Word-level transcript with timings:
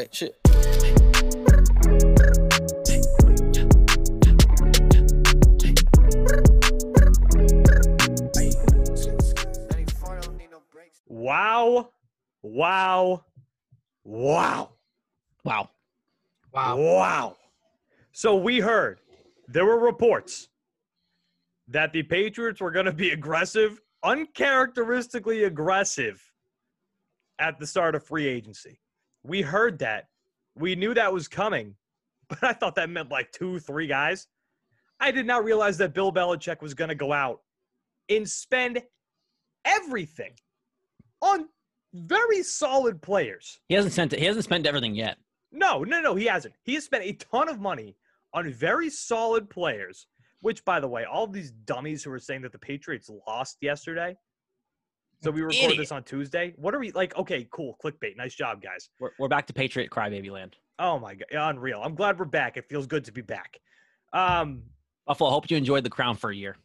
wait, 0.00 0.14
shit. 0.14 0.36
Wow. 11.08 11.90
Wow. 12.42 13.24
Wow. 14.04 14.70
Wow. 15.44 15.70
Wow. 16.52 16.76
Wow. 16.76 17.36
So 18.12 18.36
we 18.36 18.60
heard 18.60 19.00
there 19.48 19.66
were 19.66 19.78
reports 19.78 20.48
that 21.68 21.92
the 21.92 22.02
Patriots 22.02 22.60
were 22.60 22.70
going 22.70 22.86
to 22.86 22.92
be 22.92 23.10
aggressive, 23.10 23.80
uncharacteristically 24.02 25.44
aggressive 25.44 26.22
at 27.38 27.58
the 27.58 27.66
start 27.66 27.94
of 27.94 28.04
free 28.04 28.26
agency. 28.26 28.79
We 29.22 29.42
heard 29.42 29.78
that. 29.80 30.08
We 30.54 30.74
knew 30.74 30.94
that 30.94 31.12
was 31.12 31.28
coming, 31.28 31.74
but 32.28 32.42
I 32.42 32.52
thought 32.52 32.74
that 32.76 32.90
meant 32.90 33.10
like 33.10 33.32
two, 33.32 33.58
three 33.58 33.86
guys. 33.86 34.26
I 34.98 35.10
did 35.10 35.26
not 35.26 35.44
realize 35.44 35.78
that 35.78 35.94
Bill 35.94 36.12
Belichick 36.12 36.60
was 36.60 36.74
going 36.74 36.90
to 36.90 36.94
go 36.94 37.12
out 37.12 37.40
and 38.10 38.28
spend 38.28 38.82
everything 39.64 40.32
on 41.22 41.48
very 41.94 42.42
solid 42.42 43.00
players. 43.00 43.60
He 43.68 43.74
hasn't 43.74 43.94
sent 43.94 44.12
it. 44.12 44.18
He 44.18 44.26
hasn't 44.26 44.44
spent 44.44 44.66
everything 44.66 44.94
yet. 44.94 45.16
No, 45.52 45.82
no, 45.82 46.00
no, 46.00 46.14
he 46.14 46.26
hasn't. 46.26 46.54
He 46.62 46.74
has 46.74 46.84
spent 46.84 47.04
a 47.04 47.12
ton 47.14 47.48
of 47.48 47.60
money 47.60 47.96
on 48.34 48.52
very 48.52 48.90
solid 48.90 49.50
players, 49.50 50.06
which, 50.40 50.64
by 50.64 50.80
the 50.80 50.88
way, 50.88 51.04
all 51.04 51.26
these 51.26 51.50
dummies 51.50 52.04
who 52.04 52.12
are 52.12 52.18
saying 52.18 52.42
that 52.42 52.52
the 52.52 52.58
Patriots 52.58 53.10
lost 53.26 53.56
yesterday. 53.60 54.16
So 55.22 55.30
we 55.30 55.42
record 55.42 55.64
Idiot. 55.64 55.78
this 55.78 55.92
on 55.92 56.02
Tuesday. 56.02 56.54
What 56.56 56.74
are 56.74 56.78
we 56.78 56.92
like? 56.92 57.16
Okay, 57.16 57.46
cool. 57.50 57.76
Clickbait. 57.84 58.16
Nice 58.16 58.34
job, 58.34 58.62
guys. 58.62 58.88
We're, 58.98 59.10
we're 59.18 59.28
back 59.28 59.46
to 59.48 59.52
Patriot 59.52 59.90
crybaby 59.90 60.30
land. 60.30 60.56
Oh 60.78 60.98
my 60.98 61.14
god, 61.14 61.56
unreal. 61.56 61.82
I'm 61.84 61.94
glad 61.94 62.18
we're 62.18 62.24
back. 62.24 62.56
It 62.56 62.66
feels 62.68 62.86
good 62.86 63.04
to 63.04 63.12
be 63.12 63.20
back. 63.20 63.60
Um, 64.14 64.62
Buffalo, 65.06 65.28
I 65.28 65.32
hope 65.32 65.50
you 65.50 65.56
enjoyed 65.56 65.84
the 65.84 65.90
crown 65.90 66.16
for 66.16 66.30
a 66.30 66.34
year. 66.34 66.56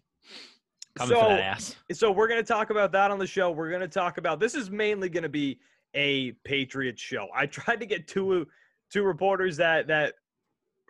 Coming 0.97 1.17
so, 1.17 1.21
for 1.21 1.29
that 1.29 1.41
ass. 1.41 1.75
so 1.91 2.11
we're 2.11 2.29
going 2.29 2.41
to 2.41 2.47
talk 2.47 2.69
about 2.69 2.94
that 2.94 3.11
on 3.11 3.19
the 3.19 3.27
show. 3.27 3.52
We're 3.52 3.69
going 3.69 3.81
to 3.81 3.88
talk 3.89 4.17
about 4.17 4.39
this 4.39 4.55
is 4.55 4.72
mainly 4.72 5.09
going 5.09 5.23
to 5.23 5.29
be 5.29 5.59
a 5.94 6.31
Patriots 6.45 7.01
show. 7.01 7.27
I 7.35 7.45
tried 7.47 7.81
to 7.81 7.85
get 7.85 8.07
two 8.07 8.47
two 8.89 9.03
reporters 9.03 9.57
that 9.57 9.88
that 9.88 10.13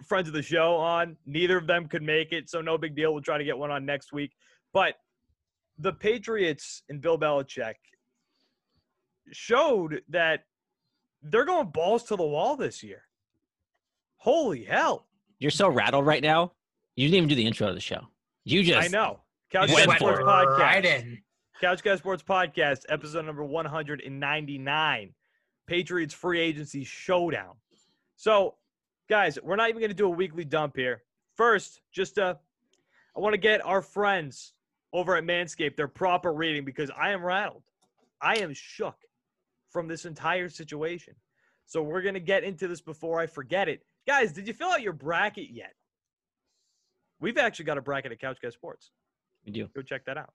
friends 0.05 0.27
of 0.27 0.33
the 0.35 0.43
show 0.43 0.75
on. 0.75 1.17
Neither 1.25 1.57
of 1.57 1.65
them 1.65 1.87
could 1.87 2.03
make 2.03 2.31
it, 2.31 2.49
so 2.49 2.61
no 2.61 2.77
big 2.77 2.95
deal. 2.95 3.11
We'll 3.11 3.23
try 3.23 3.39
to 3.39 3.43
get 3.43 3.57
one 3.57 3.71
on 3.71 3.85
next 3.85 4.13
week. 4.13 4.33
But 4.71 4.95
the 5.77 5.93
Patriots 5.93 6.83
and 6.89 7.01
Bill 7.01 7.17
Belichick 7.17 7.75
showed 9.31 10.01
that 10.09 10.45
they're 11.21 11.45
going 11.45 11.67
balls 11.67 12.03
to 12.05 12.15
the 12.15 12.23
wall 12.23 12.55
this 12.55 12.83
year. 12.83 13.03
Holy 14.17 14.63
hell. 14.63 15.07
You're 15.39 15.51
so 15.51 15.69
rattled 15.69 16.05
right 16.05 16.23
now. 16.23 16.53
You 16.95 17.07
didn't 17.07 17.17
even 17.17 17.29
do 17.29 17.35
the 17.35 17.45
intro 17.45 17.67
of 17.67 17.75
the 17.75 17.81
show. 17.81 18.01
You 18.43 18.63
just 18.63 18.87
I 18.87 18.87
know. 18.87 19.19
Couch 19.51 19.71
Went 19.71 19.87
Guys 19.87 19.97
for 19.97 20.15
Sports. 20.15 20.23
Podcast. 20.23 20.59
Right. 20.59 21.17
Couch 21.61 21.83
Guys 21.83 21.99
Sports 21.99 22.23
Podcast, 22.23 22.81
episode 22.89 23.25
number 23.25 23.43
199. 23.43 25.13
Patriots 25.67 26.13
free 26.13 26.39
agency 26.39 26.83
showdown. 26.83 27.55
So, 28.15 28.55
guys, 29.09 29.39
we're 29.41 29.55
not 29.55 29.69
even 29.69 29.79
going 29.79 29.89
to 29.89 29.95
do 29.95 30.05
a 30.05 30.09
weekly 30.09 30.45
dump 30.45 30.75
here. 30.75 31.03
First, 31.35 31.81
just 31.91 32.17
uh, 32.17 32.35
I 33.15 33.19
want 33.19 33.33
to 33.33 33.37
get 33.37 33.65
our 33.65 33.81
friends 33.81 34.53
over 34.95 35.17
at 35.17 35.25
Manscaped 35.25 35.75
their 35.75 35.89
proper 35.89 36.31
rating 36.31 36.63
because 36.63 36.89
I 36.97 37.11
am 37.11 37.23
rattled. 37.23 37.63
I 38.21 38.37
am 38.37 38.53
shook 38.53 38.95
from 39.69 39.87
this 39.87 40.05
entire 40.05 40.47
situation. 40.47 41.15
So, 41.65 41.81
we're 41.81 42.01
going 42.01 42.13
to 42.13 42.19
get 42.19 42.43
into 42.43 42.67
this 42.67 42.81
before 42.81 43.19
I 43.19 43.27
forget 43.27 43.67
it. 43.67 43.81
Guys, 44.07 44.31
did 44.31 44.47
you 44.47 44.53
fill 44.53 44.69
out 44.69 44.81
your 44.81 44.93
bracket 44.93 45.49
yet? 45.51 45.73
We've 47.19 47.37
actually 47.37 47.65
got 47.65 47.77
a 47.77 47.81
bracket 47.81 48.11
at 48.11 48.19
Couch 48.21 48.37
Guys 48.41 48.53
Sports. 48.53 48.91
we 49.45 49.51
do. 49.51 49.67
Go 49.75 49.81
check 49.81 50.05
that 50.05 50.17
out. 50.17 50.33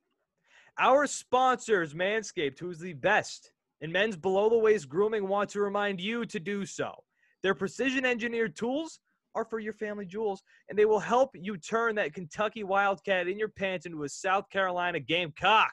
Our 0.79 1.07
sponsors, 1.07 1.95
Manscaped, 1.95 2.59
who's 2.59 2.79
the 2.79 2.93
best 2.93 3.53
in 3.81 3.93
men's 3.93 4.17
below 4.17 4.51
the 4.51 4.59
waist 4.59 4.89
grooming, 4.89 5.27
want 5.27 5.51
to 5.51 5.61
remind 5.61 6.01
you 6.01 6.27
to 6.27 6.39
do 6.39 6.67
so. 6.67 7.05
Their 7.43 7.55
precision 7.55 8.05
engineered 8.05 8.57
tools 8.57 9.01
are 9.35 9.45
for 9.45 9.59
your 9.59 9.73
family 9.73 10.07
jewels, 10.07 10.43
and 10.69 10.79
they 10.79 10.85
will 10.85 10.99
help 10.99 11.31
you 11.35 11.57
turn 11.57 11.95
that 11.97 12.15
Kentucky 12.15 12.65
Wildcat 12.65 13.29
in 13.29 13.39
your 13.39 13.49
pants 13.49 13.87
into 13.87 14.05
a 14.05 14.09
South 14.09 14.49
Carolina 14.51 15.01
Gamecock. 15.01 15.73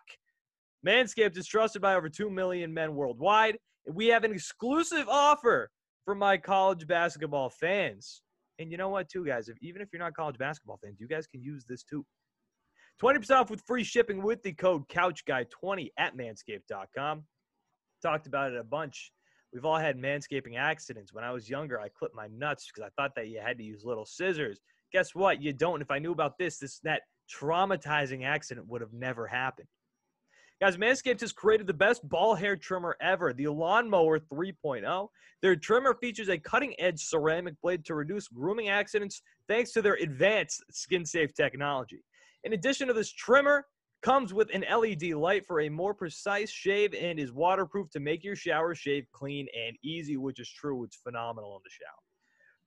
Manscaped 0.86 1.38
is 1.38 1.48
trusted 1.48 1.82
by 1.82 1.96
over 1.96 2.10
2 2.10 2.30
million 2.30 2.74
men 2.74 2.96
worldwide, 2.96 3.58
and 3.86 3.96
we 3.96 4.08
have 4.08 4.24
an 4.24 4.32
exclusive 4.32 5.08
offer 5.10 5.70
for 6.06 6.16
my 6.16 6.38
college 6.38 6.88
basketball 6.88 7.50
fans. 7.50 8.22
And 8.60 8.72
you 8.72 8.78
know 8.78 8.90
what, 8.90 9.10
too, 9.10 9.26
guys? 9.26 9.50
If, 9.50 9.58
even 9.62 9.82
if 9.82 9.90
you're 9.92 10.02
not 10.02 10.14
college 10.16 10.38
basketball 10.38 10.80
fans, 10.84 11.00
you 11.00 11.08
guys 11.08 11.28
can 11.28 11.42
use 11.42 11.66
this 11.68 11.84
too. 11.84 12.06
20% 13.02 13.30
off 13.32 13.50
with 13.52 13.62
free 13.68 13.84
shipping 13.84 14.24
with 14.24 14.42
the 14.42 14.54
code 14.54 14.88
CouchGuy20 14.90 15.90
at 16.00 16.18
manscaped.com. 16.18 17.24
Talked 18.02 18.28
about 18.28 18.52
it 18.52 18.58
a 18.58 18.64
bunch. 18.64 19.12
We've 19.58 19.66
all 19.66 19.80
had 19.80 19.98
manscaping 19.98 20.56
accidents. 20.56 21.16
When 21.16 21.24
I 21.24 21.32
was 21.32 21.50
younger, 21.50 21.80
I 21.80 21.90
clipped 21.90 22.14
my 22.14 22.28
nuts 22.28 22.68
because 22.68 22.88
I 22.88 23.02
thought 23.02 23.16
that 23.16 23.30
you 23.30 23.40
had 23.44 23.58
to 23.58 23.64
use 23.64 23.84
little 23.84 24.06
scissors. 24.06 24.60
Guess 24.94 25.16
what? 25.16 25.42
You 25.42 25.52
don't. 25.52 25.82
If 25.82 25.90
I 25.90 25.98
knew 25.98 26.12
about 26.12 26.38
this, 26.38 26.60
this 26.60 26.78
that 26.84 27.02
traumatizing 27.28 28.24
accident 28.24 28.68
would 28.68 28.82
have 28.82 28.94
never 28.94 29.26
happened. 29.26 29.68
Guys, 30.62 30.78
Manscaped 30.78 31.22
has 31.22 31.32
created 31.32 31.66
the 31.66 31.74
best 31.74 32.08
ball 32.08 32.36
hair 32.36 32.56
trimmer 32.56 32.98
ever, 33.02 33.34
the 33.34 33.48
Lawnmower 33.48 34.20
3.0. 34.20 35.08
Their 35.42 35.56
trimmer 35.56 35.96
features 35.96 36.30
a 36.30 36.38
cutting 36.38 36.76
edge 36.78 37.00
ceramic 37.00 37.56
blade 37.64 37.84
to 37.86 37.96
reduce 37.96 38.28
grooming 38.28 38.70
accidents 38.70 39.24
thanks 39.48 39.72
to 39.72 39.82
their 39.82 39.96
advanced 39.96 40.64
skin 40.70 41.04
safe 41.04 41.34
technology. 41.34 42.04
In 42.44 42.54
addition 42.54 42.90
to 42.90 42.94
this 42.94 43.12
trimmer, 43.12 43.66
comes 44.02 44.34
with 44.34 44.54
an 44.54 44.64
LED 44.70 45.14
light 45.14 45.46
for 45.46 45.62
a 45.62 45.70
more 45.70 45.94
precise 45.94 46.50
shave 46.50 46.94
and 46.94 47.20
is 47.20 47.34
waterproof 47.34 47.90
to 47.92 48.00
make 48.00 48.24
your 48.24 48.36
shower 48.36 48.76
shave 48.76 49.06
clean 49.12 49.48
and 49.58 49.76
easy, 49.84 50.18
which 50.18 50.40
is 50.40 50.50
true. 50.50 50.84
It's 50.84 50.98
phenomenal 50.98 51.56
in 51.56 51.62
the 51.64 51.70
shower. 51.70 51.98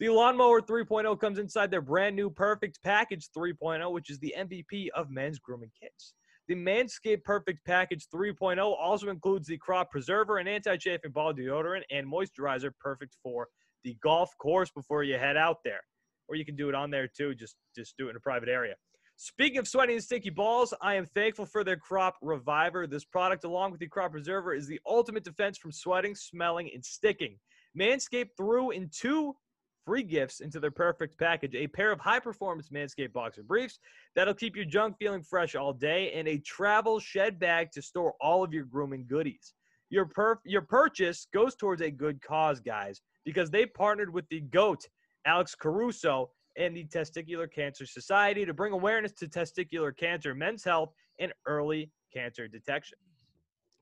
The 0.00 0.08
Lawnmower 0.08 0.62
3.0 0.62 1.20
comes 1.20 1.38
inside 1.38 1.70
their 1.70 1.82
brand 1.82 2.16
new 2.16 2.30
Perfect 2.30 2.78
Package 2.82 3.28
3.0, 3.36 3.92
which 3.92 4.08
is 4.08 4.18
the 4.18 4.34
MVP 4.38 4.88
of 4.94 5.10
men's 5.10 5.38
grooming 5.38 5.70
kits. 5.78 6.14
The 6.48 6.54
Manscaped 6.54 7.22
Perfect 7.22 7.64
Package 7.66 8.06
3.0 8.12 8.58
also 8.58 9.10
includes 9.10 9.46
the 9.46 9.58
Crop 9.58 9.90
Preserver, 9.90 10.38
and 10.38 10.48
anti-chafing 10.48 11.12
ball 11.12 11.34
deodorant, 11.34 11.82
and 11.90 12.10
moisturizer 12.10 12.70
perfect 12.80 13.16
for 13.22 13.46
the 13.84 13.94
golf 14.02 14.30
course 14.38 14.70
before 14.70 15.04
you 15.04 15.18
head 15.18 15.36
out 15.36 15.58
there. 15.64 15.80
Or 16.28 16.34
you 16.34 16.44
can 16.44 16.56
do 16.56 16.68
it 16.68 16.74
on 16.74 16.90
there 16.90 17.06
too, 17.06 17.34
just, 17.34 17.56
just 17.76 17.94
do 17.98 18.06
it 18.06 18.10
in 18.10 18.16
a 18.16 18.20
private 18.20 18.48
area. 18.48 18.74
Speaking 19.22 19.58
of 19.58 19.68
sweaty 19.68 19.92
and 19.92 20.02
sticky 20.02 20.30
balls, 20.30 20.72
I 20.80 20.94
am 20.94 21.04
thankful 21.04 21.44
for 21.44 21.62
their 21.62 21.76
Crop 21.76 22.16
Reviver. 22.22 22.86
This 22.86 23.04
product, 23.04 23.44
along 23.44 23.70
with 23.70 23.78
the 23.78 23.86
Crop 23.86 24.12
Preserver, 24.12 24.54
is 24.54 24.66
the 24.66 24.80
ultimate 24.86 25.24
defense 25.24 25.58
from 25.58 25.72
sweating, 25.72 26.14
smelling, 26.14 26.70
and 26.72 26.82
sticking. 26.82 27.36
Manscaped 27.78 28.30
threw 28.34 28.70
in 28.70 28.88
two 28.90 29.36
free 29.84 30.04
gifts 30.04 30.40
into 30.40 30.58
their 30.58 30.70
perfect 30.70 31.18
package 31.18 31.54
a 31.54 31.66
pair 31.66 31.92
of 31.92 32.00
high 32.00 32.18
performance 32.18 32.70
Manscaped 32.70 33.12
boxer 33.12 33.42
briefs 33.42 33.78
that'll 34.16 34.32
keep 34.32 34.56
your 34.56 34.64
junk 34.64 34.96
feeling 34.98 35.22
fresh 35.22 35.54
all 35.54 35.74
day, 35.74 36.12
and 36.12 36.26
a 36.26 36.38
travel 36.38 36.98
shed 36.98 37.38
bag 37.38 37.70
to 37.72 37.82
store 37.82 38.14
all 38.22 38.42
of 38.42 38.54
your 38.54 38.64
grooming 38.64 39.04
goodies. 39.06 39.52
Your, 39.90 40.06
perf- 40.06 40.38
your 40.46 40.62
purchase 40.62 41.26
goes 41.34 41.54
towards 41.56 41.82
a 41.82 41.90
good 41.90 42.22
cause, 42.22 42.58
guys, 42.58 43.02
because 43.26 43.50
they 43.50 43.66
partnered 43.66 44.14
with 44.14 44.26
the 44.30 44.40
GOAT, 44.40 44.88
Alex 45.26 45.54
Caruso, 45.54 46.30
and 46.56 46.76
the 46.76 46.84
Testicular 46.84 47.50
Cancer 47.52 47.86
Society 47.86 48.44
to 48.44 48.54
bring 48.54 48.72
awareness 48.72 49.12
to 49.12 49.26
testicular 49.26 49.96
cancer, 49.96 50.34
men's 50.34 50.64
health, 50.64 50.92
and 51.18 51.32
early 51.46 51.90
cancer 52.12 52.48
detection. 52.48 52.98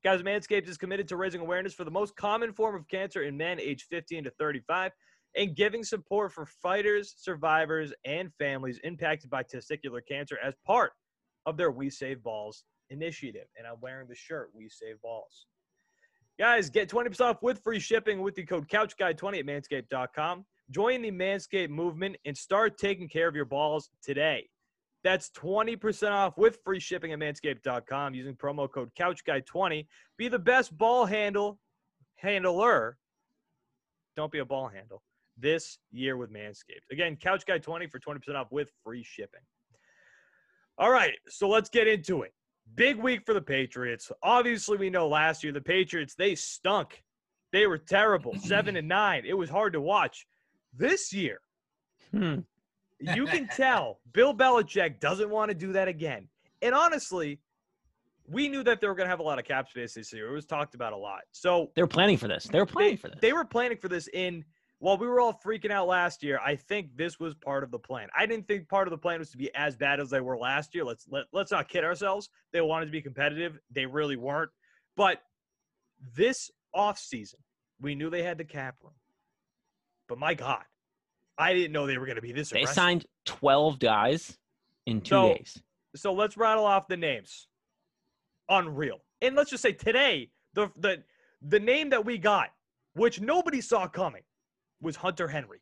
Guys, 0.04 0.22
Manscaped 0.22 0.68
is 0.68 0.76
committed 0.76 1.08
to 1.08 1.16
raising 1.16 1.40
awareness 1.40 1.74
for 1.74 1.84
the 1.84 1.90
most 1.90 2.14
common 2.16 2.52
form 2.52 2.76
of 2.76 2.86
cancer 2.88 3.22
in 3.22 3.36
men 3.36 3.60
aged 3.60 3.86
15 3.90 4.24
to 4.24 4.30
35 4.38 4.92
and 5.36 5.56
giving 5.56 5.82
support 5.82 6.32
for 6.32 6.47
fighters, 6.47 7.15
survivors, 7.18 7.92
and 8.04 8.32
families 8.38 8.78
impacted 8.84 9.28
by 9.28 9.42
testicular 9.42 10.00
cancer 10.06 10.38
as 10.42 10.54
part 10.64 10.92
of 11.47 11.56
their 11.56 11.71
We 11.71 11.91
Save 11.91 12.22
Balls 12.22 12.64
initiative. 12.91 13.47
And 13.56 13.66
I'm 13.66 13.80
wearing 13.80 14.09
the 14.09 14.14
shirt, 14.14 14.50
We 14.54 14.68
Save 14.68 15.00
Balls. 15.03 15.47
Guys, 16.38 16.71
get 16.71 16.88
20% 16.88 17.21
off 17.21 17.42
with 17.42 17.60
free 17.62 17.80
shipping 17.80 18.22
with 18.22 18.36
the 18.36 18.44
code 18.44 18.68
CouchGuy20 18.68 19.38
at 19.41 19.47
manscaped.com. 19.47 20.44
Join 20.70 21.03
the 21.03 21.10
Manscaped 21.10 21.70
movement 21.70 22.16
and 22.24 22.36
start 22.36 22.78
taking 22.78 23.09
care 23.09 23.28
of 23.28 23.34
your 23.34 23.44
balls 23.44 23.91
today. 24.03 24.48
That's 25.04 25.30
20% 25.30 26.10
off 26.10 26.36
with 26.36 26.59
free 26.65 26.80
shipping 26.80 27.12
at 27.12 27.18
manscaped.com 27.18 28.15
using 28.15 28.34
promo 28.34 28.70
code 28.70 28.91
CouchGuy20. 28.98 29.86
Be 30.18 30.28
the 30.28 30.38
best 30.38 30.76
ball 30.76 31.06
handle 31.06 31.59
handler. 32.16 32.98
Don't 34.16 34.32
be 34.32 34.41
a 34.41 34.44
ball 34.44 34.68
handle 34.68 35.03
this 35.38 35.78
year 35.92 36.16
with 36.16 36.32
Manscaped. 36.32 36.91
Again, 36.91 37.16
CouchGuy20 37.16 37.91
for 37.91 38.00
20% 38.00 38.34
off 38.34 38.48
with 38.50 38.68
free 38.84 39.04
shipping. 39.04 39.41
All 40.78 40.91
right, 40.91 41.14
so 41.28 41.48
let's 41.48 41.71
get 41.71 41.86
into 41.86 42.22
it. 42.22 42.32
Big 42.74 42.97
week 42.98 43.22
for 43.24 43.34
the 43.34 43.41
Patriots. 43.41 44.10
Obviously, 44.22 44.76
we 44.76 44.91
know 44.91 45.09
last 45.09 45.42
year 45.42 45.53
the 45.53 45.60
Patriots, 45.60 46.14
they 46.14 46.34
stunk 46.34 47.03
They 47.53 47.66
were 47.66 47.78
terrible, 47.78 48.34
seven 48.38 48.76
and 48.76 48.88
nine. 48.88 49.24
It 49.24 49.34
was 49.34 49.48
hard 49.48 49.72
to 49.72 49.80
watch. 49.80 50.26
This 50.76 51.12
year, 51.12 51.41
Hmm. 52.12 52.41
you 53.00 53.26
can 53.26 53.48
tell 53.56 54.00
Bill 54.12 54.34
Belichick 54.34 55.00
doesn't 55.00 55.28
want 55.30 55.50
to 55.50 55.54
do 55.54 55.72
that 55.72 55.88
again. 55.88 56.28
And 56.62 56.74
honestly, 56.74 57.41
we 58.26 58.48
knew 58.48 58.62
that 58.65 58.80
they 58.80 58.86
were 58.86 58.94
going 58.94 59.06
to 59.06 59.10
have 59.10 59.20
a 59.20 59.24
lot 59.24 59.38
of 59.38 59.44
cap 59.44 59.68
space 59.68 59.94
this 59.94 60.12
year. 60.12 60.28
It 60.28 60.32
was 60.32 60.47
talked 60.47 60.74
about 60.74 60.92
a 60.92 60.97
lot. 60.97 61.20
So 61.32 61.70
They 61.74 61.82
were 61.82 61.86
planning 61.88 62.16
for 62.18 62.28
this. 62.28 62.44
They 62.44 62.59
were 62.59 62.66
planning 62.66 62.92
they, 62.92 62.97
for 62.97 63.09
this. 63.09 63.18
they 63.20 63.32
were 63.32 63.44
planning 63.44 63.78
for 63.78 63.88
this 63.88 64.09
in 64.12 64.44
while 64.80 64.97
we 64.98 65.06
were 65.06 65.18
all 65.20 65.32
freaking 65.44 65.70
out 65.70 65.88
last 65.88 66.22
year. 66.22 66.38
I 66.44 66.54
think 66.56 66.97
this 66.97 67.18
was 67.18 67.34
part 67.34 67.64
of 67.64 67.71
the 67.71 67.78
plan. 67.78 68.09
I 68.16 68.26
didn't 68.26 68.47
think 68.47 68.68
part 68.68 68.86
of 68.86 68.91
the 68.92 68.98
plan 68.98 69.18
was 69.18 69.30
to 69.30 69.38
be 69.38 69.53
as 69.54 69.76
bad 69.76 69.98
as 70.00 70.10
they 70.10 70.21
were 70.21 70.36
last 70.38 70.74
year. 70.74 70.84
Let's 70.84 71.06
let, 71.09 71.24
let's 71.32 71.50
not 71.50 71.68
kid 71.68 71.84
ourselves. 71.84 72.28
They 72.53 72.60
wanted 72.60 72.86
to 72.86 72.92
be 72.92 73.03
competitive. 73.03 73.59
They 73.71 73.86
really 73.86 74.16
weren't. 74.16 74.50
But 74.97 75.22
this 76.14 76.50
offseason, 76.74 77.36
we 77.80 77.94
knew 77.94 78.10
they 78.10 78.22
had 78.22 78.38
the 78.38 78.44
cap 78.44 78.76
room. 78.82 78.92
But 80.09 80.19
my 80.19 80.34
God, 80.34 80.65
I 81.37 81.53
didn't 81.55 81.72
know 81.72 81.87
they 81.87 81.99
were 81.99 82.07
going 82.07 82.16
to 82.16 82.22
be 82.22 82.33
this 82.33 82.51
They 82.51 82.60
aggressive. 82.60 82.75
signed 82.75 83.07
12 83.27 83.78
guys 83.78 84.39
in 84.87 85.01
two 85.01 85.09
So- 85.10 85.34
days. 85.34 85.63
so 85.95 86.13
let's 86.13 86.37
rattle 86.37 86.65
off 86.65 86.89
the 86.89 86.97
names. 86.97 87.47
Unreal. 88.49 89.01
And 89.21 89.37
let's 89.37 89.51
just 89.51 89.63
say 89.63 89.72
today, 89.72 90.31
the 90.55 90.71
the 90.77 91.05
the 91.43 91.60
name 91.60 91.91
that 91.91 92.05
we 92.05 92.19
got, 92.19 92.51
which 92.95 93.21
nobody 93.21 93.60
saw 93.60 93.87
coming, 93.87 94.22
was 94.81 94.97
Hunter 94.97 95.28
Henry. 95.28 95.60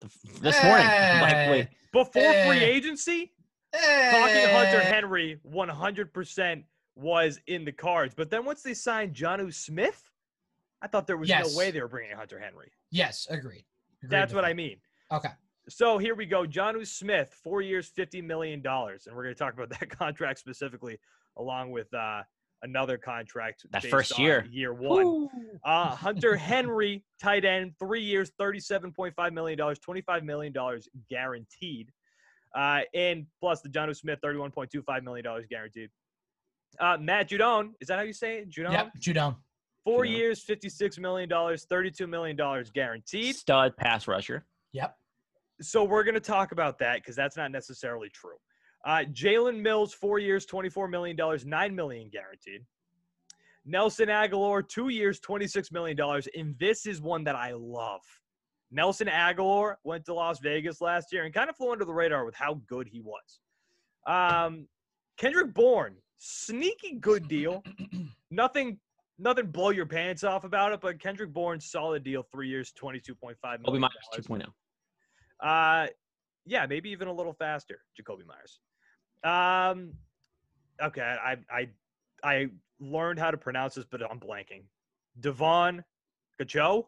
Th- 0.00 0.12
This 0.40 0.62
morning, 0.62 0.86
like, 0.86 1.32
Hey. 1.32 1.50
wait, 1.50 1.68
Before 1.92 2.32
free 2.32 2.58
Eh. 2.58 2.64
agency, 2.64 3.32
talking 3.72 4.48
Hunter 4.50 4.80
Eh. 4.80 4.84
Henry 4.84 5.40
100% 5.44 6.64
was 6.96 7.40
in 7.46 7.64
the 7.64 7.72
cards. 7.72 8.14
But 8.14 8.30
then 8.30 8.44
once 8.44 8.62
they 8.62 8.74
signed 8.74 9.14
Jonnu 9.14 9.52
Smith, 9.54 10.10
I 10.82 10.86
thought 10.86 11.06
there 11.06 11.16
was 11.16 11.28
Yes. 11.28 11.52
no 11.52 11.58
way 11.58 11.70
they 11.70 11.80
were 11.80 11.88
bringing 11.88 12.16
Hunter 12.16 12.38
Henry. 12.38 12.70
Yes, 12.90 13.26
agreed. 13.30 13.64
Agreed 14.02 14.10
That's 14.10 14.32
what 14.32 14.42
that. 14.42 14.48
I 14.48 14.54
mean. 14.54 14.76
Okay. 15.12 15.30
So 15.68 15.98
here 15.98 16.14
we 16.14 16.24
go. 16.24 16.44
Jonnu 16.44 16.86
Smith, 16.86 17.34
four 17.44 17.60
years, 17.60 17.90
$50 17.96 18.22
million. 18.24 18.62
And 18.64 19.16
we're 19.16 19.22
going 19.24 19.34
to 19.34 19.38
talk 19.38 19.54
about 19.54 19.68
that 19.80 19.90
contract 19.90 20.38
specifically, 20.38 20.98
along 21.36 21.72
with 21.72 21.92
uh, 21.92 22.22
another 22.62 22.96
contract. 22.96 23.64
That 23.70 23.82
based 23.82 23.90
first 23.90 24.12
on 24.18 24.20
year. 24.24 24.46
Year 24.50 24.72
one. 24.72 25.28
Uh, 25.64 25.88
Hunter 25.96 26.36
Henry, 26.36 27.04
tight 27.20 27.44
end, 27.44 27.72
three 27.78 28.02
years, 28.02 28.32
$37.5 28.40 29.32
million, 29.32 29.58
$25 29.58 30.22
million 30.22 30.54
guaranteed. 31.10 31.90
Uh, 32.54 32.80
and 32.94 33.26
plus 33.40 33.60
the 33.60 33.68
Jonnu 33.68 33.94
Smith, 33.94 34.20
$31.25 34.24 35.02
million 35.02 35.44
guaranteed. 35.50 35.90
Uh, 36.80 36.96
Matt 36.98 37.28
Judon, 37.30 37.72
is 37.80 37.88
that 37.88 37.96
how 37.96 38.04
you 38.04 38.12
say 38.12 38.38
it? 38.38 38.50
Judon? 38.50 38.72
Yep, 38.72 38.92
Judon. 39.00 39.36
Four 39.88 40.04
Judon. 40.04 40.16
years, 40.18 40.44
$56 40.44 40.98
million, 40.98 41.30
$32 41.30 42.08
million 42.08 42.36
guaranteed. 42.74 43.36
stud 43.36 43.74
pass 43.78 44.06
rusher. 44.06 44.44
Yep. 44.72 44.94
so 45.62 45.82
we're 45.82 46.04
going 46.04 46.14
to 46.14 46.20
talk 46.20 46.52
about 46.52 46.78
that 46.80 46.96
because 46.96 47.16
that's 47.16 47.38
not 47.38 47.50
necessarily 47.50 48.10
true. 48.10 48.36
Uh, 48.84 49.04
Jalen 49.12 49.62
Mills, 49.62 49.94
four 49.94 50.18
years, 50.18 50.44
twenty-four 50.44 50.88
million 50.88 51.16
dollars, 51.16 51.46
nine 51.46 51.74
million 51.74 52.10
guaranteed. 52.10 52.64
Nelson 53.64 54.08
Agholor, 54.08 54.68
two 54.68 54.90
years, 54.90 55.20
twenty-six 55.20 55.72
million 55.72 55.96
dollars, 55.96 56.28
and 56.36 56.54
this 56.60 56.84
is 56.86 57.00
one 57.00 57.24
that 57.24 57.34
I 57.34 57.52
love. 57.56 58.02
Nelson 58.70 59.08
Agholor 59.08 59.76
went 59.84 60.04
to 60.04 60.14
Las 60.14 60.38
Vegas 60.40 60.80
last 60.82 61.12
year 61.12 61.24
and 61.24 61.32
kind 61.32 61.48
of 61.48 61.56
flew 61.56 61.72
under 61.72 61.84
the 61.86 61.92
radar 61.94 62.24
with 62.26 62.34
how 62.34 62.60
good 62.68 62.86
he 62.86 63.00
was. 63.00 63.40
Um, 64.06 64.68
Kendrick 65.16 65.54
Bourne, 65.54 65.96
sneaky 66.18 66.96
good 67.00 67.26
deal. 67.26 67.64
nothing, 68.30 68.78
nothing 69.18 69.46
blow 69.46 69.70
your 69.70 69.86
pants 69.86 70.24
off 70.24 70.44
about 70.44 70.72
it, 70.72 70.80
but 70.80 71.00
Kendrick 71.00 71.32
Bourne, 71.32 71.60
solid 71.60 72.04
deal, 72.04 72.22
three 72.32 72.48
years, 72.48 72.72
twenty-two 72.72 73.14
point 73.14 73.36
five 73.42 73.60
Kobe 73.64 73.78
million. 73.78 73.80
Myers 73.82 74.26
dollars. 74.28 74.52
2.0. 75.40 75.84
Uh, 75.84 75.88
yeah, 76.46 76.66
maybe 76.66 76.90
even 76.90 77.08
a 77.08 77.12
little 77.12 77.32
faster, 77.34 77.80
Jakobi 78.00 78.22
Meyers. 78.26 78.60
Um, 79.24 79.92
okay, 80.82 81.02
I 81.02 81.36
I 81.50 81.68
I 82.22 82.46
learned 82.80 83.18
how 83.18 83.30
to 83.30 83.36
pronounce 83.36 83.74
this, 83.74 83.84
but 83.90 84.00
I'm 84.08 84.20
blanking. 84.20 84.64
Davon 85.20 85.84
Godchaux. 86.40 86.86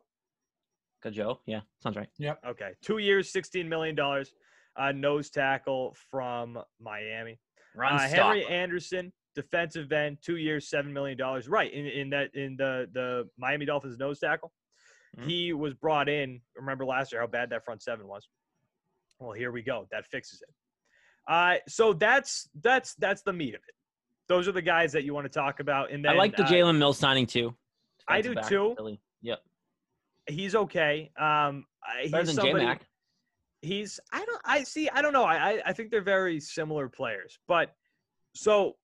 Good 1.03 1.15
Joe. 1.15 1.41
Yeah, 1.47 1.61
sounds 1.83 1.97
right. 1.97 2.09
Yep. 2.19 2.41
Okay, 2.47 2.71
two 2.83 2.99
years, 2.99 3.31
sixteen 3.31 3.69
million 3.69 3.95
dollars. 3.95 4.33
Uh, 4.77 4.93
nose 4.93 5.31
tackle 5.31 5.97
from 6.11 6.59
Miami. 6.81 7.39
Run 7.75 7.95
Uh, 7.95 7.99
Henry. 7.99 8.47
Anderson, 8.47 9.13
defensive 9.35 9.91
end, 9.93 10.19
two 10.23 10.37
years, 10.37 10.69
seven 10.69 10.93
million 10.93 11.17
dollars. 11.17 11.49
Right 11.49 11.73
in, 11.73 11.87
in 11.87 12.11
that 12.11 12.35
in 12.35 12.57
the 12.57 12.89
the 12.93 13.29
Miami 13.39 13.67
Dolphins 13.67 13.99
nose 13.99 14.19
tackle. 14.19 14.53
Mhm. 15.19 15.25
He 15.25 15.53
was 15.53 15.75
brought 15.75 16.09
in. 16.09 16.41
Remember 16.57 16.85
last 16.85 17.13
year 17.13 17.21
how 17.21 17.27
bad 17.27 17.51
that 17.51 17.65
front 17.65 17.83
seven 17.83 18.07
was. 18.07 18.29
Well, 19.19 19.33
here 19.33 19.51
we 19.53 19.63
go. 19.63 19.87
That 19.91 20.07
fixes 20.07 20.43
it. 20.43 20.49
Uh, 21.29 21.57
so 21.69 21.93
that's 21.93 22.49
that's 22.61 22.95
that's 22.95 23.23
the 23.23 23.33
meat 23.33 23.55
of 23.55 23.61
it. 23.67 23.75
Those 24.29 24.47
are 24.49 24.53
the 24.53 24.63
guys 24.63 24.93
that 24.93 25.05
you 25.05 25.13
want 25.13 25.27
to 25.27 25.33
talk 25.39 25.61
about. 25.61 25.91
And 25.91 26.05
then 26.05 26.13
I 26.13 26.15
like 26.17 26.37
the 26.37 26.45
uh, 26.45 26.49
Jalen 26.49 26.79
Mills 26.79 26.99
signing 26.99 27.27
too. 27.27 27.55
I 28.09 28.21
do 28.21 28.35
back, 28.35 28.49
too. 28.49 28.75
Philly. 28.77 29.01
Yep. 29.23 29.41
He's 30.29 30.55
okay. 30.55 31.11
Um, 31.19 31.67
I- 31.85 32.09
Better 32.09 32.25
he's 32.27 32.37
than 32.37 32.45
J-Mac. 32.47 32.87
he's 33.63 34.01
I 34.13 34.25
don't 34.25 34.41
I 34.45 34.63
see 34.63 34.89
I 34.89 35.03
don't 35.03 35.13
know 35.13 35.25
I- 35.25 35.61
I 35.67 35.73
think 35.73 35.91
they're 35.91 36.01
very 36.01 36.41
similar 36.41 36.89
players 36.89 37.39
but 37.47 37.75
so 38.35 38.77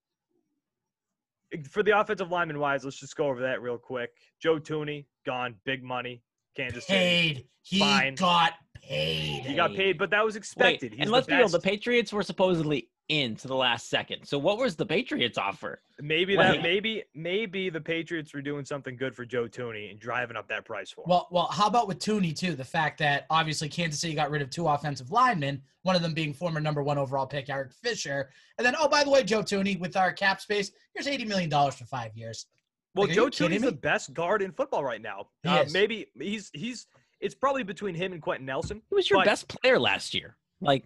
for 1.64 1.82
the 1.82 1.98
offensive 1.98 2.30
lineman 2.30 2.58
wise 2.58 2.84
let's 2.84 2.98
just 2.98 3.16
go 3.16 3.26
over 3.28 3.40
that 3.40 3.62
real 3.62 3.78
quick 3.78 4.10
Joe 4.40 4.58
Thuney 4.58 5.06
gone 5.24 5.54
big 5.64 5.82
money 5.82 6.22
Kansas 6.56 6.86
City 6.86 6.98
Paid. 6.98 7.48
He 7.62 7.78
Fine. 7.80 8.14
got 8.14 8.52
paid. 8.74 9.44
he 9.44 9.54
got 9.54 9.74
paid 9.74 9.98
but 9.98 10.10
that 10.10 10.24
was 10.24 10.34
Wait, 10.34 10.38
expected 10.38 10.92
He's 10.92 11.02
and 11.02 11.10
let's 11.10 11.26
be 11.26 11.34
real. 11.34 11.48
The 11.48 11.60
Patriots 11.60 12.12
were 12.12 12.22
supposedly 12.22 12.88
in 13.08 13.36
to 13.36 13.46
the 13.48 13.54
last 13.54 13.88
second. 13.88 14.24
So 14.24 14.36
what 14.38 14.58
was 14.58 14.74
the 14.76 14.86
Patriots 14.86 15.38
offer? 15.38 15.80
maybe 16.00 16.36
Wait. 16.36 16.42
that 16.44 16.62
maybe 16.62 17.04
maybe 17.14 17.70
the 17.70 17.80
Patriots 17.80 18.34
were 18.34 18.42
doing 18.42 18.64
something 18.64 18.96
good 18.96 19.14
for 19.14 19.24
Joe 19.24 19.44
Thuney 19.46 19.90
and 19.90 19.98
driving 20.00 20.36
up 20.36 20.48
that 20.48 20.64
price 20.64 20.90
for 20.90 21.02
him. 21.02 21.10
Well, 21.10 21.28
well, 21.30 21.46
how 21.46 21.66
about 21.68 21.88
with 21.88 22.00
Thuney 22.00 22.36
too? 22.36 22.54
The 22.54 22.64
fact 22.64 22.98
that 22.98 23.26
obviously 23.30 23.68
Kansas 23.68 24.00
City 24.00 24.14
got 24.14 24.30
rid 24.30 24.42
of 24.42 24.50
two 24.50 24.66
offensive 24.66 25.10
linemen, 25.10 25.62
one 25.82 25.94
of 25.96 26.02
them 26.02 26.14
being 26.14 26.34
former 26.34 26.60
number 26.60 26.82
one 26.82 26.98
overall 26.98 27.26
pick 27.26 27.48
Eric 27.48 27.72
Fisher, 27.72 28.30
and 28.58 28.66
then 28.66 28.74
oh 28.78 28.88
by 28.88 29.04
the 29.04 29.10
way, 29.10 29.22
Joe 29.22 29.42
Thuney 29.42 29.78
with 29.78 29.96
our 29.96 30.12
cap 30.12 30.40
space, 30.40 30.72
here's 30.94 31.06
eighty 31.06 31.24
million 31.24 31.48
dollars 31.48 31.76
for 31.76 31.84
five 31.84 32.16
years. 32.16 32.46
Well, 32.94 33.06
Like, 33.06 33.14
Joe 33.14 33.24
you 33.26 33.30
kidding 33.30 33.58
Thuney's 33.58 33.62
me? 33.62 33.68
the 33.70 33.76
best 33.76 34.12
guard 34.14 34.42
in 34.42 34.52
football 34.52 34.82
right 34.82 35.00
now. 35.02 35.28
He 35.42 35.48
Uh, 35.48 35.62
is. 35.62 35.72
maybe 35.72 36.06
he's 36.20 36.50
he's 36.54 36.86
it's 37.20 37.34
probably 37.34 37.62
between 37.62 37.94
him 37.94 38.12
and 38.12 38.20
Quenton 38.20 38.44
Nelson. 38.46 38.82
He 38.90 38.94
was 38.94 39.08
your 39.08 39.20
But- 39.20 39.26
best 39.26 39.48
player 39.48 39.78
last 39.78 40.12
year. 40.12 40.36
Like 40.60 40.84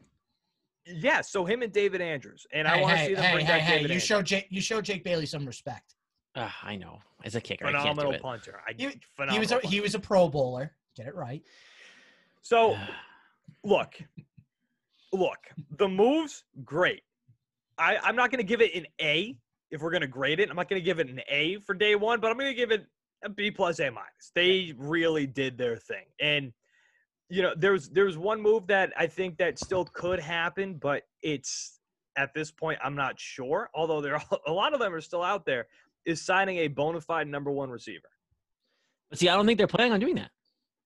Yeah, 0.86 1.20
so 1.20 1.44
him 1.44 1.62
and 1.62 1.72
David 1.72 2.00
Andrews, 2.00 2.46
and 2.52 2.66
I 2.66 2.80
want 2.80 2.92
to 2.92 2.96
hey, 2.96 3.06
see 3.08 3.14
them 3.14 3.24
hey, 3.24 3.32
bring 3.34 3.46
hey, 3.46 3.52
back 3.52 3.60
hey, 3.62 3.68
David 3.76 3.90
you 3.90 3.94
Andrews. 3.94 4.02
show 4.04 4.22
Jake, 4.22 4.46
you 4.50 4.60
show 4.60 4.80
Jake 4.80 5.04
Bailey 5.04 5.26
some 5.26 5.44
respect. 5.46 5.94
uh, 6.34 6.48
I 6.62 6.76
know. 6.76 6.98
As 7.24 7.34
a 7.34 7.40
kicker, 7.40 7.66
I 7.66 7.72
can't 7.72 7.82
phenomenal 7.82 8.12
do 8.12 8.16
it. 8.16 8.22
punter. 8.22 8.60
I, 8.66 8.72
He- 8.72 8.98
phenomenal 9.14 9.34
He 9.34 9.38
was 9.40 9.50
a, 9.52 9.54
punter. 9.56 9.68
he 9.68 9.80
was 9.80 9.94
a 9.94 9.98
Pro 9.98 10.28
Bowler. 10.28 10.72
Get 10.96 11.06
it 11.06 11.14
right. 11.14 11.42
so 12.40 12.76
look, 13.62 13.94
look, 15.12 15.38
the 15.76 15.88
moves 15.88 16.44
great. 16.64 17.02
I 17.78 17.98
I'm 17.98 18.16
not 18.16 18.30
going 18.30 18.38
to 18.38 18.44
give 18.46 18.60
it 18.60 18.74
an 18.74 18.86
A 19.00 19.36
if 19.70 19.82
we're 19.82 19.90
going 19.90 20.00
to 20.02 20.06
grade 20.08 20.40
it. 20.40 20.50
I'm 20.50 20.56
not 20.56 20.68
going 20.68 20.80
to 20.80 20.84
give 20.84 20.98
it 20.98 21.08
an 21.08 21.20
A 21.28 21.58
for 21.60 21.74
day 21.74 21.94
one, 21.94 22.20
but 22.20 22.30
I'm 22.30 22.36
going 22.38 22.50
to 22.50 22.54
give 22.54 22.70
it 22.70 22.86
a 23.22 23.28
B 23.28 23.50
plus 23.50 23.78
A 23.80 23.90
minus. 23.90 24.32
They 24.34 24.72
really 24.78 25.26
did 25.26 25.58
their 25.58 25.76
thing, 25.76 26.06
and 26.20 26.52
you 27.30 27.42
know 27.42 27.52
there's 27.56 27.88
there's 27.88 28.18
one 28.18 28.40
move 28.42 28.66
that 28.66 28.92
I 28.96 29.06
think 29.06 29.38
that 29.38 29.58
still 29.58 29.84
could 29.84 30.18
happen, 30.20 30.74
but 30.74 31.04
it's 31.22 31.78
at 32.16 32.34
this 32.34 32.50
point 32.50 32.78
I'm 32.82 32.94
not 32.96 33.18
sure. 33.18 33.70
Although 33.74 34.00
there 34.00 34.16
are, 34.16 34.22
a 34.46 34.52
lot 34.52 34.74
of 34.74 34.80
them 34.80 34.92
are 34.92 35.00
still 35.00 35.22
out 35.22 35.46
there, 35.46 35.66
is 36.04 36.20
signing 36.20 36.58
a 36.58 36.68
bona 36.68 37.00
fide 37.00 37.28
number 37.28 37.50
one 37.50 37.70
receiver. 37.70 38.08
But 39.08 39.18
see, 39.18 39.28
I 39.28 39.36
don't 39.36 39.46
think 39.46 39.58
they're 39.58 39.66
planning 39.66 39.92
on 39.92 40.00
doing 40.00 40.16
that 40.16 40.30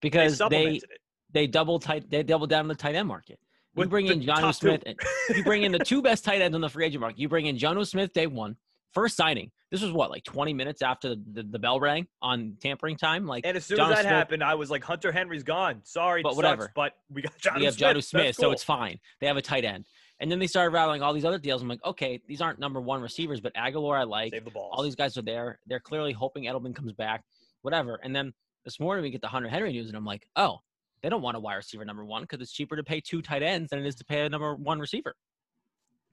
because 0.01 0.37
they 0.49 0.75
it. 0.75 0.83
they 1.31 1.47
double 1.47 1.79
tight 1.79 2.09
they 2.09 2.23
double 2.23 2.47
down 2.47 2.61
on 2.61 2.67
the 2.67 2.75
tight 2.75 2.95
end 2.95 3.07
market. 3.07 3.39
You 3.75 3.81
With 3.81 3.89
bring 3.89 4.07
in 4.07 4.21
John. 4.21 4.53
Smith. 4.53 4.83
and- 4.85 4.97
you 5.35 5.43
bring 5.43 5.63
in 5.63 5.71
the 5.71 5.79
two 5.79 6.01
best 6.01 6.23
tight 6.23 6.41
ends 6.41 6.55
on 6.55 6.61
the 6.61 6.69
free 6.69 6.85
agent 6.85 7.01
market. 7.01 7.19
You 7.19 7.27
bring 7.27 7.47
in 7.47 7.57
John 7.57 7.83
Smith 7.85 8.13
day 8.13 8.27
one, 8.27 8.55
first 8.95 9.15
signing. 9.15 9.51
This 9.69 9.81
was 9.81 9.91
what 9.91 10.09
like 10.09 10.23
20 10.23 10.53
minutes 10.53 10.81
after 10.81 11.09
the, 11.09 11.21
the, 11.33 11.43
the 11.43 11.59
bell 11.59 11.79
rang 11.79 12.07
on 12.21 12.57
tampering 12.61 12.95
time. 12.97 13.27
Like 13.27 13.45
And 13.45 13.57
as 13.57 13.65
soon 13.65 13.77
Jonnu 13.77 13.83
as 13.83 13.89
that 13.89 13.99
Smith- 13.99 14.05
happened, 14.11 14.43
I 14.43 14.55
was 14.55 14.71
like, 14.71 14.83
Hunter 14.83 15.11
Henry's 15.11 15.43
gone. 15.43 15.81
Sorry, 15.83 16.23
But 16.23 16.35
whatever. 16.35 16.63
Sucks, 16.63 16.73
but 16.75 16.93
we 17.11 17.21
got 17.21 17.37
John 17.37 17.59
we 17.59 17.65
have 17.65 17.75
Smith. 17.75 17.93
John 17.93 18.01
Smith, 18.01 18.25
That's 18.25 18.37
so 18.37 18.51
it's 18.51 18.63
fine. 18.63 18.99
They 19.19 19.27
have 19.27 19.37
a 19.37 19.41
tight 19.41 19.65
end. 19.65 19.85
And 20.19 20.31
then 20.31 20.39
they 20.39 20.47
started 20.47 20.71
rattling 20.71 21.01
all 21.01 21.13
these 21.13 21.25
other 21.25 21.37
deals. 21.37 21.61
I'm 21.61 21.67
like, 21.67 21.83
okay, 21.85 22.21
these 22.25 22.39
aren't 22.39 22.57
number 22.57 22.79
one 22.79 23.01
receivers, 23.01 23.41
but 23.41 23.53
Agholor 23.53 23.99
I 23.99 24.03
like. 24.03 24.31
save 24.31 24.45
the 24.45 24.51
balls. 24.51 24.73
All 24.73 24.81
these 24.81 24.95
guys 24.95 25.17
are 25.17 25.21
there. 25.21 25.59
They're 25.67 25.81
clearly 25.81 26.13
hoping 26.13 26.45
Edelman 26.45 26.73
comes 26.73 26.93
back, 26.93 27.23
whatever. 27.63 27.99
And 28.01 28.15
then 28.15 28.33
this 28.63 28.79
morning 28.79 29.03
we 29.03 29.09
get 29.09 29.19
the 29.21 29.27
Hunter 29.27 29.49
Henry 29.49 29.73
news, 29.73 29.89
and 29.89 29.97
I'm 29.97 30.05
like, 30.05 30.25
oh, 30.37 30.59
they 31.03 31.09
don't 31.09 31.21
want 31.21 31.35
a 31.35 31.39
wide 31.41 31.55
receiver 31.55 31.83
number 31.83 32.05
one 32.05 32.21
because 32.23 32.39
it's 32.39 32.51
cheaper 32.53 32.77
to 32.77 32.83
pay 32.83 33.01
two 33.01 33.21
tight 33.21 33.43
ends 33.43 33.71
than 33.71 33.79
it 33.79 33.85
is 33.85 33.95
to 33.95 34.05
pay 34.05 34.25
a 34.25 34.29
number 34.29 34.55
one 34.55 34.79
receiver. 34.79 35.15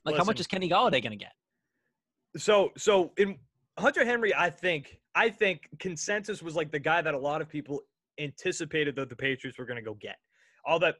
Like, 0.04 0.16
how 0.16 0.24
much 0.24 0.40
is 0.40 0.48
Kenny 0.48 0.68
Golladay 0.68 1.00
going 1.00 1.12
to 1.12 1.16
get? 1.16 1.32
So 2.36 2.72
so 2.76 3.12
in 3.16 3.38
Hunter 3.78 4.04
Henry, 4.04 4.34
I 4.34 4.50
think 4.50 4.98
I 5.14 5.28
think 5.28 5.68
consensus 5.78 6.42
was 6.42 6.54
like 6.54 6.70
the 6.70 6.78
guy 6.78 7.02
that 7.02 7.14
a 7.14 7.18
lot 7.18 7.40
of 7.40 7.48
people 7.48 7.80
anticipated 8.18 8.96
that 8.96 9.08
the 9.08 9.16
Patriots 9.16 9.58
were 9.58 9.64
going 9.66 9.76
to 9.76 9.82
go 9.82 9.94
get. 9.94 10.16
All 10.64 10.78
that 10.80 10.96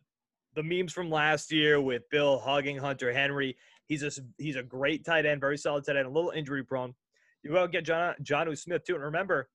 the 0.55 0.63
memes 0.63 0.93
from 0.93 1.11
last 1.11 1.51
year 1.51 1.81
with 1.81 2.03
Bill 2.11 2.39
hugging 2.39 2.77
Hunter 2.77 3.13
Henry. 3.13 3.57
He's 3.87 4.03
a 4.03 4.11
he's 4.39 4.57
a 4.57 4.63
great 4.63 5.05
tight 5.05 5.27
end, 5.27 5.41
very 5.41 5.59
solid 5.59 5.85
tight 5.85 5.97
end, 5.97 6.07
a 6.07 6.11
little 6.11 6.31
injury 6.31 6.65
prone. 6.65 6.95
You 7.43 7.51
go 7.51 7.67
get 7.67 7.85
John 7.85 8.15
Jonnu 8.23 8.57
Smith 8.57 8.85
too, 8.85 8.95
and 8.95 9.05
remember 9.05 9.49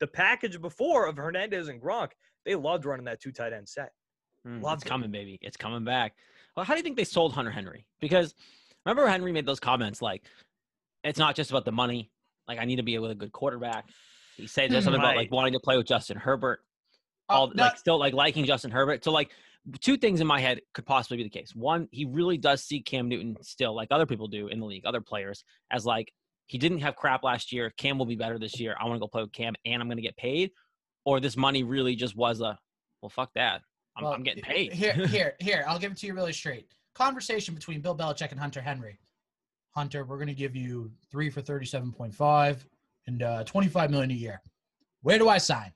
the 0.00 0.06
package 0.06 0.60
before 0.60 1.06
of 1.06 1.16
Hernandez 1.16 1.68
and 1.68 1.80
Gronk. 1.80 2.10
They 2.44 2.54
loved 2.54 2.84
running 2.84 3.04
that 3.06 3.20
two 3.20 3.32
tight 3.32 3.52
end 3.52 3.68
set. 3.68 3.90
Mm, 4.46 4.62
Loved 4.62 4.82
it's 4.82 4.86
it. 4.86 4.88
coming, 4.88 5.10
baby. 5.10 5.38
It's 5.42 5.56
coming 5.56 5.84
back. 5.84 6.14
Well, 6.56 6.64
how 6.64 6.74
do 6.74 6.78
you 6.78 6.84
think 6.84 6.96
they 6.96 7.04
sold 7.04 7.32
Hunter 7.32 7.50
Henry? 7.50 7.86
Because 8.00 8.34
remember 8.84 9.06
Henry 9.08 9.32
made 9.32 9.46
those 9.46 9.60
comments 9.60 10.00
like, 10.00 10.22
it's 11.08 11.18
not 11.18 11.36
just 11.36 11.50
about 11.50 11.64
the 11.64 11.72
money. 11.72 12.10
Like 12.48 12.58
I 12.58 12.64
need 12.64 12.76
to 12.76 12.82
be 12.82 12.98
with 12.98 13.10
a 13.10 13.14
good 13.14 13.32
quarterback. 13.32 13.88
He 14.36 14.46
said 14.46 14.70
there's 14.70 14.84
hmm. 14.84 14.86
something 14.86 15.00
about 15.00 15.16
like 15.16 15.30
wanting 15.30 15.54
to 15.54 15.60
play 15.60 15.76
with 15.76 15.86
Justin 15.86 16.16
Herbert. 16.16 16.60
Oh, 17.28 17.34
All 17.34 17.52
no, 17.54 17.64
like 17.64 17.78
still 17.78 17.98
like 17.98 18.14
liking 18.14 18.44
Justin 18.44 18.70
Herbert. 18.70 19.02
So 19.02 19.10
like 19.10 19.30
two 19.80 19.96
things 19.96 20.20
in 20.20 20.26
my 20.26 20.40
head 20.40 20.60
could 20.74 20.86
possibly 20.86 21.16
be 21.16 21.24
the 21.24 21.30
case. 21.30 21.54
One, 21.54 21.88
he 21.90 22.04
really 22.04 22.38
does 22.38 22.62
see 22.62 22.80
Cam 22.80 23.08
Newton 23.08 23.36
still 23.42 23.74
like 23.74 23.88
other 23.90 24.06
people 24.06 24.28
do 24.28 24.48
in 24.48 24.60
the 24.60 24.66
league, 24.66 24.86
other 24.86 25.00
players, 25.00 25.44
as 25.70 25.84
like 25.84 26.12
he 26.46 26.58
didn't 26.58 26.78
have 26.78 26.94
crap 26.94 27.24
last 27.24 27.52
year. 27.52 27.70
Cam 27.76 27.98
will 27.98 28.06
be 28.06 28.16
better 28.16 28.38
this 28.38 28.60
year. 28.60 28.76
I 28.78 28.84
want 28.84 28.96
to 28.96 29.00
go 29.00 29.08
play 29.08 29.22
with 29.22 29.32
Cam 29.32 29.54
and 29.64 29.82
I'm 29.82 29.88
going 29.88 29.96
to 29.96 30.02
get 30.02 30.16
paid. 30.16 30.50
Or 31.04 31.20
this 31.20 31.36
money 31.36 31.62
really 31.62 31.94
just 31.94 32.16
was 32.16 32.40
a 32.40 32.58
well, 33.02 33.10
fuck 33.10 33.30
that. 33.34 33.62
I'm, 33.96 34.04
well, 34.04 34.12
I'm 34.12 34.22
getting 34.22 34.42
paid. 34.42 34.72
Here, 34.72 34.92
here, 35.06 35.34
here. 35.40 35.64
I'll 35.66 35.78
give 35.78 35.92
it 35.92 35.98
to 35.98 36.06
you 36.06 36.14
really 36.14 36.32
straight. 36.32 36.68
Conversation 36.94 37.54
between 37.54 37.80
Bill 37.80 37.96
Belichick 37.96 38.30
and 38.30 38.40
Hunter 38.40 38.60
Henry. 38.60 38.98
Hunter, 39.76 40.04
we're 40.06 40.16
going 40.16 40.26
to 40.28 40.34
give 40.34 40.56
you 40.56 40.90
three 41.10 41.28
for 41.28 41.42
thirty-seven 41.42 41.92
point 41.92 42.14
five 42.14 42.66
and 43.06 43.22
uh, 43.22 43.44
twenty-five 43.44 43.90
million 43.90 44.10
a 44.10 44.14
year. 44.14 44.40
Where 45.02 45.18
do 45.18 45.28
I 45.28 45.36
sign? 45.36 45.70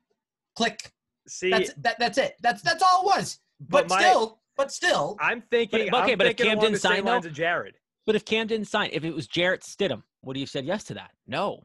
Click. 0.56 0.90
See, 1.28 1.50
That's 1.50 1.74
that. 1.74 1.98
That's 1.98 2.16
it. 2.16 2.36
That's 2.40 2.62
that's 2.62 2.82
all 2.82 3.02
it 3.02 3.06
was. 3.18 3.40
but, 3.60 3.86
But, 3.86 3.90
my, 3.90 4.00
still, 4.00 4.40
but 4.56 4.72
still, 4.72 5.18
I'm 5.20 5.42
thinking. 5.50 5.88
But, 5.90 6.04
okay, 6.04 6.12
I'm 6.12 6.18
but 6.18 6.26
if 6.28 6.36
Cam 6.38 6.58
didn't 6.58 6.78
sign, 6.78 7.04
lines 7.04 7.24
though- 7.24 7.28
of 7.28 7.34
Jared. 7.34 7.74
But 8.06 8.16
if 8.16 8.24
Cam 8.24 8.46
didn't 8.46 8.66
sign, 8.68 8.88
if 8.94 9.04
it 9.04 9.14
was 9.14 9.28
Jarrett 9.28 9.60
Stidham, 9.60 10.02
would 10.22 10.34
you 10.36 10.42
have 10.44 10.48
said 10.50 10.64
yes 10.64 10.82
to 10.84 10.94
that? 10.94 11.10
No. 11.26 11.62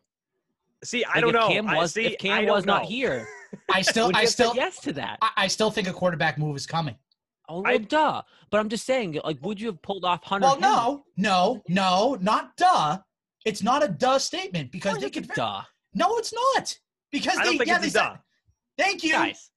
See, 0.84 1.06
I 1.06 1.14
Like, 1.16 1.22
don't 1.22 1.30
if 1.30 1.42
know. 1.42 1.48
Cam 1.48 1.68
I 1.68 1.78
was, 1.78 1.94
see, 1.94 2.06
if 2.08 2.18
Cam 2.20 2.46
don't 2.46 2.54
was 2.54 2.66
not 2.66 2.84
here, 2.84 3.26
I 3.74 3.82
still, 3.82 4.08
would 4.08 4.16
you 4.16 4.20
I 4.20 4.22
have 4.24 4.30
still, 4.30 4.50
said 4.50 4.58
yes 4.58 4.80
to 4.82 4.94
that? 4.94 5.18
I, 5.22 5.30
I 5.38 5.48
still 5.48 5.72
think 5.72 5.88
a 5.88 5.94
quarterback 5.94 6.38
move 6.38 6.56
is 6.58 6.68
coming. 6.68 6.96
Oh, 7.50 7.64
I- 7.64 7.72
well, 7.78 7.80
duh. 7.80 8.22
But 8.52 8.60
I'm 8.60 8.70
just 8.70 8.86
saying, 8.86 9.20
like, 9.24 9.38
would 9.42 9.60
you 9.60 9.68
have 9.68 9.82
pulled 9.82 10.06
off 10.06 10.24
Hunter? 10.24 10.46
Well, 10.46 10.56
Henry? 10.60 10.70
no, 10.70 11.04
no, 11.18 11.62
no, 11.70 12.18
not 12.22 12.56
duh. 12.58 13.00
It's 13.46 13.62
not 13.64 13.84
a 13.84 13.88
duh 13.88 14.18
statement 14.20 14.72
because 14.72 14.98
they 15.00 15.10
could. 15.10 15.28
duh. 15.30 15.62
No, 15.94 16.18
it's 16.18 16.34
not 16.34 16.78
because 17.12 17.38
I 17.38 17.44
don't 17.44 17.54
they. 17.54 17.58
think 17.60 17.68
yeah, 17.70 17.76
it's 17.76 17.82
they 17.84 17.88
a 17.88 17.92
said- 17.92 18.00
duh. 18.10 18.18
Thank 18.78 19.04
you, 19.04 19.14
Guys, 19.14 19.52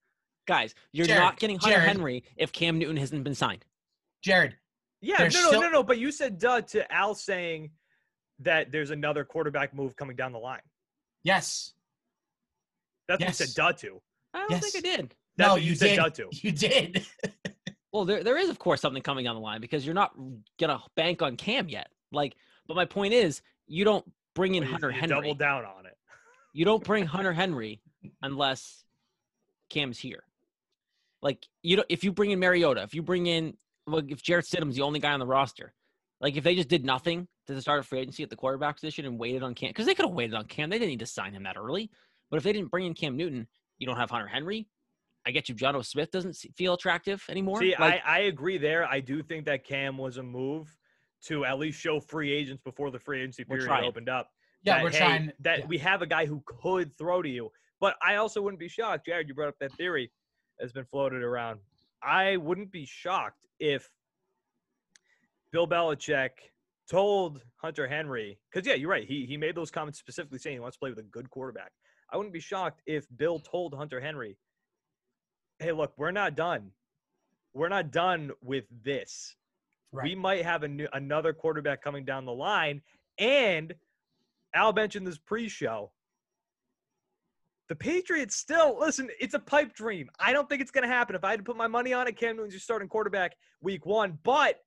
guys, 0.47 0.73
you're 0.93 1.05
Jared, 1.05 1.21
not 1.21 1.39
getting 1.39 1.57
Hunter 1.59 1.75
Jared. 1.75 1.87
Henry 1.89 2.23
if 2.37 2.51
Cam 2.53 2.77
Newton 2.79 2.95
hasn't 2.97 3.23
been 3.25 3.35
signed. 3.35 3.65
Jared. 4.23 4.55
Yeah, 5.01 5.15
no, 5.17 5.23
no, 5.25 5.29
still- 5.29 5.61
no, 5.61 5.69
no. 5.69 5.83
But 5.83 5.97
you 5.97 6.11
said 6.11 6.37
duh 6.37 6.61
to 6.61 6.89
Al 6.93 7.15
saying 7.15 7.71
that 8.39 8.71
there's 8.71 8.91
another 8.91 9.25
quarterback 9.25 9.73
move 9.73 9.95
coming 9.97 10.15
down 10.15 10.31
the 10.31 10.39
line. 10.39 10.61
Yes. 11.23 11.73
That's 13.09 13.19
Yes. 13.21 13.39
what 13.39 13.39
you 13.39 13.45
said 13.47 13.55
duh 13.55 13.71
to. 13.73 14.01
I 14.33 14.39
don't 14.39 14.51
Yes. 14.51 14.71
think 14.71 14.85
I 14.85 14.95
did. 14.97 15.15
That's 15.35 15.47
no, 15.47 15.53
what 15.55 15.61
you, 15.63 15.69
you 15.69 15.75
said 15.75 15.87
did. 15.87 15.95
duh 15.97 16.09
to. 16.09 16.29
You 16.43 16.51
did. 16.51 17.05
Well, 17.91 18.05
there, 18.05 18.23
there 18.23 18.37
is, 18.37 18.49
of 18.49 18.59
course, 18.59 18.81
something 18.81 19.01
coming 19.01 19.25
down 19.25 19.35
the 19.35 19.41
line 19.41 19.61
because 19.61 19.85
you're 19.85 19.95
not 19.95 20.13
gonna 20.59 20.79
bank 20.95 21.21
on 21.21 21.35
Cam 21.35 21.69
yet. 21.69 21.89
Like, 22.11 22.35
but 22.67 22.75
my 22.75 22.85
point 22.85 23.13
is, 23.13 23.41
you 23.67 23.83
don't 23.83 24.05
bring 24.35 24.55
in 24.55 24.63
Well, 24.63 24.73
Hunter 24.73 24.91
Henry. 24.91 25.07
Double 25.07 25.35
down 25.35 25.65
on 25.65 25.85
it. 25.85 25.95
You 26.51 26.65
don't 26.65 26.83
bring 26.83 27.05
Hunter 27.05 27.31
Henry 27.31 27.79
unless 28.23 28.83
Cam's 29.69 29.99
here. 29.99 30.23
Like 31.21 31.47
you 31.61 31.75
don't. 31.75 31.85
If 31.89 32.03
you 32.03 32.11
bring 32.11 32.31
in 32.31 32.39
Mariota, 32.39 32.81
if 32.81 32.95
you 32.95 33.03
bring 33.03 33.27
in, 33.27 33.55
well, 33.85 34.01
if 34.07 34.23
Jarrett 34.23 34.45
Stidham's 34.45 34.75
the 34.75 34.81
only 34.81 34.99
guy 34.99 35.11
on 35.11 35.19
the 35.19 35.27
roster, 35.27 35.73
like 36.19 36.35
if 36.37 36.43
they 36.43 36.55
just 36.55 36.67
did 36.67 36.83
nothing 36.83 37.27
to 37.45 37.53
the 37.53 37.61
start 37.61 37.79
of 37.79 37.85
free 37.85 37.99
agency 37.99 38.23
at 38.23 38.31
the 38.31 38.35
quarterback 38.35 38.75
position 38.75 39.05
and 39.05 39.19
waited 39.19 39.43
on 39.43 39.53
Cam, 39.53 39.69
because 39.69 39.85
they 39.85 39.93
could 39.93 40.05
have 40.05 40.15
waited 40.15 40.33
on 40.33 40.45
Cam. 40.45 40.69
They 40.71 40.79
didn't 40.79 40.89
need 40.89 40.99
to 40.99 41.05
sign 41.05 41.33
him 41.33 41.43
that 41.43 41.55
early. 41.55 41.91
But 42.31 42.37
if 42.37 42.43
they 42.43 42.53
didn't 42.53 42.71
bring 42.71 42.85
in 42.87 42.93
Cam 42.95 43.15
Newton, 43.15 43.47
you 43.77 43.85
don't 43.85 43.97
have 43.97 44.09
Hunter 44.09 44.27
Henry. 44.27 44.67
I 45.29 45.31
get 45.31 45.47
you. 45.47 45.55
John 45.55 45.75
O. 45.75 45.81
Smith 45.81 46.09
doesn't 46.11 46.35
feel 46.57 46.73
attractive 46.73 47.23
anymore. 47.29 47.59
See, 47.59 47.75
like, 47.79 48.01
I, 48.05 48.17
I 48.17 48.19
agree 48.21 48.57
there. 48.57 48.85
I 48.85 48.99
do 48.99 49.21
think 49.21 49.45
that 49.45 49.63
Cam 49.63 49.97
was 49.97 50.17
a 50.17 50.23
move 50.23 50.75
to 51.25 51.45
at 51.45 51.59
least 51.59 51.79
show 51.79 51.99
free 51.99 52.31
agents 52.31 52.61
before 52.63 52.89
the 52.89 52.99
free 52.99 53.19
agency 53.19 53.45
We're 53.47 53.57
period 53.57 53.67
trying. 53.67 53.85
opened 53.85 54.09
up. 54.09 54.29
yeah, 54.63 54.75
that, 54.77 54.83
we're 54.83 54.89
hey, 54.91 54.97
trying. 54.97 55.31
that 55.41 55.59
yeah. 55.59 55.65
we 55.67 55.77
have 55.77 56.01
a 56.01 56.07
guy 56.07 56.25
who 56.25 56.41
could 56.45 56.97
throw 56.97 57.21
to 57.21 57.29
you. 57.29 57.51
But 57.79 57.95
I 58.01 58.15
also 58.15 58.41
wouldn't 58.41 58.59
be 58.59 58.67
shocked, 58.67 59.05
Jared. 59.05 59.27
You 59.27 59.35
brought 59.35 59.49
up 59.49 59.59
that 59.59 59.71
theory 59.73 60.11
that's 60.57 60.73
been 60.73 60.85
floated 60.85 61.21
around. 61.21 61.59
I 62.01 62.37
wouldn't 62.37 62.71
be 62.71 62.85
shocked 62.85 63.45
if 63.59 63.87
Bill 65.51 65.67
Belichick 65.67 66.31
told 66.89 67.41
Hunter 67.57 67.87
Henry, 67.87 68.39
because 68.51 68.67
yeah, 68.67 68.73
you're 68.73 68.89
right. 68.89 69.07
He 69.07 69.25
he 69.25 69.37
made 69.37 69.55
those 69.55 69.69
comments 69.69 69.99
specifically 69.99 70.39
saying 70.39 70.55
he 70.55 70.59
wants 70.59 70.77
to 70.77 70.79
play 70.79 70.89
with 70.89 70.99
a 70.99 71.03
good 71.03 71.29
quarterback. 71.29 71.71
I 72.11 72.17
wouldn't 72.17 72.33
be 72.33 72.39
shocked 72.39 72.81
if 72.87 73.05
Bill 73.15 73.39
told 73.39 73.73
Hunter 73.73 73.99
Henry, 73.99 74.37
"Hey, 75.59 75.71
look, 75.71 75.93
we're 75.97 76.11
not 76.11 76.35
done. 76.35 76.71
We're 77.53 77.69
not 77.69 77.91
done 77.91 78.31
with 78.41 78.65
this. 78.83 79.35
Right. 79.91 80.03
We 80.03 80.15
might 80.15 80.43
have 80.43 80.63
a 80.63 80.67
new, 80.67 80.87
another 80.93 81.33
quarterback 81.33 81.83
coming 81.83 82.05
down 82.05 82.25
the 82.25 82.33
line." 82.33 82.81
And 83.17 83.75
Al 84.53 84.73
mentioned 84.73 85.05
this 85.05 85.17
pre-show. 85.17 85.91
The 87.67 87.75
Patriots 87.75 88.35
still 88.35 88.77
listen. 88.79 89.09
It's 89.19 89.35
a 89.35 89.39
pipe 89.39 89.73
dream. 89.75 90.09
I 90.19 90.33
don't 90.33 90.49
think 90.49 90.59
it's 90.61 90.71
going 90.71 90.87
to 90.87 90.93
happen. 90.93 91.15
If 91.15 91.23
I 91.23 91.29
had 91.29 91.37
to 91.37 91.43
put 91.43 91.55
my 91.55 91.67
money 91.67 91.93
on 91.93 92.07
it, 92.07 92.17
Cam 92.17 92.35
Newton's 92.35 92.53
your 92.53 92.59
starting 92.59 92.87
quarterback 92.87 93.35
week 93.61 93.85
one. 93.85 94.17
But, 94.23 94.63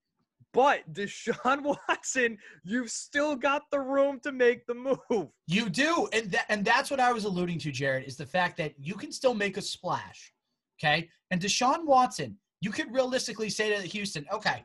but 0.52 0.90
Deshaun 0.92 1.76
Watson, 1.88 2.38
you've 2.62 2.92
still 2.92 3.34
got 3.34 3.62
the 3.72 3.80
room 3.80 4.20
to 4.20 4.30
make 4.30 4.66
the 4.66 4.74
move. 4.74 5.28
You 5.48 5.68
do, 5.68 6.08
and 6.12 6.30
that, 6.30 6.46
and 6.48 6.64
that's 6.64 6.92
what 6.92 7.00
I 7.00 7.12
was 7.12 7.24
alluding 7.24 7.58
to, 7.60 7.72
Jared, 7.72 8.06
is 8.06 8.16
the 8.16 8.26
fact 8.26 8.56
that 8.58 8.74
you 8.78 8.94
can 8.94 9.10
still 9.10 9.34
make 9.34 9.56
a 9.56 9.62
splash, 9.62 10.32
okay? 10.78 11.08
And 11.30 11.40
Deshaun 11.40 11.84
Watson, 11.84 12.36
you 12.60 12.70
could 12.70 12.92
realistically 12.92 13.50
say 13.50 13.74
to 13.74 13.82
Houston, 13.82 14.24
okay, 14.32 14.64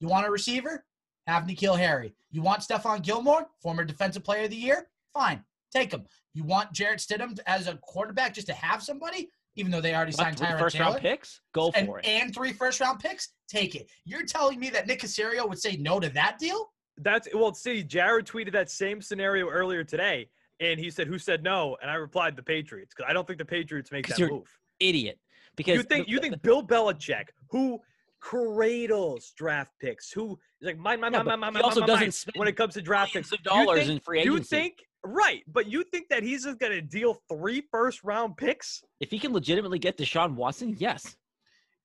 you 0.00 0.08
want 0.08 0.26
a 0.26 0.30
receiver? 0.30 0.84
Have 1.26 1.44
N'Keal 1.44 1.78
Harry. 1.78 2.14
You 2.32 2.42
want 2.42 2.62
Stephon 2.62 3.02
Gilmore, 3.02 3.46
former 3.62 3.84
Defensive 3.84 4.24
Player 4.24 4.44
of 4.44 4.50
the 4.50 4.56
Year? 4.56 4.88
Fine, 5.14 5.44
take 5.72 5.92
him. 5.92 6.04
You 6.34 6.44
want 6.44 6.72
Jarrett 6.72 6.98
Stidham 6.98 7.38
as 7.46 7.68
a 7.68 7.76
quarterback 7.76 8.34
just 8.34 8.48
to 8.48 8.54
have 8.54 8.82
somebody, 8.82 9.28
even 9.54 9.70
though 9.70 9.80
they 9.80 9.94
already 9.94 10.12
what, 10.12 10.24
signed 10.24 10.38
three 10.38 10.48
Tyrod 10.48 10.58
first 10.58 10.76
Taylor? 10.76 10.90
round 10.90 11.00
picks, 11.00 11.40
go 11.52 11.70
and, 11.74 11.86
for 11.86 12.00
it. 12.00 12.06
and 12.06 12.34
three 12.34 12.52
first 12.52 12.80
round 12.80 12.98
picks? 12.98 13.28
Take 13.48 13.76
it. 13.76 13.88
You're 14.04 14.24
telling 14.24 14.58
me 14.58 14.70
that 14.70 14.86
Nick 14.86 15.00
Caserio 15.02 15.48
would 15.48 15.60
say 15.60 15.76
no 15.76 16.00
to 16.00 16.08
that 16.08 16.38
deal? 16.38 16.72
That's 16.98 17.28
well. 17.34 17.54
See, 17.54 17.82
Jared 17.82 18.26
tweeted 18.26 18.52
that 18.52 18.70
same 18.70 19.00
scenario 19.00 19.48
earlier 19.48 19.84
today, 19.84 20.28
and 20.60 20.78
he 20.80 20.90
said, 20.90 21.06
"Who 21.06 21.18
said 21.18 21.42
no?" 21.42 21.76
And 21.80 21.90
I 21.90 21.94
replied, 21.94 22.36
"The 22.36 22.42
Patriots," 22.42 22.94
because 22.94 23.08
I 23.08 23.12
don't 23.14 23.26
think 23.26 23.38
the 23.38 23.44
Patriots 23.44 23.90
make 23.92 24.08
that 24.08 24.18
you're- 24.18 24.30
move. 24.32 24.48
Idiot. 24.80 25.18
Because 25.56 25.76
You 25.76 25.82
think 25.82 26.06
the- 26.06 26.12
you 26.12 26.18
think 26.18 26.42
Bill 26.42 26.66
Belichick, 26.66 27.26
who 27.50 27.80
cradles 28.20 29.32
draft 29.36 29.72
picks, 29.80 30.10
who 30.10 30.38
is 30.60 30.66
like 30.66 30.78
mine, 30.78 31.00
mine, 31.00 31.12
Yeah, 31.12 31.18
mine, 31.18 31.26
but 31.26 31.36
mine, 31.38 31.52
mine, 31.54 31.62
also 31.62 31.80
mine, 31.80 31.86
doesn't 31.88 32.00
mine, 32.04 32.12
spend 32.12 32.34
when 32.36 32.48
it 32.48 32.56
comes 32.56 32.74
to 32.74 32.82
draft 32.82 33.12
picks. 33.12 33.32
of 33.32 33.42
dollars 33.42 33.80
think, 33.80 33.90
in 33.90 34.00
free 34.00 34.20
agency. 34.20 34.36
You 34.36 34.44
think 34.44 34.74
right, 35.04 35.42
but 35.48 35.66
you 35.66 35.84
think 35.84 36.08
that 36.08 36.22
he's 36.22 36.44
just 36.44 36.58
gonna 36.58 36.80
deal 36.80 37.20
three 37.28 37.62
first 37.70 38.02
round 38.04 38.36
picks? 38.36 38.82
if 39.00 39.10
he 39.10 39.18
can 39.18 39.32
legitimately 39.32 39.78
get 39.78 39.98
Deshaun 39.98 40.34
Watson, 40.34 40.76
yes. 40.78 41.16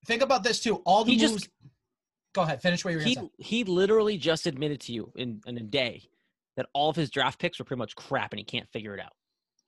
Think 0.05 0.21
about 0.21 0.43
this 0.43 0.59
too. 0.61 0.75
All 0.85 1.03
the 1.03 1.11
He 1.13 1.17
moves. 1.17 1.33
just- 1.33 1.49
Go 2.33 2.43
ahead. 2.43 2.61
Finish 2.61 2.85
what 2.85 2.91
you 2.91 2.97
were 2.97 3.03
He 3.03 3.15
to 3.15 3.21
say. 3.21 3.29
he 3.39 3.63
literally 3.63 4.17
just 4.17 4.45
admitted 4.45 4.79
to 4.81 4.93
you 4.93 5.11
in, 5.15 5.41
in 5.47 5.57
a 5.57 5.63
day 5.63 6.07
that 6.55 6.67
all 6.73 6.89
of 6.89 6.95
his 6.95 7.09
draft 7.09 7.39
picks 7.39 7.57
were 7.57 7.65
pretty 7.65 7.79
much 7.79 7.95
crap 7.95 8.31
and 8.31 8.37
he 8.39 8.43
can't 8.45 8.69
figure 8.69 8.93
it 8.93 8.99
out. 8.99 9.13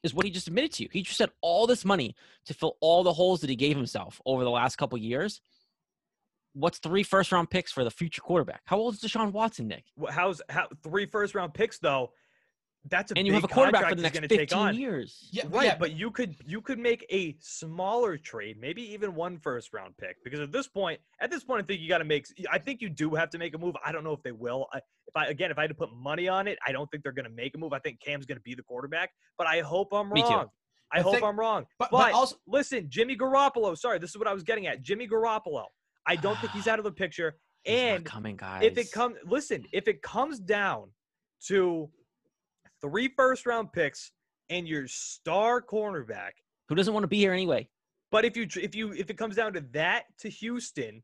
Is 0.01 0.13
what 0.13 0.25
he 0.25 0.31
just 0.31 0.47
admitted 0.47 0.71
to 0.73 0.83
you. 0.83 0.89
He 0.91 1.01
just 1.01 1.17
said 1.17 1.29
all 1.41 1.67
this 1.67 1.83
money 1.83 2.15
to 2.45 2.53
fill 2.53 2.77
all 2.79 3.03
the 3.03 3.13
holes 3.13 3.41
that 3.41 3.49
he 3.49 3.55
gave 3.57 3.75
himself 3.75 4.21
over 4.25 4.43
the 4.43 4.49
last 4.49 4.77
couple 4.77 4.97
years. 4.97 5.41
What's 6.53 6.79
three 6.79 7.03
first 7.03 7.31
round 7.31 7.49
picks 7.49 7.71
for 7.71 7.83
the 7.83 7.91
future 7.91 8.21
quarterback? 8.21 8.61
How 8.65 8.77
old 8.77 8.93
is 8.93 9.01
Deshaun 9.01 9.31
Watson, 9.33 9.67
Nick? 9.67 9.83
How's 10.09 10.41
how 10.49 10.67
three 10.83 11.05
first 11.05 11.35
round 11.35 11.53
picks 11.53 11.79
though? 11.79 12.11
That's 12.89 13.11
a 13.11 13.17
And 13.17 13.27
you 13.27 13.33
have 13.33 13.43
a 13.43 13.47
quarterback 13.47 13.89
for 13.89 13.95
the 13.95 14.01
next 14.01 14.15
gonna 14.15 14.27
take 14.27 14.39
15 14.39 14.57
on. 14.57 14.75
years. 14.75 15.27
Yeah, 15.33 15.43
Right, 15.49 15.65
yeah, 15.65 15.77
but 15.77 15.91
you 15.91 16.11
could 16.11 16.35
you 16.45 16.61
could 16.61 16.79
make 16.79 17.05
a 17.11 17.35
smaller 17.39 18.17
trade, 18.17 18.57
maybe 18.59 18.81
even 18.93 19.13
one 19.15 19.37
first 19.37 19.73
round 19.73 19.95
pick, 19.97 20.15
because 20.23 20.39
at 20.39 20.51
this 20.53 20.67
point, 20.67 20.99
at 21.19 21.29
this 21.29 21.43
point, 21.43 21.63
I 21.63 21.65
think 21.67 21.81
you 21.81 21.89
got 21.89 21.97
to 21.97 22.05
make. 22.05 22.25
I 22.49 22.57
think 22.57 22.81
you 22.81 22.89
do 22.89 23.15
have 23.15 23.29
to 23.31 23.37
make 23.37 23.53
a 23.53 23.57
move. 23.57 23.75
I 23.83 23.91
don't 23.91 24.03
know 24.05 24.13
if 24.13 24.23
they 24.23 24.31
will. 24.31 24.67
I, 24.73 24.77
if 24.77 25.15
I 25.15 25.25
again, 25.27 25.51
if 25.51 25.57
I 25.57 25.61
had 25.63 25.69
to 25.71 25.75
put 25.75 25.89
money 25.93 26.29
on 26.29 26.47
it, 26.47 26.57
I 26.65 26.71
don't 26.71 26.89
think 26.89 27.03
they're 27.03 27.11
going 27.11 27.25
to 27.25 27.31
make 27.35 27.53
a 27.53 27.57
move. 27.57 27.73
I 27.73 27.79
think 27.79 27.99
Cam's 28.01 28.25
going 28.25 28.37
to 28.37 28.43
be 28.43 28.55
the 28.55 28.63
quarterback, 28.63 29.11
but 29.37 29.45
I 29.45 29.59
hope 29.59 29.89
I'm 29.93 30.09
Me 30.09 30.21
too. 30.21 30.29
wrong. 30.29 30.47
I 30.91 30.99
I 30.99 31.01
hope 31.01 31.13
think- 31.15 31.25
I'm 31.25 31.37
wrong. 31.39 31.65
but, 31.77 31.91
But, 31.91 31.97
but 31.97 32.13
also, 32.13 32.37
listen, 32.47 32.85
Jimmy 32.89 33.15
Garoppolo. 33.17 33.77
Sorry, 33.77 33.99
this 33.99 34.11
is 34.11 34.17
what 34.17 34.27
I 34.27 34.33
was 34.33 34.43
getting 34.43 34.67
at. 34.67 34.81
Jimmy 34.81 35.07
Garoppolo. 35.07 35.65
I 36.07 36.15
don't 36.15 36.39
think 36.39 36.51
he's 36.53 36.67
out 36.67 36.79
of 36.79 36.85
the 36.85 36.91
picture. 36.91 37.35
He's 37.65 37.75
not 37.75 37.81
and 37.97 38.05
coming, 38.05 38.37
guys. 38.37 38.61
if 38.63 38.77
it 38.77 38.89
comes, 38.93 39.17
listen, 39.25 39.65
if 39.73 39.89
it 39.89 40.01
comes 40.01 40.39
down 40.39 40.91
to 41.47 41.89
three 42.81 43.09
first 43.15 43.45
round 43.45 43.71
picks 43.73 44.11
and 44.49 44.67
your 44.67 44.87
star 44.87 45.61
cornerback. 45.61 46.31
Who 46.67 46.75
doesn't 46.75 46.93
want 46.93 47.03
to 47.03 47.07
be 47.07 47.17
here 47.17 47.33
anyway? 47.33 47.69
But 48.11 48.25
if 48.25 48.35
you 48.35 48.47
if 48.59 48.75
you 48.75 48.91
if 48.93 49.09
it 49.09 49.17
comes 49.17 49.35
down 49.35 49.53
to 49.53 49.61
that 49.71 50.05
to 50.19 50.29
Houston, 50.29 51.03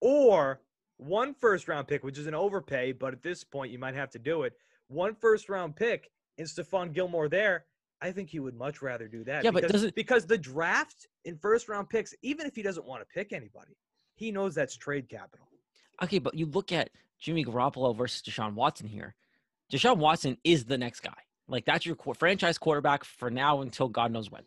or 0.00 0.60
one 0.98 1.34
first 1.40 1.68
round 1.68 1.88
pick, 1.88 2.04
which 2.04 2.18
is 2.18 2.26
an 2.26 2.34
overpay, 2.34 2.92
but 2.92 3.12
at 3.12 3.22
this 3.22 3.44
point 3.44 3.72
you 3.72 3.78
might 3.78 3.94
have 3.94 4.10
to 4.10 4.18
do 4.18 4.42
it. 4.42 4.52
One 4.88 5.14
first 5.14 5.48
round 5.48 5.76
pick 5.76 6.10
and 6.38 6.46
Stephon 6.46 6.92
Gilmore 6.92 7.28
there. 7.28 7.64
I 8.02 8.12
think 8.12 8.30
he 8.30 8.40
would 8.40 8.54
much 8.56 8.80
rather 8.80 9.08
do 9.08 9.24
that. 9.24 9.44
Yeah, 9.44 9.50
but 9.50 9.62
because, 9.66 9.82
it- 9.84 9.94
because 9.94 10.26
the 10.26 10.38
draft 10.38 11.06
in 11.26 11.36
first 11.36 11.68
round 11.68 11.88
picks, 11.90 12.14
even 12.22 12.46
if 12.46 12.54
he 12.56 12.62
doesn't 12.62 12.86
want 12.86 13.02
to 13.02 13.06
pick 13.14 13.32
anybody, 13.32 13.76
he 14.16 14.30
knows 14.32 14.54
that's 14.54 14.76
trade 14.76 15.08
capital. 15.08 15.46
Okay, 16.02 16.18
but 16.18 16.34
you 16.34 16.46
look 16.46 16.72
at 16.72 16.88
Jimmy 17.18 17.44
Garoppolo 17.44 17.94
versus 17.94 18.22
Deshaun 18.22 18.54
Watson 18.54 18.86
here. 18.88 19.14
Deshaun 19.70 19.98
Watson 19.98 20.36
is 20.44 20.64
the 20.64 20.78
next 20.78 21.00
guy. 21.00 21.14
Like 21.48 21.64
that's 21.64 21.86
your 21.86 21.96
qu- 21.96 22.14
franchise 22.14 22.58
quarterback 22.58 23.04
for 23.04 23.30
now 23.30 23.60
until 23.62 23.88
God 23.88 24.12
knows 24.12 24.30
when. 24.30 24.42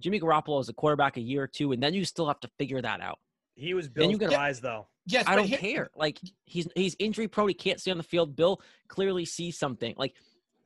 Jimmy 0.00 0.20
Garoppolo 0.20 0.60
is 0.60 0.68
a 0.68 0.72
quarterback 0.74 1.16
a 1.16 1.20
year 1.20 1.44
or 1.44 1.46
two, 1.46 1.72
and 1.72 1.82
then 1.82 1.94
you 1.94 2.04
still 2.04 2.26
have 2.26 2.40
to 2.40 2.48
figure 2.58 2.80
that 2.82 3.00
out. 3.00 3.18
He 3.54 3.72
was 3.74 3.86
Then 3.88 4.02
Bill's 4.02 4.12
you 4.12 4.18
gotta- 4.18 4.34
prize, 4.36 4.60
though. 4.60 4.86
Yes, 5.06 5.24
I 5.26 5.36
don't 5.36 5.46
here- 5.46 5.58
care. 5.58 5.90
Like 5.96 6.18
he's 6.44 6.66
he's 6.74 6.96
injury 6.98 7.28
prone. 7.28 7.48
He 7.48 7.54
can't 7.54 7.80
stay 7.80 7.90
on 7.90 7.96
the 7.96 8.02
field. 8.02 8.34
Bill 8.36 8.60
clearly 8.88 9.24
sees 9.24 9.56
something. 9.58 9.94
Like 9.96 10.14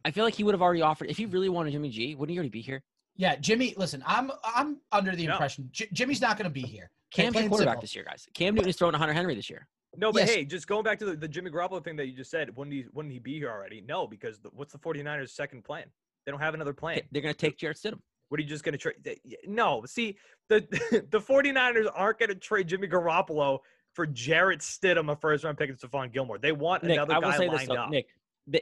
I 0.05 0.11
feel 0.13 0.25
like 0.25 0.35
he 0.35 0.45
would 0.45 0.55
have 0.55 0.63
already 0.63 0.81
offered. 0.83 1.11
If 1.11 1.17
he 1.19 1.27
really 1.27 1.49
wanted 1.51 1.73
Jimmy 1.73 1.91
G, 1.91 2.15
wouldn't 2.15 2.33
he 2.33 2.39
already 2.39 2.49
be 2.51 2.63
here? 2.63 2.83
Yeah, 3.17 3.37
Jimmy. 3.37 3.75
Listen, 3.77 4.03
I'm 4.07 4.31
I'm 4.45 4.79
under 4.93 5.15
the 5.15 5.27
No. 5.27 5.33
impression 5.33 5.69
J- 5.73 5.89
Jimmy's 5.93 6.21
not 6.23 6.39
going 6.39 6.45
to 6.45 6.51
be 6.51 6.63
here. 6.63 6.91
Okay, 7.13 7.25
Cam's 7.25 7.35
plain 7.37 7.49
quarterback 7.49 7.73
simple. 7.75 7.81
this 7.83 7.95
year, 7.95 8.05
guys. 8.05 8.27
Cam 8.35 8.55
Newton 8.55 8.71
is 8.71 8.77
throwing 8.77 8.93
100 8.93 9.13
Henry 9.13 9.35
this 9.35 9.51
year. 9.51 9.69
No, 9.97 10.13
but 10.13 10.21
Yes. 10.21 10.31
hey, 10.31 10.45
just 10.45 10.67
going 10.67 10.85
back 10.85 10.99
to 11.01 11.05
the, 11.05 11.17
the 11.17 11.29
Jimmy 11.29 11.51
Garoppolo 11.51 11.83
thing 11.83 11.97
that 11.97 12.07
you 12.07 12.13
just 12.13 12.31
said, 12.31 12.55
wouldn't 12.57 12.75
he 12.75 12.85
wouldn't 12.93 13.13
he 13.13 13.19
be 13.19 13.39
here 13.39 13.51
already? 13.51 13.81
No, 13.81 14.07
because 14.07 14.39
the, 14.39 14.51
what's 14.51 14.73
the 14.73 14.79
49ers' 14.79 15.31
second 15.31 15.65
plan? 15.65 15.87
They 16.25 16.33
don't 16.33 16.41
have 16.41 16.55
another 16.55 16.73
plan. 16.73 17.01
They're 17.11 17.23
going 17.23 17.35
to 17.35 17.39
take 17.39 17.59
Jarrett 17.59 17.79
Stidham. 17.79 18.01
What 18.29 18.39
are 18.39 18.43
you 18.43 18.49
just 18.49 18.63
going 18.63 18.73
to 18.73 18.79
trade? 18.79 19.19
No, 19.47 19.83
see, 19.87 20.17
the 20.49 20.61
the 21.11 21.21
49ers 21.21 21.91
aren't 21.93 22.19
going 22.21 22.29
to 22.29 22.35
trade 22.37 22.69
Jimmy 22.69 22.87
Garoppolo 22.87 23.59
for 23.95 24.07
Jarrett 24.07 24.61
Stidham, 24.61 25.11
a 25.11 25.17
first 25.17 25.43
round 25.45 25.59
pick, 25.59 25.71
and 25.71 25.79
Stephon 25.79 26.13
Gilmore. 26.13 26.39
They 26.39 26.53
want 26.53 26.85
Nick, 26.85 26.97
another 26.97 27.21
guy 27.21 27.37
say 27.37 27.49
lined 27.49 27.69
though, 27.69 27.75
up. 27.75 27.91
Nick. 27.91 28.07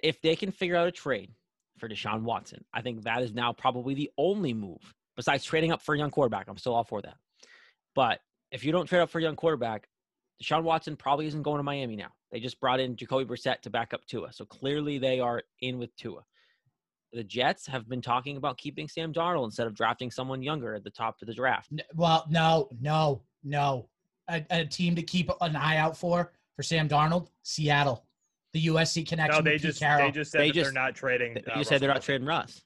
If 0.02 0.22
they 0.22 0.36
can 0.36 0.50
figure 0.50 0.76
out 0.76 0.88
a 0.88 0.92
trade 0.92 1.30
for 1.78 1.88
Deshaun 1.88 2.22
Watson, 2.22 2.64
I 2.72 2.80
think 2.80 3.02
that 3.02 3.22
is 3.22 3.34
now 3.34 3.52
probably 3.52 3.94
the 3.94 4.10
only 4.16 4.54
move 4.54 4.94
besides 5.16 5.44
trading 5.44 5.72
up 5.72 5.82
for 5.82 5.94
a 5.94 5.98
young 5.98 6.10
quarterback. 6.10 6.48
I'm 6.48 6.56
still 6.56 6.74
all 6.74 6.84
for 6.84 7.02
that. 7.02 7.16
But 7.94 8.20
if 8.50 8.64
you 8.64 8.72
don't 8.72 8.86
trade 8.86 9.00
up 9.00 9.10
for 9.10 9.18
a 9.18 9.22
young 9.22 9.36
quarterback, 9.36 9.88
Deshaun 10.42 10.62
Watson 10.62 10.96
probably 10.96 11.26
isn't 11.26 11.42
going 11.42 11.58
to 11.58 11.62
Miami 11.62 11.96
now. 11.96 12.12
They 12.30 12.40
just 12.40 12.60
brought 12.60 12.80
in 12.80 12.94
Jacoby 12.96 13.24
Brissett 13.24 13.60
to 13.62 13.70
back 13.70 13.92
up 13.94 14.04
Tua, 14.06 14.32
so 14.32 14.44
clearly 14.44 14.98
they 14.98 15.18
are 15.20 15.42
in 15.60 15.78
with 15.78 15.94
Tua. 15.96 16.20
The 17.12 17.24
Jets 17.24 17.66
have 17.66 17.88
been 17.88 18.02
talking 18.02 18.36
about 18.36 18.58
keeping 18.58 18.86
Sam 18.86 19.12
Darnold 19.12 19.46
instead 19.46 19.66
of 19.66 19.74
drafting 19.74 20.10
someone 20.10 20.42
younger 20.42 20.74
at 20.74 20.84
the 20.84 20.90
top 20.90 21.16
of 21.22 21.26
the 21.26 21.34
draft. 21.34 21.70
Well, 21.94 22.26
no, 22.28 22.68
no, 22.80 23.22
no. 23.42 23.88
A, 24.28 24.44
a 24.50 24.64
team 24.66 24.94
to 24.94 25.02
keep 25.02 25.30
an 25.40 25.56
eye 25.56 25.78
out 25.78 25.96
for 25.96 26.32
for 26.54 26.62
Sam 26.62 26.86
Darnold, 26.86 27.28
Seattle, 27.44 28.04
the 28.52 28.66
USC 28.66 29.08
connection. 29.08 29.42
No, 29.42 29.48
they 29.48 29.54
with 29.54 29.62
just 29.62 29.80
Carroll. 29.80 30.06
they 30.06 30.12
just 30.12 30.30
said 30.32 30.40
They 30.42 30.48
that 30.48 30.54
just- 30.54 30.64
they're 30.74 30.82
not 30.82 30.94
trading. 30.94 31.34
Th- 31.34 31.46
uh, 31.48 31.56
You 31.58 31.64
said 31.64 31.80
they're 31.80 31.88
not 31.92 32.02
trading 32.02 32.26
Russ. 32.26 32.62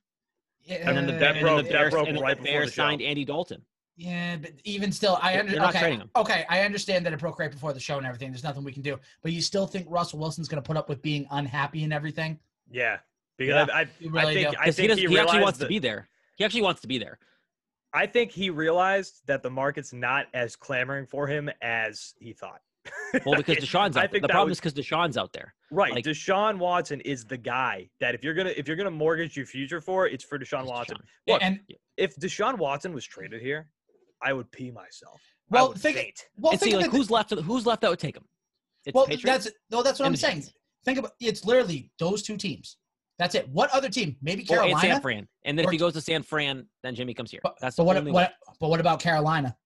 Yeah, 0.65 0.89
And 0.89 0.97
then 0.97 1.07
the, 1.07 1.13
that 1.13 1.23
and 1.23 1.37
then 1.37 1.43
broke- 1.45 1.57
the 1.59 1.63
that 1.65 1.73
Bears, 1.73 1.91
broke 1.93 2.09
and 2.09 2.21
right 2.21 2.37
the 2.37 2.43
Bears 2.43 2.71
the 2.71 2.73
signed 2.75 3.01
Andy 3.03 3.25
Dalton. 3.25 3.63
Yeah, 3.97 4.37
but 4.37 4.53
even 4.65 4.91
still, 4.91 5.19
I 5.21 5.33
They're- 5.33 5.41
under, 5.41 5.53
they're 5.53 5.61
not 5.61 5.77
okay, 5.77 6.03
okay, 6.17 6.47
I 6.49 6.63
understand 6.63 7.05
that 7.07 7.13
it 7.13 7.19
broke 7.19 7.39
right 7.39 7.51
before 7.51 7.73
the 7.73 7.81
show 7.81 7.99
and 7.99 8.07
everything. 8.07 8.31
There's 8.31 8.43
nothing 8.45 8.65
we 8.65 8.73
can 8.73 8.83
do, 8.83 8.99
but 9.23 9.33
you 9.33 9.43
still 9.43 9.67
think 9.67 9.87
Russell 9.91 10.19
Wilson's 10.19 10.49
going 10.49 10.63
to 10.63 10.67
put 10.67 10.77
up 10.77 10.89
with 10.89 11.03
being 11.03 11.27
unhappy 11.31 11.85
and 11.85 11.93
everything? 11.93 12.39
Yeah, 12.71 12.99
because 13.37 13.69
Yeah. 13.69 13.75
I, 13.75 13.81
I, 13.83 13.89
really 14.09 14.35
think. 14.35 14.49
I 14.59 14.65
Because 14.65 14.77
he, 14.79 14.87
does, 14.87 14.99
he, 14.99 15.03
he, 15.03 15.07
actually 15.07 15.17
realized 15.17 15.43
wants 15.43 15.59
to 15.59 15.67
be 15.67 15.79
there. 15.79 16.09
He 16.37 16.45
actually 16.45 16.63
wants 16.63 16.81
to 16.81 16.89
be 16.89 16.99
there. 16.99 17.19
I 17.93 18.07
think 18.07 18.33
he 18.33 18.49
realized 18.49 19.21
that 19.27 19.43
the 19.43 19.51
market's 19.51 19.93
not 19.93 20.27
as 20.33 20.57
clamoring 20.57 21.05
for 21.07 21.27
him 21.27 21.51
as 21.61 22.15
he 22.19 22.33
thought. 22.33 22.63
Well, 23.27 23.37
because 23.37 23.57
Deshaun's 23.65 23.97
out 23.97 24.01
there. 24.01 24.09
think 24.09 24.23
The 24.23 24.29
problem 24.29 24.49
was- 24.49 24.57
is 24.57 24.61
because 24.61 24.73
Deshaun's 24.75 25.19
out 25.19 25.35
there. 25.35 25.55
Right, 25.71 25.93
Like- 25.93 26.05
Deshaun 26.05 26.57
Watson 26.59 27.03
is 27.03 27.27
the 27.27 27.37
guy 27.37 27.91
that 28.01 28.15
if 28.15 28.25
you're 28.25 28.35
gonna 28.35 28.53
if 28.57 28.67
you're 28.67 28.77
gonna 28.77 28.91
mortgage 28.91 29.37
your 29.37 29.47
future 29.47 29.81
for, 29.83 30.07
it's 30.07 30.25
for 30.25 30.39
Deshaun 30.39 30.63
It's 30.63 30.71
Watson. 30.71 30.97
Deshaun. 30.97 31.33
Look, 31.33 31.43
and 31.43 31.61
If 31.99 32.17
Deshaun 32.17 32.57
Watson 32.59 32.95
was 32.95 33.05
traded 33.05 33.43
here, 33.43 33.69
I 34.25 34.33
would 34.33 34.51
pee 34.53 34.71
myself. 34.71 35.21
I 35.51 35.55
well, 35.57 35.69
would 35.69 35.79
think, 35.79 35.97
faint. 35.97 36.27
well, 36.37 36.53
and 36.53 36.61
think 36.61 36.73
see, 36.73 36.77
like 36.77 36.87
it- 36.87 36.93
who's 36.93 37.11
left? 37.11 37.31
Who's 37.31 37.67
left 37.67 37.83
that 37.83 37.91
would 37.91 37.99
take 37.99 38.17
him? 38.17 38.25
It's 38.85 38.95
well, 38.95 39.07
Patriots. 39.07 39.45
that's 39.45 39.57
no, 39.71 39.83
that's 39.83 39.99
what 40.01 40.07
I'm 40.07 40.17
saying. 40.17 40.41
Jets. 40.43 40.53
Think 40.85 40.99
about 40.99 41.13
it's 41.21 41.45
literally 41.45 41.91
those 41.99 42.23
two 42.23 42.37
teams. 42.37 42.77
That's 43.19 43.35
it. 43.35 43.49
What 43.51 43.71
other 43.71 43.89
team? 43.89 44.17
Maybe 44.23 44.45
Or 44.51 44.63
and 44.63 44.79
San 44.81 45.01
Fran. 45.01 45.29
And 45.45 45.57
then 45.57 45.65
if 45.65 45.71
he 45.71 45.77
goes 45.77 45.93
to 45.93 46.01
San 46.01 46.23
Fran, 46.23 46.67
then 46.83 46.95
Jimmy 46.95 47.15
comes 47.15 47.31
here. 47.31 47.41
But, 47.43 47.57
That's 47.61 47.77
but 47.77 47.85
the 47.85 47.87
what, 47.87 47.97
only 47.97 48.11
what 48.11 48.33
but 48.59 48.69
what 48.69 48.81
about 48.81 48.99
Carolina? 49.01 49.57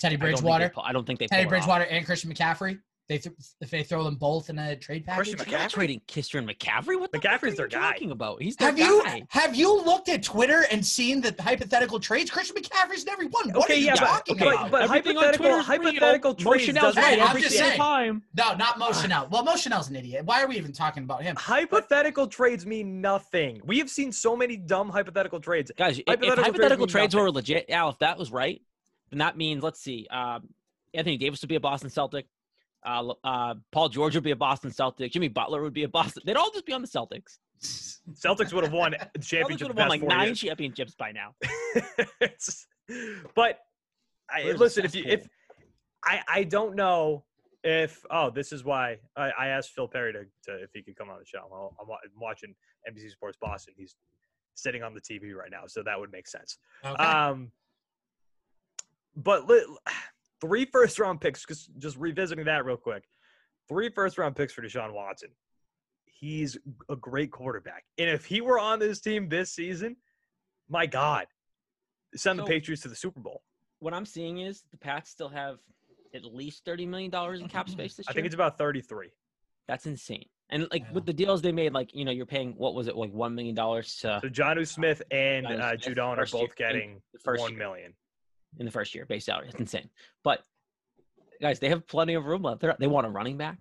Teddy 0.00 0.14
I 0.14 0.18
don't 0.18 0.20
think 0.20 0.20
they 0.20 0.42
Bridgewater. 0.42 0.68
pull- 0.70 0.82
I 0.84 0.92
don't 0.92 1.06
think 1.06 1.18
they. 1.18 1.26
Teddy 1.26 1.44
pull 1.44 1.46
off. 1.46 1.50
Bridgewater 1.50 1.84
and 1.84 2.04
Christian 2.06 2.32
McCaffrey. 2.32 2.78
They 3.08 3.18
th- 3.18 3.36
if 3.60 3.70
they 3.70 3.84
throw 3.84 4.02
them 4.02 4.16
both 4.16 4.50
in 4.50 4.58
a 4.58 4.74
trade 4.74 5.04
package. 5.06 5.36
Christian 5.36 5.48
You're 5.50 5.60
McCaffrey? 5.60 5.68
trading 5.70 6.00
Kister 6.08 6.38
and 6.40 6.48
McCaffrey. 6.48 6.98
What 6.98 7.12
the 7.12 7.20
fuck 7.20 7.40
McCaffrey's 7.40 7.52
are 7.52 7.56
their 7.56 7.66
you 7.66 7.70
guy. 7.70 7.92
talking 7.92 8.10
about? 8.10 8.42
He's 8.42 8.56
their 8.56 8.68
Have 8.70 8.78
you 8.80 9.02
guy. 9.04 9.22
have 9.28 9.54
you 9.54 9.80
looked 9.84 10.08
at 10.08 10.24
Twitter 10.24 10.64
and 10.72 10.84
seen 10.84 11.20
the 11.20 11.32
hypothetical 11.38 12.00
trades? 12.00 12.32
Christian 12.32 12.56
McCaffrey's 12.56 13.04
in 13.04 13.10
every 13.10 13.26
one. 13.26 13.50
What 13.50 13.66
Okay, 13.66 13.74
are 13.74 13.76
you 13.76 13.84
yeah, 13.86 13.94
talking 13.94 14.34
okay, 14.34 14.48
about? 14.48 14.72
but 14.72 14.82
Everything 14.82 15.16
on 15.18 15.22
hypothetical- 15.22 15.44
Twitter's 15.46 15.66
hypothetical 15.66 16.34
trades 16.34 16.66
doesn't- 16.74 17.00
right 17.02 17.14
Hey, 17.14 17.20
I'm 17.20 17.28
every 17.30 17.42
just 17.42 17.56
saying. 17.56 17.76
time. 17.78 18.22
no, 18.34 18.54
not 18.56 18.76
Mo 18.78 18.90
Chanel. 18.90 19.28
Well, 19.30 19.44
Mo 19.44 19.54
Chanel's 19.54 19.88
an 19.88 19.94
idiot. 19.94 20.24
Why 20.24 20.42
are 20.42 20.48
we 20.48 20.56
even 20.56 20.72
talking 20.72 21.04
about 21.04 21.22
him? 21.22 21.36
Hypothetical 21.36 22.26
trades 22.26 22.66
mean 22.66 23.00
nothing. 23.00 23.60
We 23.64 23.78
have 23.78 23.88
seen 23.88 24.10
so 24.10 24.34
many 24.36 24.56
dumb 24.56 24.88
hypothetical 24.88 25.38
trades. 25.38 25.70
Guys, 25.76 25.98
if- 25.98 26.00
if 26.00 26.06
Hypothetical 26.08 26.34
trades 26.34 26.46
hypothetical 26.46 26.86
mean 26.86 26.90
trades 26.92 27.14
were 27.14 27.30
legit, 27.30 27.70
Al, 27.70 27.90
if 27.90 27.98
that 28.00 28.18
was 28.18 28.32
right, 28.32 28.60
then 29.10 29.18
that 29.20 29.36
means 29.36 29.62
let's 29.62 29.80
see, 29.80 30.08
um, 30.10 30.48
Anthony 30.92 31.18
Davis 31.18 31.40
would 31.42 31.48
be 31.48 31.54
a 31.54 31.60
Boston 31.60 31.90
Celtic, 31.90 32.26
uh, 32.84 33.12
uh, 33.24 33.54
Paul 33.72 33.88
George 33.88 34.14
would 34.14 34.24
be 34.24 34.30
a 34.30 34.36
Boston 34.36 34.70
Celtic, 34.70 35.12
Jimmy 35.12 35.28
Butler 35.28 35.62
would 35.62 35.72
be 35.72 35.84
a 35.84 35.88
Boston. 35.88 36.22
They'd 36.26 36.36
all 36.36 36.50
just 36.50 36.66
be 36.66 36.72
on 36.72 36.82
the 36.82 36.88
Celtics. 36.88 37.38
Celtics 38.12 38.52
would 38.52 38.64
have 38.64 38.72
won 38.72 38.92
the 39.14 39.18
Celtics 39.18 39.62
would 39.62 39.68
have 39.68 39.76
won 39.76 39.88
like 39.88 40.02
nine 40.02 40.28
years. 40.28 40.40
championships 40.40 40.94
by 40.94 41.12
now. 41.12 41.34
But 43.34 43.58
I, 44.30 44.52
listen, 44.52 44.84
if 44.84 44.94
you 44.94 45.02
if? 45.04 45.26
I 46.04 46.20
I 46.32 46.44
don't 46.44 46.76
know 46.76 47.24
if 47.64 48.00
oh 48.12 48.30
this 48.30 48.52
is 48.52 48.62
why 48.62 48.98
I, 49.16 49.30
I 49.36 49.46
asked 49.48 49.72
Phil 49.74 49.88
Perry 49.88 50.12
to, 50.12 50.20
to 50.44 50.62
if 50.62 50.70
he 50.72 50.82
could 50.82 50.96
come 50.96 51.10
on 51.10 51.18
the 51.18 51.24
show. 51.24 51.48
Well, 51.50 51.74
I'm, 51.80 51.90
I'm 51.90 52.20
watching 52.20 52.54
NBC 52.88 53.10
Sports 53.10 53.36
Boston. 53.40 53.74
He's 53.76 53.96
sitting 54.54 54.84
on 54.84 54.94
the 54.94 55.00
TV 55.00 55.34
right 55.34 55.50
now, 55.50 55.62
so 55.66 55.82
that 55.82 55.98
would 55.98 56.12
make 56.12 56.28
sense. 56.28 56.58
Okay. 56.84 57.02
Um, 57.02 57.50
but 59.16 59.48
li- 59.48 59.66
three 60.40 60.64
first 60.66 60.98
round 60.98 61.20
picks. 61.20 61.44
Just 61.44 61.70
just 61.78 61.96
revisiting 61.96 62.44
that 62.46 62.64
real 62.64 62.76
quick. 62.76 63.04
Three 63.68 63.90
first 63.90 64.18
round 64.18 64.36
picks 64.36 64.52
for 64.52 64.62
Deshaun 64.62 64.92
Watson. 64.92 65.30
He's 66.04 66.56
a 66.88 66.96
great 66.96 67.30
quarterback, 67.30 67.84
and 67.98 68.08
if 68.08 68.24
he 68.24 68.40
were 68.40 68.58
on 68.58 68.78
this 68.78 69.00
team 69.00 69.28
this 69.28 69.50
season, 69.52 69.96
my 70.68 70.86
God, 70.86 71.26
send 72.14 72.38
the 72.38 72.44
Patriots 72.44 72.82
to 72.82 72.88
the 72.88 72.94
Super 72.96 73.20
Bowl. 73.20 73.42
What 73.80 73.92
I'm 73.92 74.06
seeing 74.06 74.38
is 74.38 74.64
the 74.70 74.78
Pats 74.78 75.10
still 75.10 75.28
have 75.28 75.58
at 76.14 76.24
least 76.24 76.64
thirty 76.64 76.86
million 76.86 77.10
dollars 77.10 77.40
in 77.40 77.48
cap 77.48 77.68
space 77.68 77.96
this 77.96 78.06
year. 78.06 78.10
I 78.10 78.14
think 78.14 78.24
it's 78.26 78.34
about 78.34 78.56
thirty 78.56 78.80
three. 78.80 79.10
That's 79.68 79.84
insane. 79.84 80.26
And 80.48 80.68
like 80.70 80.84
I 80.88 80.92
with 80.92 81.04
the 81.06 81.12
deals 81.12 81.42
they 81.42 81.52
made, 81.52 81.74
like 81.74 81.94
you 81.94 82.04
know, 82.04 82.12
you're 82.12 82.24
paying 82.24 82.54
what 82.56 82.74
was 82.74 82.86
it 82.88 82.96
like 82.96 83.12
one 83.12 83.34
million 83.34 83.54
dollars 83.54 83.96
to 83.96 84.20
So 84.22 84.28
Jonnu 84.28 84.66
Smith 84.66 85.02
and 85.10 85.46
Jonnu 85.46 85.60
uh, 85.60 85.76
Smith, 85.78 85.96
Judon 85.96 86.08
are 86.12 86.16
first 86.18 86.34
year- 86.34 86.46
both 86.46 86.56
getting 86.56 87.02
the 87.12 87.18
first 87.18 87.42
one 87.42 87.50
year. 87.50 87.58
million. 87.58 87.94
In 88.58 88.64
the 88.64 88.72
first 88.72 88.94
year 88.94 89.04
base 89.04 89.26
salary. 89.26 89.48
It's 89.48 89.60
insane. 89.60 89.90
But 90.24 90.42
guys, 91.42 91.58
they 91.58 91.68
have 91.68 91.86
plenty 91.86 92.14
of 92.14 92.24
room 92.24 92.42
left. 92.42 92.60
They're, 92.60 92.76
they 92.78 92.86
want 92.86 93.06
a 93.06 93.10
running 93.10 93.36
back 93.36 93.58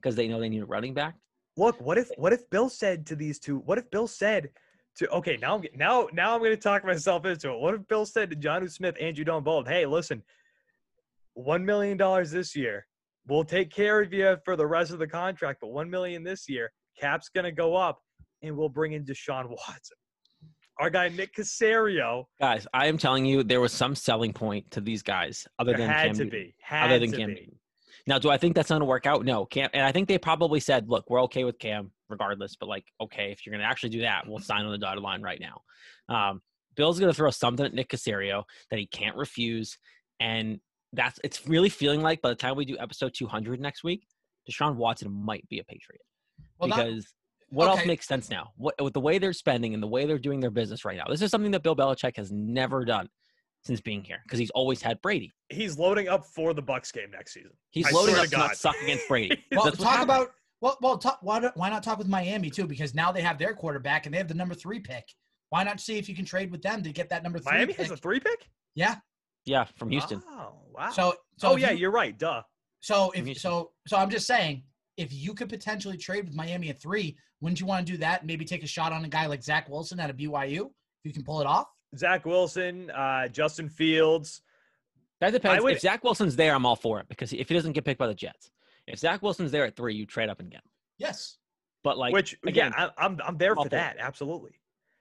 because 0.00 0.14
they 0.14 0.28
know 0.28 0.38
they 0.38 0.48
need 0.48 0.62
a 0.62 0.66
running 0.66 0.94
back. 0.94 1.16
Look, 1.56 1.80
what 1.80 1.98
if 1.98 2.10
what 2.16 2.32
if 2.32 2.48
Bill 2.50 2.68
said 2.68 3.06
to 3.06 3.16
these 3.16 3.38
two? 3.40 3.58
What 3.58 3.78
if 3.78 3.90
Bill 3.90 4.06
said 4.06 4.50
to 4.98 5.08
okay 5.10 5.36
now 5.36 5.56
I'm 5.56 5.64
now 5.76 6.08
now 6.12 6.34
I'm 6.34 6.40
going 6.40 6.50
to 6.50 6.56
talk 6.56 6.84
myself 6.84 7.24
into 7.24 7.50
it. 7.50 7.60
What 7.60 7.74
if 7.74 7.86
Bill 7.88 8.06
said 8.06 8.30
to 8.30 8.36
Jonnu 8.36 8.70
Smith 8.70 8.96
and 9.00 9.16
Judon 9.16 9.44
Bold, 9.44 9.68
hey, 9.68 9.86
listen, 9.86 10.22
one 11.34 11.64
million 11.64 11.96
dollars 11.96 12.30
this 12.30 12.56
year, 12.56 12.86
we'll 13.28 13.44
take 13.44 13.70
care 13.70 14.00
of 14.00 14.12
you 14.12 14.36
for 14.44 14.56
the 14.56 14.66
rest 14.66 14.92
of 14.92 14.98
the 14.98 15.06
contract, 15.06 15.58
but 15.60 15.68
one 15.68 15.88
million 15.88 16.24
this 16.24 16.48
year, 16.48 16.72
cap's 16.98 17.28
going 17.28 17.44
to 17.44 17.52
go 17.52 17.76
up, 17.76 18.00
and 18.42 18.56
we'll 18.56 18.68
bring 18.68 18.92
in 18.92 19.04
Deshaun 19.04 19.48
Watson. 19.48 19.97
Our 20.78 20.90
guy 20.90 21.08
Nick 21.08 21.34
Caserio 21.34 22.24
Guys, 22.40 22.66
I 22.72 22.86
am 22.86 22.98
telling 22.98 23.26
you, 23.26 23.42
there 23.42 23.60
was 23.60 23.72
some 23.72 23.94
selling 23.94 24.32
point 24.32 24.70
to 24.72 24.80
these 24.80 25.02
guys 25.02 25.46
other 25.58 25.72
there 25.72 25.80
than 25.80 25.88
had 25.88 26.06
Cam 26.06 26.14
to 26.14 26.24
Newton. 26.24 26.40
be 26.40 26.54
had 26.60 26.86
Other 26.86 26.98
than 27.00 27.10
to 27.10 27.16
Cam 27.16 27.28
be. 27.28 27.34
Newton. 27.34 27.58
Now, 28.06 28.18
do 28.18 28.30
I 28.30 28.38
think 28.38 28.54
that's 28.54 28.70
going 28.70 28.80
to 28.80 28.86
work 28.86 29.06
out? 29.06 29.24
No, 29.24 29.44
Cam, 29.44 29.68
and 29.74 29.84
I 29.84 29.92
think 29.92 30.08
they 30.08 30.18
probably 30.18 30.60
said, 30.60 30.88
"Look, 30.88 31.10
we're 31.10 31.22
okay 31.24 31.44
with 31.44 31.58
Cam 31.58 31.90
regardless." 32.08 32.56
But 32.56 32.68
like, 32.68 32.84
okay, 33.00 33.32
if 33.32 33.44
you're 33.44 33.52
going 33.52 33.62
to 33.62 33.68
actually 33.68 33.90
do 33.90 34.00
that, 34.02 34.26
we'll 34.26 34.38
sign 34.38 34.64
on 34.64 34.70
the 34.70 34.78
dotted 34.78 35.02
line 35.02 35.20
right 35.20 35.40
now. 35.40 35.60
Um, 36.08 36.40
Bill's 36.74 36.98
going 36.98 37.10
to 37.10 37.16
throw 37.16 37.30
something 37.30 37.66
at 37.66 37.74
Nick 37.74 37.90
Caserio 37.90 38.44
that 38.70 38.78
he 38.78 38.86
can't 38.86 39.16
refuse, 39.16 39.76
and 40.20 40.60
that's 40.92 41.18
it's 41.22 41.46
really 41.46 41.68
feeling 41.68 42.00
like 42.00 42.22
by 42.22 42.30
the 42.30 42.34
time 42.34 42.56
we 42.56 42.64
do 42.64 42.78
episode 42.78 43.12
200 43.14 43.60
next 43.60 43.84
week, 43.84 44.06
Deshaun 44.50 44.76
Watson 44.76 45.12
might 45.12 45.46
be 45.48 45.58
a 45.58 45.64
Patriot 45.64 46.00
well, 46.58 46.68
not, 46.68 46.78
because 46.78 47.06
what 47.50 47.68
else 47.68 47.84
makes 47.86 48.06
sense 48.06 48.30
now? 48.30 48.52
What 48.56 48.74
with 48.82 48.92
the 48.94 49.00
way 49.00 49.18
they're 49.18 49.32
spending 49.32 49.74
and 49.74 49.82
the 49.82 49.86
way 49.86 50.04
they're 50.06 50.18
doing 50.18 50.40
their 50.40 50.50
business 50.50 50.84
right 50.84 50.96
now? 50.96 51.04
This 51.08 51.22
is 51.22 51.30
something 51.30 51.50
that 51.52 51.62
Bill 51.62 51.76
Belichick 51.76 52.16
has 52.16 52.30
never 52.30 52.84
done 52.84 53.08
since 53.64 53.80
being 53.80 54.02
here 54.04 54.18
because 54.24 54.38
he's 54.38 54.50
always 54.50 54.80
had 54.82 55.00
Brady. 55.02 55.32
He's 55.48 55.78
loading 55.78 56.08
up 56.08 56.24
for 56.26 56.54
the 56.54 56.62
Bucks 56.62 56.92
game 56.92 57.10
next 57.10 57.34
season. 57.34 57.50
He's 57.70 57.86
I 57.86 57.90
loading 57.90 58.14
up 58.16 58.24
to 58.24 58.30
to 58.30 58.36
not 58.36 58.48
God. 58.50 58.56
suck 58.56 58.76
against 58.82 59.08
Brady. 59.08 59.42
Well, 59.52 59.70
talk 59.72 59.80
happened. 59.86 60.04
about 60.04 60.30
well, 60.60 60.76
well, 60.82 60.98
talk, 60.98 61.18
why, 61.22 61.38
don't- 61.40 61.56
why 61.56 61.70
not 61.70 61.82
talk 61.84 61.98
with 61.98 62.08
Miami 62.08 62.50
too? 62.50 62.66
Because 62.66 62.94
now 62.94 63.12
they 63.12 63.20
have 63.22 63.38
their 63.38 63.54
quarterback 63.54 64.06
and 64.06 64.12
they 64.14 64.18
have 64.18 64.28
the 64.28 64.34
number 64.34 64.54
three 64.54 64.80
pick. 64.80 65.04
Why 65.50 65.62
not 65.64 65.80
see 65.80 65.98
if 65.98 66.08
you 66.08 66.14
can 66.16 66.24
trade 66.24 66.50
with 66.50 66.62
them 66.62 66.82
to 66.82 66.92
get 66.92 67.08
that 67.10 67.22
number 67.22 67.38
three 67.38 67.52
Miami 67.52 67.72
pick? 67.72 67.86
has 67.86 67.90
a 67.92 67.96
three 67.96 68.20
pick. 68.20 68.46
yeah. 68.74 68.96
yeah 69.44 69.64
from 69.76 69.90
Houston. 69.90 70.22
Oh 70.28 70.52
wow. 70.74 70.90
So, 70.90 71.14
so 71.36 71.50
oh 71.52 71.56
yeah, 71.56 71.70
you- 71.70 71.78
you're 71.78 71.90
right. 71.92 72.16
Duh. 72.18 72.42
So 72.80 73.10
if 73.14 73.38
so, 73.38 73.70
so 73.86 73.96
I'm 73.96 74.10
just 74.10 74.26
saying, 74.26 74.62
if 74.96 75.12
you 75.12 75.32
could 75.34 75.48
potentially 75.48 75.96
trade 75.96 76.24
with 76.26 76.34
Miami 76.34 76.68
at 76.70 76.80
three, 76.80 77.16
wouldn't 77.40 77.60
you 77.60 77.66
want 77.66 77.86
to 77.86 77.92
do 77.92 77.98
that? 77.98 78.20
and 78.20 78.26
Maybe 78.26 78.44
take 78.44 78.62
a 78.62 78.66
shot 78.66 78.92
on 78.92 79.04
a 79.04 79.08
guy 79.08 79.26
like 79.26 79.42
Zach 79.42 79.68
Wilson 79.68 80.00
out 80.00 80.10
of 80.10 80.16
BYU 80.16 80.66
if 80.66 81.04
you 81.04 81.12
can 81.12 81.22
pull 81.24 81.40
it 81.40 81.46
off. 81.46 81.68
Zach 81.96 82.24
Wilson, 82.26 82.90
uh, 82.90 83.28
Justin 83.28 83.68
Fields. 83.68 84.42
That 85.20 85.30
depends. 85.32 85.62
would- 85.64 85.74
if 85.74 85.80
Zach 85.80 86.04
Wilson's 86.04 86.36
there, 86.36 86.54
I'm 86.54 86.66
all 86.66 86.76
for 86.76 87.00
it 87.00 87.08
because 87.08 87.32
if 87.32 87.48
he 87.48 87.54
doesn't 87.54 87.72
get 87.72 87.84
picked 87.84 87.98
by 87.98 88.06
the 88.06 88.14
Jets, 88.14 88.50
if 88.86 88.98
Zach 88.98 89.22
Wilson's 89.22 89.50
there 89.50 89.64
at 89.64 89.76
three, 89.76 89.94
you 89.94 90.06
trade 90.06 90.28
up 90.28 90.40
and 90.40 90.50
get 90.50 90.58
him. 90.58 90.70
Yes, 90.98 91.36
But 91.84 91.96
like, 91.98 92.12
which 92.12 92.36
again, 92.46 92.72
yeah, 92.76 92.88
I, 92.98 93.04
I'm 93.06 93.18
I'm 93.24 93.36
there 93.38 93.50
all 93.56 93.64
for 93.64 93.70
for 93.70 93.76
it. 93.76 93.78
that. 93.78 93.96
Absolutely. 93.98 94.52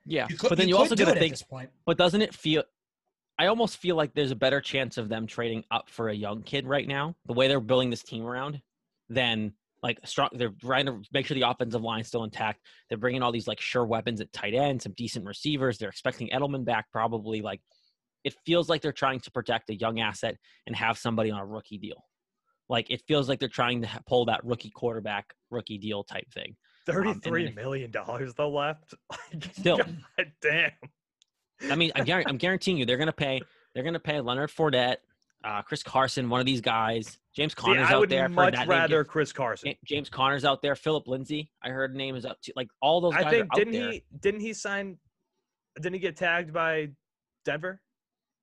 yeah. 0.06 0.28
could. 0.28 0.50
but 0.50 0.58
then 0.58 0.68
you, 0.70 0.76
could 0.76 0.82
also 0.82 0.96
do 0.96 1.06
got 1.06 1.14
to 1.16 1.20
think. 1.20 1.34
this 1.34 1.42
point. 1.44 1.70
But 1.86 1.98
doesn't 1.98 2.22
it 2.22 2.34
feel? 2.34 2.64
I 3.40 3.48
almost 3.48 3.78
feel 3.78 3.96
like 3.96 4.14
there's 4.14 4.32
a 4.32 4.36
better 4.36 4.62
chance 4.62 4.98
of 4.98 5.10
them 5.10 5.28
trading 5.28 5.64
up 5.70 5.90
for 5.90 6.10
a 6.10 6.14
young 6.14 6.42
kid 6.44 6.66
right 6.68 6.88
now, 6.88 7.16
the 7.26 7.34
way 7.34 7.48
they're 7.48 7.60
building 7.60 7.90
this 7.90 8.02
team 8.04 8.26
around, 8.26 8.62
than 9.10 9.54
like 9.88 10.00
strong. 10.06 10.30
They're 10.34 10.54
trying 10.62 10.86
to 10.88 11.02
make 11.14 11.26
sure 11.26 11.36
the 11.36 11.50
offensive 11.50 11.82
line's 11.82 12.08
still 12.08 12.26
intact. 12.26 12.62
They're 12.90 12.98
bringing 12.98 13.24
all 13.24 13.32
these 13.32 13.48
like 13.48 13.62
sure 13.62 13.86
weapons 13.86 14.20
at 14.20 14.34
tight 14.34 14.54
end, 14.54 14.82
some 14.82 14.94
decent 14.98 15.26
receivers. 15.26 15.78
They're 15.78 15.90
expecting 15.90 16.30
Edelman 16.30 16.66
back 16.66 16.92
probably. 16.92 17.42
Like, 17.42 17.62
it 18.26 18.36
feels 18.46 18.68
like 18.68 18.82
they're 18.82 18.92
trying 18.92 19.22
to 19.22 19.32
protect 19.32 19.70
a 19.70 19.76
young 19.76 20.02
asset 20.02 20.36
and 20.66 20.76
have 20.76 20.98
somebody 20.98 21.32
on 21.32 21.40
a 21.40 21.46
rookie 21.46 21.78
deal. 21.78 22.04
Like 22.68 22.90
it 22.90 23.02
feels 23.08 23.30
like 23.30 23.40
they're 23.40 23.48
trying 23.48 23.82
to 23.84 23.90
pull 24.06 24.26
that 24.26 24.44
rookie 24.44 24.72
quarterback 24.72 25.34
rookie 25.50 25.78
deal 25.78 26.04
type 26.04 26.30
thing. 26.34 26.58
Thirty-three 26.86 27.46
then- 27.46 27.56
million 27.56 27.92
dollars 27.92 28.34
though 28.34 28.50
left. 28.50 28.94
Still. 29.54 29.78
God 29.78 30.32
damn. 30.42 30.72
I 31.72 31.76
mean, 31.76 31.92
I'm, 31.96 32.06
I'm 32.28 32.38
guaranteeing 32.38 32.78
you, 32.78 32.86
they're 32.86 32.98
gonna 32.98 33.14
pay. 33.14 33.42
They're 33.74 33.84
gonna 33.84 34.00
pay 34.00 34.20
Leonard 34.20 34.52
Fournette, 34.52 34.98
uh, 35.44 35.62
Chris 35.62 35.82
Carson, 35.82 36.30
one 36.30 36.42
of 36.42 36.46
these 36.46 36.62
guys. 36.62 37.18
James 37.38 37.54
See, 37.54 37.62
Conner's 37.62 37.88
I 37.88 37.94
out 37.94 38.00
would 38.02 38.10
there. 38.10 38.24
I've 38.26 38.32
heard 38.32 38.36
much 38.36 38.54
that 38.56 38.60
name. 38.68 38.70
rather 38.70 39.04
Chris 39.06 39.32
Carson. 39.32 39.74
James 39.86 40.10
Conner's 40.10 40.44
out 40.44 40.62
there. 40.64 40.76
Phillip 40.76 41.08
Lindsay, 41.08 41.52
I 41.62 41.70
heard 41.70 41.96
name 41.96 42.16
is 42.16 42.26
up 42.26 42.42
to 42.42 42.54
like 42.56 42.68
all 42.82 43.00
those 43.00 43.14
guys 43.14 43.26
I 43.26 43.30
think 43.30 43.46
are 43.54 43.56
didn't 43.60 43.74
there. 43.74 43.92
he 43.92 44.04
didn't 44.20 44.42
he 44.42 44.54
sign? 44.54 44.98
Didn't 45.76 45.94
he 45.94 46.00
get 46.00 46.18
tagged 46.18 46.52
by 46.52 46.90
Denver 47.46 47.80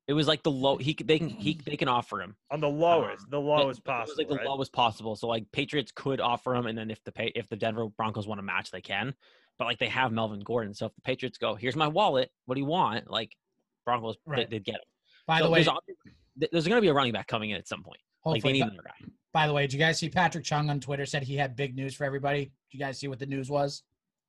It 0.06 0.12
was 0.12 0.28
like 0.28 0.44
the 0.44 0.50
low. 0.52 0.76
He 0.76 0.94
they 0.94 1.18
can 1.18 1.28
he 1.28 1.54
they 1.66 1.76
can 1.76 1.88
offer 1.88 2.22
him 2.22 2.36
on 2.52 2.60
the 2.60 2.68
lowest, 2.70 3.24
Um, 3.24 3.30
the 3.30 3.40
lowest 3.40 3.80
It 3.80 3.84
possible? 3.84 4.12
was 4.12 4.18
like 4.18 4.28
the 4.28 4.36
right? 4.36 4.46
lowest 4.46 4.72
possible. 4.72 5.16
So 5.16 5.26
like 5.26 5.44
Patriots 5.52 5.90
could 5.94 6.20
offer 6.20 6.54
him, 6.54 6.66
and 6.66 6.78
then 6.78 6.90
if 6.92 7.02
the 7.04 7.10
pay 7.12 7.32
if 7.34 7.48
the 7.48 7.56
Denver 7.56 7.86
Broncos 7.88 8.28
want 8.28 8.38
to 8.38 8.42
match, 8.44 8.70
they 8.70 8.80
can. 8.80 9.12
But 9.58 9.64
like 9.66 9.78
they 9.80 9.88
have 9.88 10.12
Melvin 10.12 10.40
Gordon, 10.40 10.72
so 10.72 10.86
if 10.86 10.94
the 10.94 11.00
Patriots 11.02 11.36
go, 11.38 11.56
here's 11.56 11.74
my 11.76 11.88
wallet. 11.88 12.30
What 12.46 12.54
do 12.54 12.60
you 12.60 12.66
want? 12.66 13.10
Like 13.10 13.36
Broncos, 13.84 14.16
Right. 14.24 14.48
they, 14.48 14.56
would 14.56 14.64
get 14.64 14.76
him. 14.76 14.80
By 15.26 15.38
So 15.40 15.44
the 15.46 15.50
way, 15.50 15.62
there's, 15.64 16.48
there's 16.52 16.66
going 16.68 16.76
to 16.78 16.80
be 16.82 16.88
a 16.88 16.94
running 16.94 17.12
back 17.12 17.26
coming 17.26 17.50
in 17.50 17.56
at 17.56 17.66
some 17.68 17.82
point. 17.82 18.00
Like 18.24 18.42
they 18.42 18.52
need 18.52 18.60
by, 18.60 18.66
another 18.68 18.82
guy. 18.84 19.06
by 19.32 19.46
the 19.46 19.52
way, 19.52 19.62
did 19.62 19.74
you 19.74 19.78
guys 19.78 19.98
see 19.98 20.08
Patrick 20.08 20.44
Chung 20.44 20.70
on 20.70 20.80
Twitter 20.80 21.06
said 21.06 21.22
he 21.22 21.36
had 21.36 21.56
big 21.56 21.76
news 21.76 21.94
for 21.94 22.04
everybody? 22.04 22.44
Did 22.44 22.50
you 22.70 22.78
guys 22.78 22.98
see 22.98 23.08
what 23.08 23.18
the 23.18 23.26
news 23.26 23.50
was? 23.50 23.82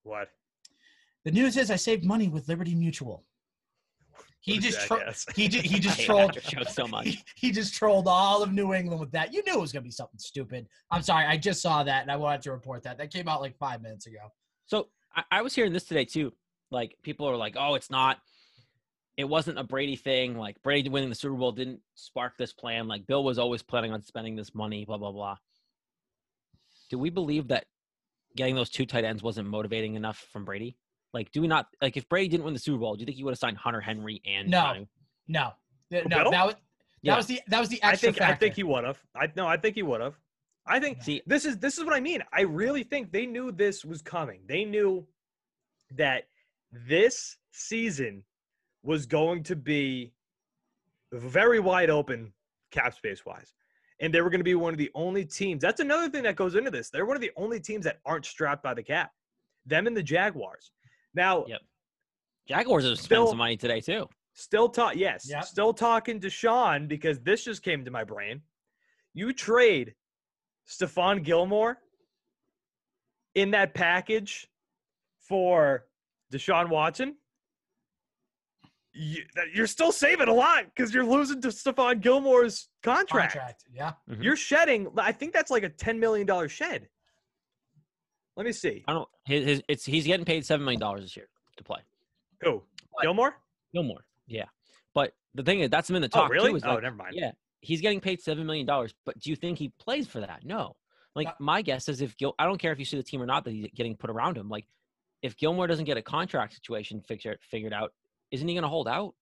What? 0.03 0.29
The 1.23 1.31
news 1.31 1.58
is 1.58 1.71
I 1.71 1.75
saved 1.75 2.03
money 2.03 2.27
with 2.27 2.47
Liberty 2.47 2.75
Mutual. 2.75 3.23
He 4.41 4.60
just 4.60 4.79
tro- 4.81 4.99
he 5.36 5.47
just 5.47 5.65
he 5.65 5.79
just 5.79 5.99
trolled 6.01 6.38
so 6.69 6.88
much. 6.88 7.05
he, 7.08 7.23
he 7.36 7.51
just 7.51 7.73
trolled 7.73 8.08
all 8.08 8.43
of 8.43 8.53
New 8.53 8.73
England 8.73 8.99
with 8.99 9.12
that. 9.12 9.34
You 9.34 9.41
knew 9.43 9.55
it 9.55 9.62
was 9.62 9.71
gonna 9.71 9.84
be 9.84 9.91
something 9.91 10.19
stupid. 10.19 10.67
I'm 10.91 11.01
sorry, 11.01 11.25
I 11.25 11.36
just 11.36 11.62
saw 11.62 11.84
that 11.84 12.03
and 12.03 12.12
I 12.12 12.15
wanted 12.15 12.43
to 12.43 12.51
report 12.51 12.84
that. 12.84 12.99
That 12.99 13.12
came 13.12 13.27
out 13.27 13.41
like 13.41 13.58
five 13.58 13.81
minutes 13.81 14.05
ago. 14.05 14.19
So 14.67 14.89
I, 15.15 15.23
I 15.31 15.41
was 15.41 15.55
hearing 15.55 15.73
this 15.73 15.86
today 15.86 16.05
too. 16.05 16.31
Like 16.69 16.95
people 17.01 17.27
are 17.27 17.36
like, 17.36 17.55
"Oh, 17.58 17.73
it's 17.73 17.89
not. 17.89 18.19
It 19.17 19.23
wasn't 19.25 19.60
a 19.60 19.63
Brady 19.63 19.95
thing. 19.95 20.38
Like 20.38 20.62
Brady 20.62 20.89
winning 20.89 21.10
the 21.10 21.15
Super 21.15 21.36
Bowl 21.36 21.51
didn't 21.51 21.80
spark 21.93 22.38
this 22.38 22.51
plan. 22.54 22.88
Like 22.88 23.08
Bill 23.08 23.23
was 23.23 23.39
always 23.39 23.62
planning 23.63 23.93
on 23.93 24.01
spending 24.01 24.36
this 24.36 24.54
money. 24.54 24.86
Blah 24.86 24.97
blah 24.97 25.12
blah." 25.12 25.38
Do 26.89 26.99
we 26.99 27.10
believe 27.10 27.47
that 27.47 27.65
getting 28.36 28.56
those 28.56 28.69
two 28.69 28.86
tight 28.86 29.04
ends 29.06 29.23
wasn't 29.23 29.47
motivating 29.49 29.95
enough 29.95 30.19
from 30.32 30.45
Brady? 30.45 30.78
Like, 31.13 31.32
do 31.32 31.41
we 31.41 31.47
not 31.47 31.67
like 31.82 31.95
if 31.97 32.08
Brady 32.10 32.28
didn't 32.28 32.43
win 32.43 32.54
the 32.54 32.60
Super 32.60 32.78
Bowl, 32.78 32.95
do 32.95 32.99
you 32.99 33.06
think 33.06 33.17
he 33.17 33.23
would 33.23 33.32
have 33.32 33.39
signed 33.39 33.58
Hunter 33.58 33.80
Henry 33.82 34.21
and 34.25 34.49
No. 34.49 34.62
Johnny- 34.62 34.88
No, 35.28 35.51
Th- 35.89 36.06
no, 36.06 36.23
Bill? 36.23 36.32
that 36.32 36.45
was 36.45 36.56
that 36.56 36.62
Yeah. 37.01 37.15
was 37.17 37.25
the 37.28 37.41
that 37.47 37.60
was 37.60 37.69
the 37.69 37.82
I 37.82 37.91
extra 37.91 38.12
think 38.12 38.21
I 38.21 38.28
factor. 38.28 38.45
think 38.45 38.56
he 38.56 38.63
would 38.63 38.84
have. 38.84 39.01
I 39.15 39.32
no, 39.36 39.47
I 39.47 39.58
think 39.58 39.75
he 39.75 39.84
would 39.84 40.01
have. 40.01 40.19
I 40.67 40.80
think 40.80 41.01
See, 41.04 41.21
this 41.25 41.45
is 41.45 41.58
this 41.60 41.78
is 41.78 41.86
what 41.86 41.93
I 41.93 41.99
mean. 42.01 42.21
I 42.34 42.41
really 42.41 42.84
think 42.84 43.12
they 43.12 43.25
knew 43.25 43.51
this 43.51 43.86
was 43.86 44.01
coming. 44.01 44.41
They 44.45 44.65
knew 44.65 45.08
that 45.91 46.28
this 46.71 47.38
season 47.51 48.23
was 48.85 49.05
going 49.05 49.43
to 49.43 49.55
be 49.55 50.13
very 51.11 51.59
wide 51.59 51.89
open 51.89 52.31
cap 52.71 52.93
space 52.93 53.25
wise. 53.25 53.53
And 53.99 54.13
they 54.13 54.21
were 54.21 54.29
going 54.29 54.39
to 54.41 54.45
be 54.45 54.55
one 54.55 54.73
of 54.73 54.77
the 54.77 54.91
only 54.93 55.25
teams. 55.25 55.61
That's 55.61 55.79
another 55.79 56.09
thing 56.09 56.23
that 56.23 56.35
goes 56.35 56.55
into 56.55 56.69
this. 56.69 56.89
They're 56.89 57.05
one 57.05 57.15
of 57.15 57.21
the 57.21 57.31
only 57.37 57.59
teams 57.59 57.85
that 57.85 57.99
aren't 58.05 58.25
strapped 58.25 58.61
by 58.61 58.73
the 58.73 58.83
cap. 58.83 59.11
Them 59.65 59.87
and 59.87 59.95
the 59.95 60.03
Jaguars. 60.03 60.71
Now, 61.13 61.45
Yep. 61.47 61.61
Jaguars 62.47 62.85
have 62.85 62.99
spent 62.99 63.29
some 63.29 63.37
money 63.37 63.57
today 63.57 63.81
too. 63.81 64.07
Still 64.33 64.69
talk 64.69 64.95
yes. 64.95 65.27
Yep. 65.27 65.45
Still 65.45 65.73
talking 65.73 66.19
to 66.19 66.29
Sean 66.29 66.87
because 66.87 67.19
this 67.21 67.43
just 67.43 67.63
came 67.63 67.83
to 67.85 67.89
my 67.89 68.03
brain. 68.03 68.41
You 69.13 69.33
trade 69.33 69.95
Stephon 70.69 71.23
Gilmore 71.23 71.79
in 73.33 73.49
that 73.51 73.73
package 73.73 74.47
for 75.21 75.85
Deshaun 76.31 76.69
Watson. 76.69 77.15
You, 78.97 79.23
that- 79.36 79.51
you're 79.53 79.67
still 79.67 79.91
saving 79.91 80.29
a 80.29 80.34
lot 80.34 80.65
because 80.65 80.93
you're 80.93 81.03
losing 81.05 81.41
to 81.41 81.49
Stephon 81.49 81.99
Gilmore's 82.01 82.69
contract. 82.81 83.34
contract. 83.34 83.63
Yeah, 83.73 83.93
Mhm. 84.10 84.23
You're 84.23 84.38
shedding. 84.38 84.88
I 84.97 85.12
think 85.12 85.34
that's 85.34 85.51
like 85.51 85.63
a 85.63 85.69
ten 85.69 85.99
million 85.99 86.25
dollar 86.25 86.47
shed. 86.47 86.88
Let 88.38 88.45
me 88.45 88.51
see. 88.51 88.84
I 88.88 88.93
don't. 88.93 89.08
His, 89.25 89.45
his 89.45 89.62
it's 89.67 89.86
he's 89.86 90.05
getting 90.05 90.25
paid 90.25 90.45
seven 90.45 90.63
million 90.65 90.79
dollars 90.79 91.01
this 91.03 91.15
year 91.15 91.27
to 91.58 91.63
play. 91.63 91.79
Who? 92.41 92.63
What? 92.91 93.01
Gilmore? 93.03 93.36
No 93.73 93.84
more. 93.84 94.05
Yeah. 94.27 94.45
But 94.93 95.13
the 95.34 95.43
thing 95.43 95.60
is, 95.62 95.69
that's 95.69 95.89
him 95.89 95.95
in 95.97 96.01
the 96.01 96.10
Oh, 96.13 96.21
talk 96.21 96.31
really? 96.31 96.51
too. 96.51 96.55
Is 96.58 96.63
Oh, 96.63 96.75
like, 96.75 96.84
never 96.84 96.95
mind. 96.95 97.15
Yeah, 97.15 97.31
he's 97.62 97.81
getting 97.81 97.99
paid 97.99 98.21
seven 98.21 98.45
million 98.45 98.65
dollars. 98.65 98.93
But 99.05 99.19
do 99.19 99.29
you 99.29 99.36
think 99.36 99.58
he 99.58 99.69
plays 99.79 100.08
for 100.08 100.19
that? 100.21 100.45
No. 100.45 100.75
Like 101.15 101.27
Uh, 101.27 101.34
my 101.39 101.62
guess 101.62 101.88
is 101.88 102.01
if 102.01 102.15
Gil, 102.17 102.34
I 102.39 102.45
don't 102.45 102.58
care 102.58 102.71
if 102.73 102.79
you 102.79 102.86
see 102.86 102.97
the 102.97 103.03
team 103.03 103.21
or 103.21 103.25
not 103.25 103.45
that 103.45 103.51
he's 103.51 103.67
getting 103.73 103.95
put 103.95 104.10
around 104.10 104.38
him. 104.38 104.49
Like 104.49 104.65
if 105.21 105.38
Gilmore 105.38 105.67
doesn't 105.67 105.86
get 105.86 105.97
a 105.97 106.01
contract 106.01 106.53
situation 106.53 107.01
figured 107.01 107.39
figured 107.41 107.73
out, 107.73 107.93
isn't 108.35 108.47
he 108.47 108.53
going 108.53 108.63
to 108.63 108.69
hold 108.69 108.87
out? 108.87 109.15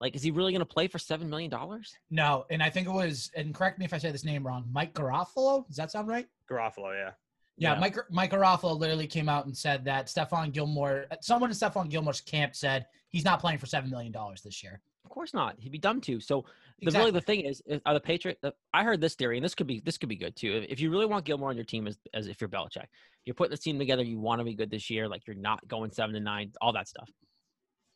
Like, 0.00 0.14
is 0.14 0.22
he 0.22 0.30
really 0.30 0.52
going 0.52 0.60
to 0.60 0.66
play 0.66 0.88
for 0.88 0.98
seven 0.98 1.30
million 1.30 1.50
dollars? 1.50 1.94
no, 2.10 2.44
and 2.50 2.62
I 2.62 2.68
think 2.68 2.86
it 2.86 2.90
was. 2.92 3.30
And 3.34 3.54
correct 3.54 3.78
me 3.78 3.86
if 3.86 3.94
I 3.94 3.98
say 3.98 4.10
this 4.12 4.24
name 4.24 4.46
wrong. 4.46 4.66
Mike 4.70 4.92
Garafolo. 4.92 5.66
Does 5.66 5.76
that 5.76 5.90
sound 5.90 6.06
right? 6.08 6.26
Garafolo, 6.50 6.92
yeah. 6.94 7.12
Yeah, 7.56 7.72
Yeah. 7.72 7.80
Mike 7.80 7.96
Mike 8.10 8.30
Garafolo 8.32 8.78
literally 8.78 9.06
came 9.06 9.28
out 9.30 9.46
and 9.46 9.56
said 9.56 9.84
that 9.86 10.08
Stephon 10.08 10.52
Gilmore, 10.52 11.06
someone 11.22 11.48
in 11.50 11.56
Stephon 11.56 11.88
Gilmore's 11.88 12.20
camp 12.20 12.54
said 12.54 12.84
he's 13.08 13.24
not 13.24 13.40
playing 13.40 13.56
for 13.58 13.64
seven 13.64 13.88
million 13.88 14.12
dollars 14.12 14.42
this 14.42 14.62
year. 14.62 14.82
Of 15.06 15.10
course 15.10 15.32
not. 15.32 15.54
He'd 15.58 15.72
be 15.72 15.78
dumb 15.78 16.02
to. 16.02 16.20
So 16.20 16.42
the 16.80 16.88
Exactly. 16.88 16.98
really 17.06 17.18
the 17.18 17.24
thing 17.24 17.40
is, 17.40 17.62
is- 17.64 17.80
are 17.86 17.94
the 17.94 18.00
Patriot? 18.00 18.38
Uh, 18.42 18.50
I 18.74 18.84
heard 18.84 19.00
this 19.00 19.14
theory, 19.14 19.38
and 19.38 19.44
this 19.44 19.54
could 19.54 19.66
be 19.66 19.80
this 19.80 19.96
could 19.96 20.10
be 20.10 20.16
good 20.16 20.36
too. 20.36 20.52
If, 20.58 20.72
if 20.72 20.80
you 20.80 20.90
really 20.90 21.06
want 21.06 21.24
Gilmore 21.24 21.48
on 21.48 21.56
your 21.56 21.64
team, 21.64 21.86
as 21.86 21.96
as 22.12 22.26
if 22.26 22.38
you're 22.42 22.50
Belichick, 22.50 22.84
you're 23.24 23.32
putting 23.34 23.52
this 23.52 23.60
team 23.60 23.78
together. 23.78 24.02
You 24.02 24.18
want 24.20 24.40
to 24.40 24.44
be 24.44 24.52
good 24.54 24.70
this 24.70 24.90
year. 24.90 25.08
Like 25.08 25.26
you're 25.26 25.36
not 25.36 25.66
going 25.66 25.90
seven 25.90 26.12
to 26.16 26.20
nine, 26.20 26.52
all 26.60 26.74
that 26.74 26.86
stuff. 26.88 27.08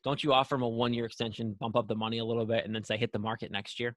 Don't 0.03 0.23
you 0.23 0.33
offer 0.33 0.55
him 0.55 0.63
a 0.63 0.69
one 0.69 0.95
year 0.95 1.05
extension, 1.05 1.57
bump 1.59 1.77
up 1.77 1.89
the 1.89 1.95
money 1.95 2.19
a 2.19 2.25
little 2.25 2.47
bit, 2.47 2.65
and 2.65 2.75
then 2.75 2.85
say 2.85 2.97
hit 2.97 3.13
the 3.13 3.19
market 3.19 3.51
next 3.51 3.79
year 3.79 3.95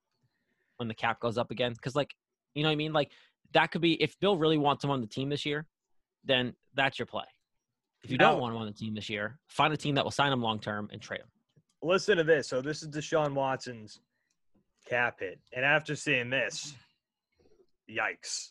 when 0.78 0.88
the 0.88 0.94
cap 0.94 1.20
goes 1.20 1.38
up 1.38 1.52
again? 1.52 1.74
Because 1.74 1.96
like 1.96 2.13
you 2.54 2.63
know 2.63 2.70
what 2.70 2.74
I 2.74 2.78
mean. 2.78 2.94
Like 2.94 3.12
that 3.54 3.72
could 3.72 3.82
be 3.82 4.02
if 4.02 4.20
Bill 4.20 4.38
really 4.38 4.58
wants 4.58 4.84
him 4.84 4.92
on 4.92 5.02
the 5.02 5.08
team 5.08 5.30
this 5.30 5.46
year, 5.46 5.66
then 6.24 6.54
that's 6.76 7.00
your 7.00 7.06
play. 7.06 7.26
If 8.04 8.12
you 8.12 8.18
don't 8.18 8.39
want 8.39 8.54
him 8.54 8.60
on 8.60 8.68
the 8.68 8.74
team 8.74 8.94
this 8.96 9.10
year, 9.10 9.39
find 9.48 9.74
a 9.74 9.78
team 9.78 9.96
that 9.96 10.04
will 10.04 10.12
sign 10.12 10.34
him 10.34 10.42
long 10.42 10.60
term 10.60 10.89
and 10.92 11.02
trade 11.02 11.22
him. 11.22 11.28
Listen 11.82 12.18
to 12.18 12.24
this. 12.24 12.50
So 12.50 12.62
this 12.62 12.82
is 12.82 12.89
Deshaun 12.89 13.34
Watson's 13.34 14.00
cap 14.88 15.22
hit, 15.22 15.39
and 15.54 15.63
after 15.63 15.96
seeing 15.96 16.30
this, 16.30 16.76
yikes! 17.89 18.50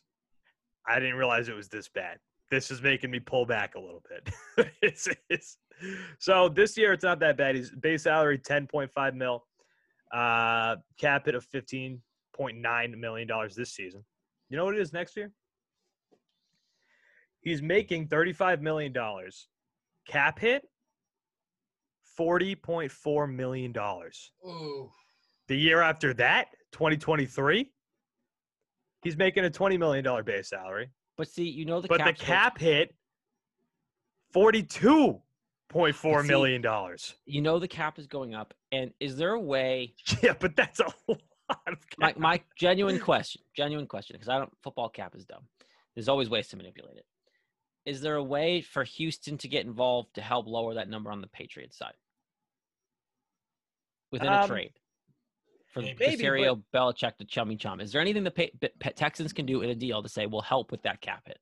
I 0.86 0.98
didn't 0.98 1.16
realize 1.16 1.48
it 1.48 1.54
was 1.54 1.68
this 1.68 1.88
bad. 1.88 2.18
This 2.52 2.70
is 2.70 2.82
making 2.82 3.10
me 3.10 3.18
pull 3.18 3.46
back 3.46 3.76
a 3.76 3.80
little 3.80 4.02
bit. 4.10 4.68
it's, 4.82 5.08
it's, 5.30 5.56
so 6.18 6.50
this 6.50 6.76
year 6.76 6.92
it's 6.92 7.02
not 7.02 7.18
that 7.20 7.38
bad. 7.38 7.54
His 7.54 7.70
base 7.70 8.02
salary 8.02 8.36
ten 8.36 8.66
point 8.66 8.90
five 8.92 9.14
mil, 9.14 9.42
uh, 10.12 10.76
cap 11.00 11.24
hit 11.24 11.34
of 11.34 11.46
fifteen 11.46 12.02
point 12.36 12.58
nine 12.58 13.00
million 13.00 13.26
dollars 13.26 13.54
this 13.54 13.72
season. 13.72 14.04
You 14.50 14.58
know 14.58 14.66
what 14.66 14.74
it 14.74 14.82
is 14.82 14.92
next 14.92 15.16
year? 15.16 15.32
He's 17.40 17.62
making 17.62 18.08
thirty 18.08 18.34
five 18.34 18.60
million 18.60 18.92
dollars 18.92 19.48
cap 20.06 20.38
hit 20.38 20.62
forty 22.04 22.54
point 22.54 22.92
four 22.92 23.26
million 23.26 23.72
dollars. 23.72 24.30
The 25.48 25.56
year 25.56 25.80
after 25.80 26.12
that, 26.14 26.48
2023, 26.72 27.70
he's 29.02 29.16
making 29.16 29.46
a 29.46 29.50
twenty 29.50 29.78
million 29.78 30.04
dollar 30.04 30.22
base 30.22 30.50
salary. 30.50 30.90
But 31.22 31.28
see, 31.28 31.44
you 31.48 31.64
know 31.64 31.80
the 31.80 31.86
but 31.86 32.04
the 32.04 32.12
cap 32.14 32.58
hit 32.58 32.96
forty-two 34.32 35.20
point 35.68 35.94
four 35.94 36.24
million 36.24 36.60
dollars. 36.60 37.14
you 37.26 37.40
know 37.40 37.60
the 37.60 37.68
cap 37.68 37.96
is 38.00 38.08
going 38.08 38.34
up, 38.34 38.54
and 38.72 38.92
is 38.98 39.16
there 39.16 39.34
a 39.34 39.40
way? 39.40 39.94
Yeah, 40.20 40.32
but 40.36 40.56
that's 40.56 40.80
a 40.80 40.86
lot 41.06 41.20
of 41.68 41.78
My 41.96 42.08
cap. 42.10 42.18
my 42.18 42.40
genuine 42.58 42.98
question, 42.98 43.40
genuine 43.56 43.86
question, 43.86 44.14
because 44.14 44.28
I 44.28 44.36
don't 44.38 44.50
football 44.64 44.88
cap 44.88 45.14
is 45.14 45.24
dumb. 45.24 45.46
There's 45.94 46.08
always 46.08 46.28
ways 46.28 46.48
to 46.48 46.56
manipulate 46.56 46.96
it. 46.96 47.06
Is 47.86 48.00
there 48.00 48.16
a 48.16 48.24
way 48.24 48.60
for 48.60 48.82
Houston 48.82 49.38
to 49.38 49.46
get 49.46 49.64
involved 49.64 50.14
to 50.16 50.22
help 50.22 50.48
lower 50.48 50.74
that 50.74 50.88
number 50.88 51.12
on 51.12 51.20
the 51.20 51.28
Patriots 51.28 51.78
side 51.78 51.94
within 54.10 54.26
a 54.26 54.40
Um, 54.40 54.48
trade 54.48 54.72
for 55.72 55.80
maybe, 55.80 55.94
but- 55.98 56.08
Caserio, 56.08 56.62
Belichick 56.74 57.16
to 57.18 57.24
chummy 57.24 57.56
chum? 57.56 57.80
Is 57.80 57.92
there 57.92 58.00
anything 58.00 58.24
the 58.24 58.30
pa- 58.30 58.44
B- 58.60 58.68
P- 58.78 58.90
Texans 58.90 59.32
can 59.32 59.46
do 59.46 59.62
in 59.62 59.70
a 59.70 59.74
deal 59.74 60.02
to 60.02 60.08
say 60.08 60.26
we'll 60.26 60.40
help 60.42 60.70
with 60.70 60.82
that 60.82 61.00
cap 61.00 61.22
hit? 61.26 61.38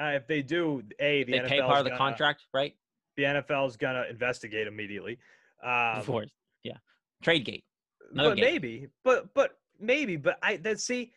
Uh, 0.00 0.04
if 0.14 0.26
they 0.26 0.40
do, 0.42 0.82
a 1.00 1.24
the 1.24 1.32
They 1.32 1.38
NFL 1.40 1.48
pay 1.48 1.60
part 1.60 1.78
of 1.78 1.84
the 1.84 1.96
contract, 1.96 2.46
right? 2.54 2.74
The 3.16 3.24
NFL 3.24 3.66
is 3.68 3.76
gonna 3.76 4.04
investigate 4.08 4.66
immediately. 4.66 5.18
Um, 5.62 5.98
Of 5.98 6.06
course, 6.06 6.30
yeah. 6.62 6.76
Trade 7.22 7.44
gate. 7.44 7.64
Another 8.12 8.30
but 8.30 8.36
game. 8.36 8.44
maybe, 8.44 8.86
but 9.04 9.34
but 9.34 9.58
maybe, 9.80 10.16
but 10.16 10.38
I 10.42 10.56
that 10.58 10.80
see 10.80 11.12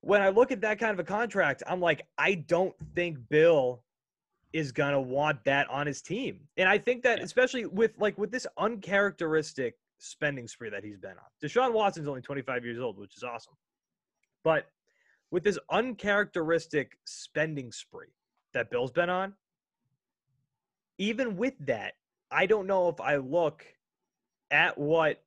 when 0.00 0.22
I 0.22 0.30
look 0.30 0.50
at 0.50 0.62
that 0.62 0.78
kind 0.78 0.92
of 0.92 0.98
a 0.98 1.04
contract, 1.04 1.62
I'm 1.66 1.80
like, 1.80 2.06
I 2.16 2.34
don't 2.34 2.74
think 2.94 3.18
Bill 3.28 3.82
is 4.54 4.72
gonna 4.72 5.00
want 5.00 5.44
that 5.44 5.68
on 5.68 5.86
his 5.86 6.00
team, 6.02 6.48
and 6.56 6.68
I 6.68 6.78
think 6.78 7.02
that 7.04 7.18
Yeah. 7.18 7.24
especially 7.24 7.66
with 7.66 7.92
like 7.98 8.16
with 8.18 8.30
this 8.32 8.46
uncharacteristic 8.56 9.76
spending 10.00 10.48
spree 10.48 10.70
that 10.70 10.82
he's 10.82 10.98
been 10.98 11.12
on. 11.12 11.30
Deshaun 11.42 11.72
Watson's 11.72 12.08
only 12.08 12.22
25 12.22 12.64
years 12.64 12.78
old, 12.78 12.98
which 12.98 13.16
is 13.16 13.22
awesome, 13.22 13.54
but 14.42 14.66
with 15.30 15.44
this 15.44 15.58
uncharacteristic 15.70 16.98
spending 17.04 17.70
spree 17.70 18.14
that 18.52 18.70
Bill's 18.70 18.90
been 18.90 19.10
on, 19.10 19.34
even 20.98 21.36
with 21.36 21.54
that, 21.60 21.94
I 22.30 22.46
don't 22.46 22.66
know 22.66 22.88
if 22.88 23.00
I 23.00 23.16
look 23.16 23.64
at 24.50 24.76
what 24.76 25.22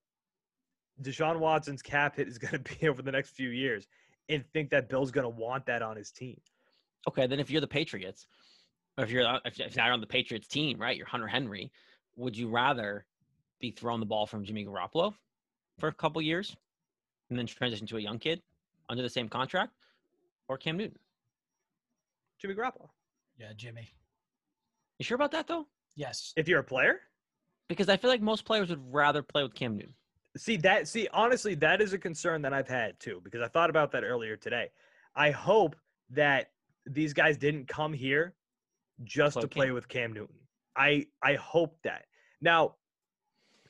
Deshaun 1.01 1.39
Watson's 1.39 1.81
cap 1.81 2.17
hit 2.17 2.27
is 2.27 2.37
going 2.37 2.51
to 2.63 2.75
be 2.75 2.87
over 2.87 3.01
the 3.01 3.11
next 3.11 3.31
few 3.31 3.49
years 3.49 3.87
and 4.29 4.43
think 4.53 4.69
that 4.71 4.89
Bill's 4.89 5.11
going 5.11 5.23
to 5.23 5.29
want 5.29 5.65
that 5.65 5.81
on 5.81 5.95
his 5.95 6.11
team. 6.11 6.39
Okay, 7.07 7.27
then 7.27 7.39
if 7.39 7.49
you're 7.49 7.61
the 7.61 7.67
Patriots, 7.67 8.27
or 8.97 9.03
if 9.03 9.09
you're 9.09 9.39
if 9.45 9.57
you're 9.57 9.67
not 9.75 9.91
on 9.91 10.01
the 10.01 10.07
Patriots 10.07 10.47
team, 10.47 10.79
right? 10.79 10.95
You're 10.95 11.07
Hunter 11.07 11.27
Henry. 11.27 11.71
Would 12.15 12.37
you 12.37 12.47
rather 12.47 13.05
be 13.63 13.71
throwing 13.71 14.01
the 14.01 14.05
ball 14.05 14.25
from 14.27 14.43
Jimmy 14.43 14.65
Garoppolo 14.65 15.13
for 15.79 15.87
a 15.87 15.93
couple 15.93 16.21
years 16.21 16.53
and 17.29 17.39
then 17.39 17.45
transition 17.47 17.87
to 17.87 17.95
a 17.97 18.01
young 18.01 18.19
kid 18.19 18.41
under 18.89 19.01
the 19.01 19.09
same 19.09 19.29
contract, 19.29 19.71
or 20.49 20.57
Cam 20.57 20.75
Newton? 20.75 20.99
Jimmy 22.39 22.55
Garoppolo. 22.55 22.89
Yeah, 23.39 23.53
Jimmy. 23.55 23.89
You 24.99 25.05
sure 25.05 25.15
about 25.15 25.31
that 25.31 25.47
though? 25.47 25.65
Yes. 25.95 26.33
If 26.35 26.49
you're 26.49 26.59
a 26.59 26.63
player, 26.63 26.99
Because 27.69 27.87
I 27.87 27.95
feel 27.95 28.09
like 28.09 28.21
most 28.21 28.43
players 28.43 28.69
would 28.69 28.83
rather 28.93 29.23
play 29.23 29.43
with 29.43 29.55
Cam 29.55 29.77
Newton. 29.77 29.93
see 30.35 30.57
that. 30.57 30.89
See, 30.89 31.07
honestly, 31.13 31.55
that 31.55 31.81
is 31.81 31.93
a 31.93 31.97
concern 31.97 32.41
that 32.41 32.51
I've 32.53 32.67
had 32.67 32.99
too 32.99 33.21
because 33.23 33.41
I 33.41 33.47
thought 33.47 33.69
about 33.69 33.93
that 33.93 34.03
earlier 34.03 34.35
today. 34.35 34.71
I 35.15 35.31
hope 35.31 35.77
that 36.09 36.51
these 36.85 37.13
guys 37.13 37.37
didn't 37.37 37.69
come 37.69 37.93
here 37.93 38.33
just 39.05 39.35
Play 39.35 39.41
to 39.41 39.47
play 39.47 39.65
Cam. 39.67 39.73
with 39.75 39.87
Cam 39.87 40.11
Newton. 40.11 40.35
I 40.75 41.07
I 41.23 41.35
hope 41.35 41.77
that. 41.83 42.07
Now, 42.41 42.75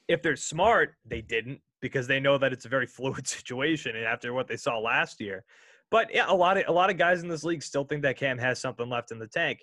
if 0.08 0.22
they're 0.22 0.36
smart, 0.36 0.96
they 1.06 1.22
didn't 1.22 1.60
because 1.82 2.08
they 2.08 2.20
know 2.20 2.38
that 2.38 2.54
it's 2.54 2.66
a 2.66 2.70
very 2.70 2.88
fluid 2.98 3.28
situation 3.28 3.96
and 3.96 4.06
after 4.06 4.34
what 4.34 4.48
they 4.48 4.58
saw 4.58 4.78
last 4.80 5.20
year. 5.20 5.44
But 5.92 6.10
yeah, 6.14 6.26
a 6.28 6.34
lot 6.34 6.58
of 6.58 6.64
a 6.68 6.72
lot 6.72 6.90
of 6.90 6.98
guys 6.98 7.22
in 7.22 7.30
this 7.30 7.44
league 7.44 7.62
still 7.62 7.84
think 7.84 8.02
that 8.02 8.18
Cam 8.18 8.38
has 8.40 8.60
something 8.60 8.90
left 8.90 9.12
in 9.12 9.20
the 9.20 9.28
tank. 9.28 9.60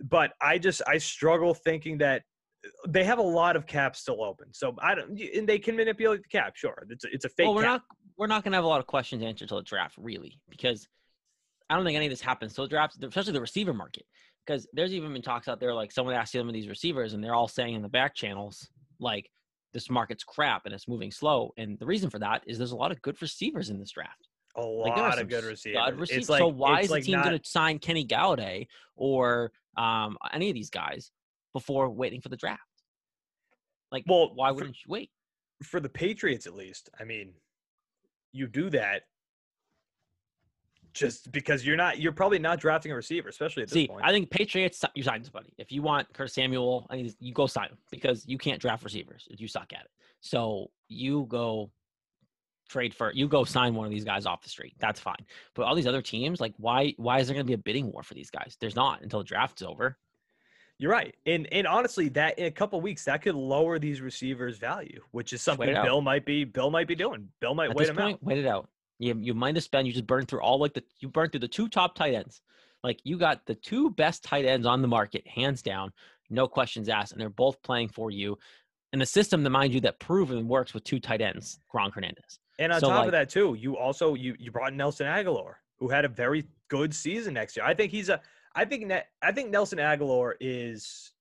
But 0.00 0.32
I 0.40 0.58
just 0.58 0.82
I 0.86 0.98
struggle 0.98 1.54
thinking 1.54 1.98
that 1.98 2.22
uh, 2.64 2.68
they 2.88 3.02
have 3.02 3.18
a 3.18 3.22
lot 3.22 3.56
of 3.56 3.66
caps 3.66 4.00
still 4.00 4.22
open. 4.22 4.52
So 4.52 4.76
I 4.78 4.94
don't 4.94 5.18
and 5.18 5.48
they 5.48 5.58
can 5.58 5.74
manipulate 5.74 6.22
the 6.22 6.28
cap, 6.28 6.54
sure. 6.54 6.86
It's 6.90 7.04
a, 7.04 7.08
it's 7.12 7.24
a 7.24 7.28
fake 7.28 7.46
well, 7.46 7.54
we're 7.56 7.62
cap. 7.62 7.70
not 7.72 7.82
we're 8.16 8.26
not 8.28 8.44
gonna 8.44 8.56
have 8.56 8.64
a 8.64 8.68
lot 8.68 8.80
of 8.80 8.86
questions 8.86 9.22
answered 9.22 9.48
till 9.48 9.56
the 9.56 9.64
draft, 9.64 9.96
really, 9.98 10.38
because 10.48 10.86
I 11.68 11.76
don't 11.76 11.84
think 11.84 11.96
any 11.96 12.06
of 12.06 12.10
this 12.10 12.20
happens 12.20 12.54
till 12.54 12.64
the 12.64 12.70
draft, 12.70 13.02
especially 13.02 13.32
the 13.32 13.40
receiver 13.40 13.74
market. 13.74 14.04
Because 14.46 14.68
there's 14.74 14.92
even 14.92 15.12
been 15.12 15.22
talks 15.22 15.48
out 15.48 15.58
there, 15.58 15.74
like 15.74 15.90
someone 15.90 16.14
asked 16.14 16.32
some 16.32 16.46
of 16.46 16.52
these 16.52 16.68
receivers, 16.68 17.14
and 17.14 17.24
they're 17.24 17.34
all 17.34 17.48
saying 17.48 17.74
in 17.74 17.80
the 17.80 17.88
back 17.88 18.14
channels, 18.14 18.68
like 19.04 19.30
this 19.72 19.88
market's 19.90 20.24
crap 20.24 20.62
and 20.66 20.74
it's 20.74 20.88
moving 20.88 21.10
slow. 21.12 21.52
And 21.56 21.78
the 21.78 21.86
reason 21.86 22.10
for 22.10 22.18
that 22.20 22.42
is 22.46 22.58
there's 22.58 22.72
a 22.72 22.76
lot 22.76 22.90
of 22.90 23.00
good 23.02 23.20
receivers 23.22 23.70
in 23.70 23.78
this 23.78 23.90
draft. 23.92 24.28
a 24.56 24.62
Like 24.62 24.96
lot 24.96 25.12
some 25.14 25.22
of 25.22 25.28
good 25.28 25.44
receivers. 25.44 25.92
receivers. 25.96 26.10
It's 26.22 26.28
like, 26.28 26.38
so 26.40 26.48
why 26.48 26.78
it's 26.78 26.84
is 26.86 26.90
like 26.90 27.02
the 27.02 27.06
team 27.06 27.16
not, 27.16 27.24
going 27.26 27.38
to 27.38 27.48
sign 27.48 27.78
Kenny 27.78 28.06
Golladay 28.06 28.66
or 28.96 29.52
um, 29.76 30.16
any 30.32 30.48
of 30.48 30.54
these 30.54 30.70
guys 30.70 31.10
before 31.52 31.90
waiting 31.90 32.20
for 32.20 32.28
the 32.28 32.36
draft? 32.36 32.60
Like, 33.92 34.04
Well, 34.08 34.32
why 34.34 34.50
wouldn't 34.50 34.76
you 34.84 34.88
wait? 34.90 35.10
for 35.62 35.78
the 35.80 35.88
Patriots 35.88 36.46
at 36.46 36.54
least, 36.54 36.90
I 37.00 37.04
mean, 37.04 37.32
you 38.32 38.46
do 38.48 38.68
that 38.70 39.02
just 40.94 41.32
because 41.32 41.66
you're 41.66 41.76
not 41.76 41.98
you're 41.98 42.12
probably 42.12 42.38
not 42.38 42.60
drafting 42.60 42.92
a 42.92 42.94
receiver, 42.94 43.28
especially 43.28 43.64
at 43.64 43.68
this 43.68 43.74
See, 43.74 43.88
point. 43.88 44.04
I 44.04 44.12
think 44.12 44.30
Patriots, 44.30 44.82
you 44.94 45.02
sign 45.02 45.22
somebody. 45.24 45.52
If 45.58 45.72
you 45.72 45.82
want 45.82 46.10
Curtis 46.14 46.32
Samuel, 46.32 46.86
I 46.88 46.96
think 46.96 47.12
you 47.20 47.34
go 47.34 47.46
sign 47.46 47.68
him 47.68 47.78
because 47.90 48.24
you 48.26 48.38
can't 48.38 48.60
draft 48.60 48.84
receivers 48.84 49.26
if 49.30 49.40
you 49.40 49.48
suck 49.48 49.72
at 49.72 49.80
it. 49.80 49.90
So 50.20 50.70
you 50.88 51.26
go 51.28 51.70
trade 52.68 52.94
for 52.94 53.12
you 53.12 53.28
go 53.28 53.44
sign 53.44 53.74
one 53.74 53.84
of 53.84 53.90
these 53.90 54.04
guys 54.04 54.24
off 54.24 54.40
the 54.40 54.48
street. 54.48 54.74
That's 54.78 55.00
fine. 55.00 55.26
But 55.54 55.64
all 55.64 55.74
these 55.74 55.86
other 55.86 56.00
teams, 56.00 56.40
like 56.40 56.54
why 56.58 56.94
why 56.96 57.18
is 57.18 57.26
there 57.26 57.34
going 57.34 57.44
to 57.44 57.50
be 57.50 57.54
a 57.54 57.58
bidding 57.58 57.92
war 57.92 58.02
for 58.02 58.14
these 58.14 58.30
guys? 58.30 58.56
There's 58.60 58.76
not 58.76 59.02
until 59.02 59.18
the 59.18 59.24
draft's 59.24 59.62
over. 59.62 59.98
You're 60.78 60.90
right, 60.90 61.14
and 61.26 61.46
and 61.52 61.68
honestly, 61.68 62.08
that 62.10 62.36
in 62.38 62.46
a 62.46 62.50
couple 62.50 62.80
weeks 62.80 63.04
that 63.04 63.22
could 63.22 63.36
lower 63.36 63.78
these 63.78 64.00
receivers' 64.00 64.58
value, 64.58 65.00
which 65.12 65.32
is 65.32 65.40
something 65.40 65.68
it 65.68 65.76
out. 65.76 65.84
Bill 65.84 66.00
might 66.00 66.24
be 66.24 66.42
Bill 66.44 66.68
might 66.68 66.88
be 66.88 66.96
doing. 66.96 67.28
Bill 67.40 67.54
might 67.54 67.70
At 67.70 67.76
wait 67.76 67.88
him 67.88 67.96
point, 67.96 68.14
out. 68.14 68.22
wait 68.24 68.38
it 68.38 68.46
out. 68.46 68.68
You 68.98 69.16
you 69.20 69.34
mind 69.34 69.54
to 69.56 69.60
spend. 69.60 69.86
You 69.86 69.92
just 69.92 70.06
burn 70.06 70.26
through 70.26 70.40
all 70.40 70.58
like 70.58 70.74
the 70.74 70.84
you 71.00 71.08
burn 71.08 71.30
through 71.30 71.40
the 71.40 71.48
two 71.48 71.68
top 71.68 71.94
tight 71.94 72.14
ends. 72.14 72.40
Like 72.82 73.00
you 73.04 73.18
got 73.18 73.44
the 73.46 73.54
two 73.54 73.90
best 73.90 74.22
tight 74.22 74.44
ends 74.44 74.66
on 74.66 74.82
the 74.82 74.88
market, 74.88 75.26
hands 75.26 75.62
down, 75.62 75.92
no 76.30 76.46
questions 76.46 76.88
asked, 76.88 77.12
and 77.12 77.20
they're 77.20 77.28
both 77.30 77.60
playing 77.62 77.88
for 77.88 78.10
you. 78.10 78.38
in 78.92 79.00
the 79.00 79.06
system, 79.06 79.42
that 79.42 79.50
mind 79.50 79.74
you, 79.74 79.80
that 79.80 79.98
proven 79.98 80.46
works 80.46 80.72
with 80.72 80.84
two 80.84 81.00
tight 81.00 81.20
ends, 81.20 81.58
Gronk 81.72 81.94
Hernandez. 81.94 82.38
And 82.60 82.72
on 82.72 82.78
So, 82.78 82.88
top 82.90 82.98
like- 83.00 83.06
of 83.06 83.12
that, 83.12 83.28
too, 83.28 83.54
you 83.58 83.76
also 83.76 84.14
you 84.14 84.36
you 84.38 84.52
brought 84.52 84.72
Nelson 84.72 85.06
Agholor, 85.08 85.54
who 85.78 85.88
had 85.88 86.04
a 86.04 86.08
very 86.08 86.46
good 86.68 86.94
season 86.94 87.34
next 87.34 87.56
year. 87.56 87.66
I 87.66 87.74
think 87.74 87.90
he's 87.90 88.08
a. 88.08 88.20
I 88.54 88.64
think 88.64 88.86
that 88.90 89.08
I 89.20 89.32
think 89.32 89.50
Nelson 89.50 89.78
Agholor 89.80 90.34
is 90.38 91.12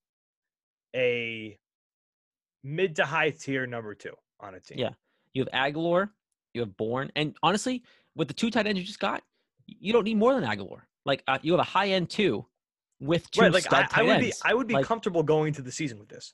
a 0.96 1.58
mid 2.64 2.96
to 2.98 3.06
high 3.06 3.32
tier 3.32 3.66
number 3.66 3.96
two 3.96 4.14
on 4.40 4.54
a 4.56 4.60
team. 4.60 4.78
Yeah. 4.78 4.90
You 5.34 5.46
have 5.52 5.74
Agholor, 5.74 6.10
you 6.54 6.62
have 6.62 6.76
Bourne, 6.78 7.12
and 7.16 7.36
honestly, 7.44 7.84
with 8.16 8.28
the 8.28 8.34
two 8.34 8.50
tight 8.52 8.68
ends 8.68 8.80
you 8.80 8.86
just 8.86 9.00
got, 9.00 9.24
you 9.68 9.94
don't 9.94 10.04
need 10.04 10.18
more 10.18 10.34
than 10.40 10.44
Agholor. 10.44 10.82
Like 11.06 11.24
uh, 11.28 11.40
you 11.42 11.52
have 11.54 11.60
a 11.60 11.64
high 11.64 11.90
end 11.90 12.10
two 12.10 12.46
with 13.00 13.30
two 13.32 13.42
right. 13.42 13.52
Like 13.54 13.64
stud 13.64 13.82
I, 13.82 13.84
I 13.84 13.88
tight 13.88 14.06
would 14.06 14.20
be. 14.20 14.34
I 14.44 14.54
would 14.54 14.68
be 14.68 14.74
Like- 14.76 14.86
comfortable 14.86 15.24
going 15.24 15.48
into 15.50 15.62
the 15.62 15.72
season 15.72 16.00
with 16.00 16.10
this. 16.10 16.34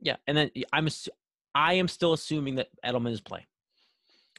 yeah, 0.00 0.16
and 0.26 0.36
then 0.36 0.50
I'm 0.72 0.86
assu- 0.86 1.08
I 1.54 1.74
am 1.74 1.88
still 1.88 2.12
assuming 2.12 2.56
that 2.56 2.68
Edelman 2.84 3.12
is 3.12 3.20
playing. 3.20 3.46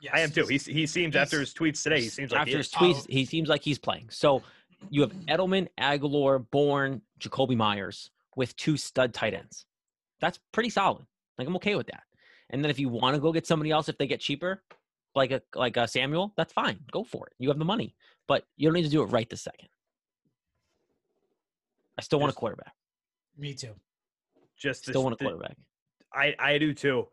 Yes. 0.02 0.13
I 0.15 0.20
am 0.22 0.32
too. 0.32 0.46
He 0.48 0.58
he 0.58 0.88
seems 0.88 1.15
after 1.15 1.39
his 1.39 1.54
tweets 1.54 1.84
today. 1.84 2.02
He 2.02 2.10
seems 2.10 2.32
like 2.32 2.42
after 2.42 2.52
he 2.52 2.58
his 2.58 2.72
tweets, 2.72 3.02
Oh. 3.02 3.06
he 3.10 3.26
seems 3.26 3.50
like 3.50 3.62
he's 3.62 3.78
playing. 3.80 4.08
So 4.10 4.42
you 4.89 5.02
have 5.02 5.12
Edelman, 5.28 5.68
Agholor, 5.78 6.46
Bourne, 6.52 7.02
Jakobi 7.20 7.58
Meyers 7.58 8.10
with 8.38 8.56
two 8.56 8.78
stud 8.78 9.13
tight 9.13 9.34
ends. 9.34 9.65
That's 10.22 10.39
pretty 10.54 10.70
solid. 10.70 11.06
Like 11.38 11.48
I'm 11.48 11.56
okay 11.58 11.76
with 11.76 11.88
that. 11.88 12.04
And 12.50 12.63
then 12.63 12.72
if 12.72 12.80
you 12.80 12.88
want 12.89 13.15
to 13.15 13.22
go 13.22 13.32
get 13.34 13.46
somebody 13.46 13.72
else 13.72 13.89
if 13.89 13.98
they 13.98 14.08
get 14.08 14.22
cheaper, 14.22 14.63
like 15.19 15.32
a 15.32 15.41
like 15.53 15.77
a 15.77 15.88
Samuel, 15.88 16.34
that's 16.38 16.53
fine. 16.53 16.79
Go 16.91 17.03
for 17.03 17.27
it. 17.27 17.34
You 17.38 17.49
have 17.49 17.60
the 17.60 17.65
money, 17.65 17.93
but 18.27 18.45
you 18.58 18.67
don't 18.67 18.73
need 18.73 18.84
to 18.84 18.89
do 18.89 19.03
it 19.03 19.08
right 19.08 19.29
this 19.29 19.41
second. 19.41 19.67
I 21.97 22.01
still 22.01 22.19
want 22.19 22.32
a 22.32 22.36
quarterback. 22.36 22.73
Me 23.38 23.53
too. 23.53 23.75
just 24.58 24.86
this, 24.86 24.93
Still 24.93 25.03
want 25.03 25.13
a 25.15 25.17
the- 25.17 25.25
quarterback. 25.25 25.58
I 26.13 26.36
I 26.39 26.58
do 26.58 26.73
too. 26.73 27.08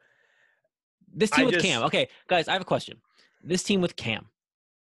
This 1.13 1.33
I 1.33 1.37
team 1.37 1.47
with 1.47 1.55
just- 1.57 1.67
Cam. 1.67 1.83
Okay, 1.85 2.09
guys, 2.29 2.49
I 2.49 2.53
have 2.53 2.63
a 2.63 2.67
question. 2.67 2.97
This 3.43 3.63
team 3.63 3.81
with 3.81 3.95
Cam, 3.97 4.27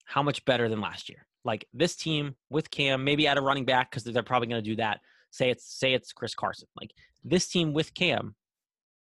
how 0.05 0.23
much 0.23 0.43
better 0.45 0.69
than 0.69 0.79
last 0.81 1.09
year? 1.09 1.25
Like 1.43 1.67
this 1.73 1.95
team 1.95 2.35
with 2.49 2.69
Cam, 2.71 3.03
maybe 3.03 3.27
add 3.27 3.37
a 3.37 3.41
running 3.41 3.65
back 3.65 3.89
because 3.91 4.03
they're 4.03 4.23
probably 4.23 4.47
going 4.47 4.63
to 4.63 4.69
do 4.69 4.75
that. 4.77 4.99
Say 5.31 5.49
it's 5.49 5.65
say 5.65 5.93
it's 5.93 6.13
Chris 6.13 6.33
Carson. 6.35 6.67
Like 6.79 6.91
this 7.23 7.47
team 7.47 7.73
with 7.73 7.93
Cam, 7.93 8.35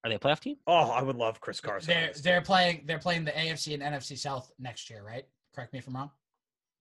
are 0.04 0.10
they 0.10 0.16
a 0.16 0.18
playoff 0.18 0.40
team? 0.40 0.56
Oh, 0.66 0.90
I 0.90 1.02
would 1.02 1.16
love 1.16 1.40
Chris 1.40 1.60
Carson. 1.60 1.88
They're 1.88 2.12
they're 2.22 2.40
playing 2.42 2.82
they're 2.86 2.98
playing 2.98 3.24
the 3.24 3.32
AFC 3.32 3.74
and 3.74 3.82
NFC 3.82 4.16
South 4.18 4.50
next 4.58 4.88
year, 4.90 5.02
right? 5.04 5.24
Correct 5.54 5.72
me 5.72 5.78
if 5.80 5.86
I'm 5.88 5.94
wrong. 5.96 6.10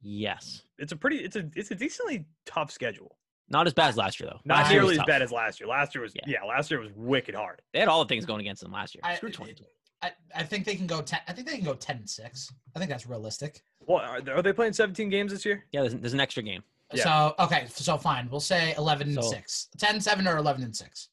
Yes. 0.02 0.64
It's 0.78 0.92
a 0.92 0.96
pretty. 0.96 1.18
It's 1.18 1.36
a. 1.36 1.50
It's 1.56 1.72
a 1.72 1.76
decently 1.76 2.26
tough 2.46 2.72
schedule. 2.72 3.18
Not 3.50 3.68
as 3.68 3.74
bad 3.74 3.90
as 3.90 3.98
last 3.98 4.20
year 4.20 4.30
though. 4.32 4.40
Not 4.44 4.64
Last 4.64 4.72
nearly 4.72 4.92
as 4.94 4.98
tough. 4.98 5.08
bad 5.08 5.22
as 5.22 5.32
last 5.32 5.60
year. 5.60 5.70
Last 5.70 5.94
year 5.96 6.02
was 6.02 6.14
Yeah. 6.16 6.24
yeah. 6.28 6.44
Last 6.44 6.70
year 6.72 6.80
was 6.80 6.92
wicked 6.96 7.36
hard. 7.36 7.62
They 7.74 7.80
had 7.80 7.88
all 7.88 8.04
the 8.04 8.08
things 8.08 8.26
going 8.26 8.42
against 8.42 8.62
them 8.64 8.72
last 8.72 8.96
year. 8.96 9.02
I- 9.04 9.16
Screw 9.16 9.30
2020. 9.30 9.70
I, 10.02 10.12
I 10.36 10.44
think 10.44 10.66
they 10.66 10.76
can 10.76 10.88
go 10.88 11.02
ten. 11.02 11.20
I 11.28 11.34
think 11.34 11.48
they 11.48 11.56
can 11.56 11.64
go 11.66 11.74
ten 11.76 11.98
and 11.98 12.10
six. 12.10 12.52
I 12.76 12.80
think 12.80 12.90
that's 12.92 13.08
realistic. 13.08 13.62
Well, 13.88 14.00
are 14.00 14.20
they, 14.22 14.32
are 14.32 14.42
they 14.42 14.52
playing 14.54 14.74
17 14.74 15.10
games 15.10 15.32
this 15.32 15.46
year? 15.46 15.66
Yeah, 15.72 15.82
there's, 15.82 15.96
there's 15.96 16.14
an 16.14 16.20
extra 16.20 16.44
game. 16.44 16.64
Yeah. 16.94 17.04
So 17.38 17.44
okay, 17.46 17.66
so 17.70 17.98
fine. 17.98 18.28
We'll 18.30 18.40
say 18.40 18.74
eleven 18.78 19.08
and 19.08 19.24
So- 19.24 19.30
six. 19.32 19.70
10, 19.78 20.02
7, 20.02 20.28
or 20.28 20.38
eleven 20.38 20.64
and 20.64 20.76
six. 20.76 21.10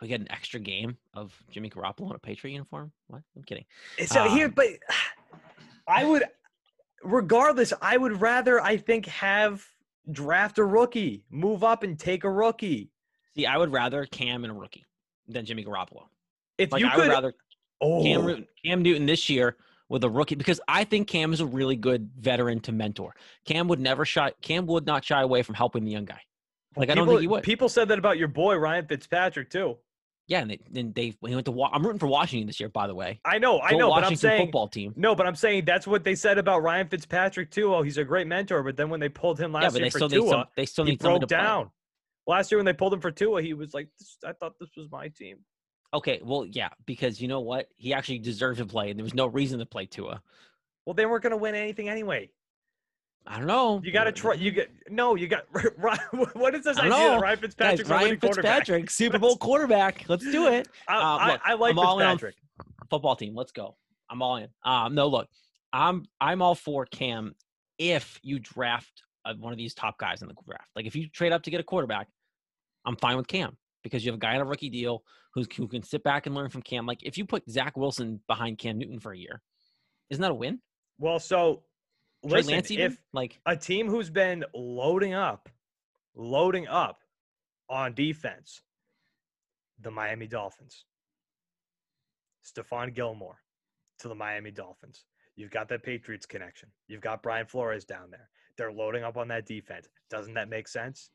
We 0.00 0.08
get 0.08 0.20
an 0.20 0.30
extra 0.30 0.58
game 0.60 0.96
of 1.14 1.34
Jimmy 1.50 1.68
Garoppolo 1.68 2.10
in 2.10 2.16
a 2.16 2.18
Patriot 2.18 2.54
uniform. 2.54 2.90
What? 3.08 3.22
I'm 3.36 3.42
kidding. 3.42 3.64
So 4.06 4.28
here, 4.28 4.46
Um, 4.46 4.52
but 4.56 4.66
I 5.88 6.04
would, 6.04 6.24
regardless, 7.02 7.72
I 7.82 7.96
would 7.96 8.20
rather 8.20 8.60
I 8.62 8.76
think 8.76 9.06
have 9.06 9.64
draft 10.10 10.58
a 10.58 10.64
rookie, 10.64 11.24
move 11.30 11.62
up 11.64 11.82
and 11.82 11.98
take 11.98 12.24
a 12.24 12.30
rookie. 12.30 12.90
See, 13.34 13.46
I 13.46 13.56
would 13.58 13.72
rather 13.72 14.06
Cam 14.06 14.44
and 14.44 14.50
a 14.52 14.54
rookie 14.54 14.84
than 15.28 15.44
Jimmy 15.44 15.64
Garoppolo. 15.64 16.04
If 16.58 16.72
Like 16.72 16.80
you 16.80 16.88
I 16.88 16.94
could, 16.94 17.08
would 17.08 17.12
rather 17.14 17.34
oh, 17.80 18.02
Cam, 18.02 18.26
Newton- 18.26 18.46
Cam 18.64 18.82
Newton 18.82 19.06
this 19.06 19.28
year 19.28 19.56
with 19.88 20.04
a 20.04 20.08
rookie 20.10 20.34
because 20.34 20.60
I 20.68 20.84
think 20.84 21.08
Cam 21.08 21.32
is 21.32 21.40
a 21.40 21.46
really 21.46 21.76
good 21.76 22.10
veteran 22.18 22.60
to 22.60 22.72
mentor. 22.72 23.14
Cam 23.44 23.68
would 23.68 23.80
never 23.80 24.04
shy. 24.04 24.32
Cam 24.40 24.66
would 24.66 24.86
not 24.86 25.04
shy 25.04 25.20
away 25.20 25.42
from 25.42 25.54
helping 25.56 25.84
the 25.84 25.90
young 25.90 26.04
guy. 26.06 26.20
Like 26.76 26.88
I 26.90 26.94
don't 26.94 27.08
think 27.08 27.20
he 27.20 27.26
would. 27.26 27.42
People 27.42 27.68
said 27.68 27.88
that 27.88 27.98
about 27.98 28.16
your 28.16 28.28
boy 28.28 28.56
Ryan 28.56 28.86
Fitzpatrick 28.86 29.50
too. 29.50 29.76
Yeah, 30.30 30.42
and 30.42 30.50
they, 30.52 30.60
then 30.70 30.92
they 30.94 31.06
he 31.06 31.34
went 31.34 31.44
to. 31.46 31.50
Wa- 31.50 31.70
I'm 31.72 31.82
rooting 31.82 31.98
for 31.98 32.06
Washington 32.06 32.46
this 32.46 32.60
year, 32.60 32.68
by 32.68 32.86
the 32.86 32.94
way. 32.94 33.18
I 33.24 33.38
know, 33.38 33.58
I 33.58 33.72
Go 33.72 33.78
know, 33.78 33.90
but 33.90 34.04
I'm 34.04 34.14
saying 34.14 34.46
football 34.46 34.68
team. 34.68 34.94
no, 34.96 35.16
but 35.16 35.26
I'm 35.26 35.34
saying 35.34 35.64
that's 35.64 35.88
what 35.88 36.04
they 36.04 36.14
said 36.14 36.38
about 36.38 36.62
Ryan 36.62 36.86
Fitzpatrick 36.86 37.50
too. 37.50 37.74
Oh, 37.74 37.82
he's 37.82 37.98
a 37.98 38.04
great 38.04 38.28
mentor, 38.28 38.62
but 38.62 38.76
then 38.76 38.88
when 38.90 39.00
they 39.00 39.08
pulled 39.08 39.40
him 39.40 39.52
last 39.52 39.64
Yeah, 39.64 39.68
but 39.70 39.74
year 39.80 39.84
they 39.86 39.90
for 39.90 39.98
still 39.98 40.08
need 40.08 40.14
Tua, 40.14 40.30
some. 40.30 40.44
They 40.56 40.66
still 40.66 40.84
need 40.84 41.02
someone 41.02 41.18
broke 41.18 41.28
to 41.28 41.34
play. 41.34 41.44
down. 41.44 41.70
Last 42.28 42.52
year 42.52 42.58
when 42.60 42.64
they 42.66 42.72
pulled 42.72 42.94
him 42.94 43.00
for 43.00 43.10
Tua, 43.10 43.42
he 43.42 43.54
was 43.54 43.74
like, 43.74 43.88
this, 43.98 44.18
"I 44.24 44.32
thought 44.32 44.52
this 44.60 44.70
was 44.76 44.88
my 44.92 45.08
team." 45.08 45.38
Okay, 45.92 46.20
well, 46.22 46.46
yeah, 46.46 46.68
because 46.86 47.20
you 47.20 47.26
know 47.26 47.40
what? 47.40 47.66
He 47.76 47.92
actually 47.92 48.20
deserved 48.20 48.58
to 48.58 48.66
play, 48.66 48.90
and 48.90 48.98
there 49.00 49.02
was 49.04 49.14
no 49.14 49.26
reason 49.26 49.58
to 49.58 49.66
play 49.66 49.86
Tua. 49.86 50.22
Well, 50.86 50.94
they 50.94 51.06
weren't 51.06 51.24
going 51.24 51.32
to 51.32 51.36
win 51.36 51.56
anything 51.56 51.88
anyway. 51.88 52.30
I 53.30 53.38
don't 53.38 53.46
know. 53.46 53.80
You 53.84 53.92
got 53.92 54.04
to 54.04 54.12
try. 54.12 54.34
You 54.34 54.50
get 54.50 54.70
no. 54.88 55.14
You 55.14 55.28
got. 55.28 55.44
What 56.32 56.56
is 56.56 56.64
this 56.64 56.78
I 56.78 56.86
idea 56.86 56.90
know. 56.90 57.20
Ryan 57.20 57.38
Guys, 57.56 57.88
Ryan? 57.88 58.18
Fitzpatrick, 58.18 58.90
Super 58.90 59.20
Bowl 59.20 59.36
quarterback. 59.36 60.04
Let's 60.08 60.24
do 60.24 60.48
it. 60.48 60.66
I, 60.88 60.96
Uh, 60.96 61.32
look, 61.32 61.40
I 61.44 61.54
like 61.54 61.76
I'm 61.78 61.98
Fitzpatrick. 61.98 62.34
Football 62.90 63.14
team, 63.14 63.36
let's 63.36 63.52
go. 63.52 63.76
I'm 64.10 64.20
all 64.20 64.36
in. 64.36 64.48
Um, 64.64 64.96
no, 64.96 65.06
look, 65.06 65.28
I'm 65.72 66.06
I'm 66.20 66.42
all 66.42 66.56
for 66.56 66.86
Cam 66.86 67.36
if 67.78 68.18
you 68.24 68.40
draft 68.40 69.04
uh, 69.24 69.34
one 69.38 69.52
of 69.52 69.58
these 69.58 69.74
top 69.74 69.96
guys 69.96 70.22
in 70.22 70.28
the 70.28 70.34
draft. 70.44 70.68
Like 70.74 70.86
if 70.86 70.96
you 70.96 71.08
trade 71.08 71.30
up 71.30 71.44
to 71.44 71.50
get 71.52 71.60
a 71.60 71.64
quarterback, 71.64 72.08
I'm 72.84 72.96
fine 72.96 73.16
with 73.16 73.28
Cam 73.28 73.56
because 73.84 74.04
you 74.04 74.10
have 74.10 74.18
a 74.18 74.20
guy 74.20 74.34
on 74.34 74.40
a 74.40 74.44
rookie 74.44 74.70
deal 74.70 75.04
who's, 75.34 75.46
who 75.56 75.68
can 75.68 75.84
sit 75.84 76.02
back 76.02 76.26
and 76.26 76.34
learn 76.34 76.50
from 76.50 76.62
Cam. 76.62 76.84
Like 76.84 76.98
if 77.04 77.16
you 77.16 77.24
put 77.24 77.48
Zach 77.48 77.76
Wilson 77.76 78.20
behind 78.26 78.58
Cam 78.58 78.76
Newton 78.76 78.98
for 78.98 79.12
a 79.12 79.18
year, 79.18 79.40
isn't 80.10 80.20
that 80.20 80.32
a 80.32 80.34
win? 80.34 80.60
Well, 80.98 81.20
so 81.20 81.62
listen, 82.22 82.52
Lance 82.54 82.70
even? 82.70 82.86
if 82.86 82.98
like 83.12 83.38
a 83.46 83.56
team 83.56 83.88
who's 83.88 84.10
been 84.10 84.44
loading 84.54 85.14
up, 85.14 85.48
loading 86.14 86.66
up 86.68 87.00
on 87.68 87.94
defense, 87.94 88.62
the 89.80 89.90
Miami 89.90 90.26
Dolphins, 90.26 90.84
Stephon 92.44 92.94
Gilmore 92.94 93.38
to 94.00 94.08
the 94.08 94.14
Miami 94.14 94.50
Dolphins. 94.50 95.04
You've 95.36 95.50
got 95.50 95.68
that 95.68 95.82
Patriots 95.82 96.26
connection. 96.26 96.68
You've 96.88 97.00
got 97.00 97.22
Brian 97.22 97.46
Flores 97.46 97.84
down 97.84 98.10
there. 98.10 98.28
They're 98.58 98.72
loading 98.72 99.04
up 99.04 99.16
on 99.16 99.28
that 99.28 99.46
defense. 99.46 99.88
Doesn't 100.10 100.34
that 100.34 100.48
make 100.48 100.68
sense? 100.68 101.10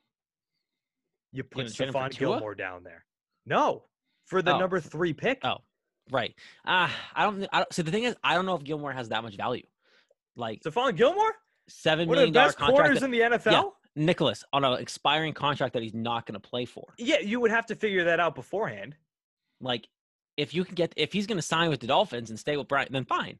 You 1.32 1.44
put 1.44 1.58
gonna 1.60 1.70
trade 1.70 1.88
him 1.88 1.94
for 1.94 2.00
Stephon 2.00 2.18
Gilmore 2.18 2.56
down 2.56 2.84
there. 2.84 3.06
No, 3.46 3.84
for 4.26 4.42
the 4.42 4.54
Oh, 4.54 4.60
number 4.60 4.80
three 4.80 5.14
pick. 5.14 5.44
oh, 5.44 5.58
right. 6.10 6.34
Ah, 6.66 6.92
I 7.14 7.24
don't. 7.26 7.48
I 7.52 7.60
don't. 7.60 7.74
So 7.74 7.84
the 7.84 7.92
thing 7.92 8.04
is, 8.06 8.16
I 8.24 8.34
don't 8.34 8.46
know 8.46 8.56
if 8.56 8.64
Gilmore 8.64 8.94
has 8.94 9.10
that 9.10 9.22
much 9.22 9.36
value. 9.36 9.66
Like 10.36 10.62
Stephon 10.64 10.96
Gilmore, 10.96 11.34
seven 11.68 12.08
one 12.08 12.16
million 12.18 12.34
dollar 12.34 12.48
best 12.48 12.58
contract. 12.58 12.78
corners 12.82 13.00
that- 13.00 13.06
in 13.06 13.12
the 13.12 13.20
NFL. 13.22 13.74
Nicholas 13.98 14.44
on 14.52 14.66
an 14.66 14.74
expiring 14.80 15.34
contract 15.34 15.74
that 15.74 15.82
he's 15.82 15.94
not 15.94 16.26
going 16.26 16.34
to 16.34 16.40
play 16.46 16.66
for. 16.66 16.94
Yeah, 16.98 17.20
you 17.20 17.40
would 17.40 17.52
have 17.52 17.66
to 17.68 17.76
figure 17.76 18.04
that 18.04 18.20
out 18.20 18.36
beforehand. 18.36 18.98
Like, 19.62 19.88
if 20.36 20.54
you 20.54 20.66
can 20.66 20.76
get 20.76 20.94
if 20.98 21.14
he's 21.14 21.26
going 21.28 21.38
to 21.38 21.42
sign 21.42 21.70
with 21.70 21.80
the 21.80 21.88
Dolphins 21.88 22.30
and 22.30 22.38
stay 22.38 22.58
with 22.58 22.68
Brian, 22.68 22.90
then 22.92 23.06
fine. 23.06 23.40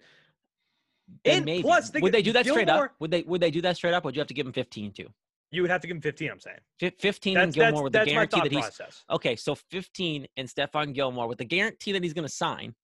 Then 1.26 1.38
And 1.38 1.46
maybe. 1.46 1.62
plus, 1.64 1.92
would 1.94 2.14
they 2.14 2.22
do 2.22 2.32
that 2.32 2.46
straight 2.46 2.70
up? 2.70 2.92
Would 3.00 3.12
they 3.12 3.24
would 3.24 3.42
they 3.42 3.52
do 3.52 3.62
that 3.62 3.76
straight 3.76 3.94
up? 3.94 4.06
Or 4.06 4.08
would 4.08 4.16
you 4.16 4.22
have 4.22 4.28
to 4.30 4.34
give 4.34 4.48
him 4.48 4.54
fifteen 4.54 4.92
too? 4.94 5.10
You 5.52 5.62
would 5.62 5.72
have 5.72 5.82
to 5.82 5.88
give 5.88 5.96
him 5.96 6.02
15, 6.02 6.32
I'm 6.32 6.40
saying. 6.40 6.58
Fif- 6.80 7.00
Fifteen 7.00 7.38
and 7.38 7.54
Gilmore 7.54 7.72
that's, 7.72 7.84
with 7.84 7.94
the 7.94 8.00
that's 8.00 8.12
guarantee 8.12 8.42
that 8.42 8.52
he's 8.52 8.62
process. 8.62 9.04
okay. 9.10 9.36
So 9.36 9.56
fifteen 9.56 10.28
and 10.38 10.48
Stephon 10.48 10.94
Gilmore 10.94 11.28
with 11.28 11.38
the 11.38 11.46
guarantee 11.46 11.92
that 11.92 12.02
he's 12.04 12.14
going 12.14 12.28
to 12.28 12.34
sign 12.34 12.76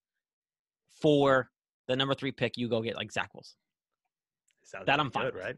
for 1.01 1.49
the 1.87 1.95
number 1.95 2.13
three 2.13 2.31
pick. 2.31 2.57
You 2.57 2.67
go 2.69 2.81
get 2.81 2.95
like 2.95 3.11
Zach 3.11 3.33
Wilson. 3.33 3.55
Sounds 4.71 4.85
that 4.85 4.99
I'm 4.99 5.11
fine 5.11 5.25
good, 5.25 5.35
with. 5.35 5.43
right? 5.43 5.55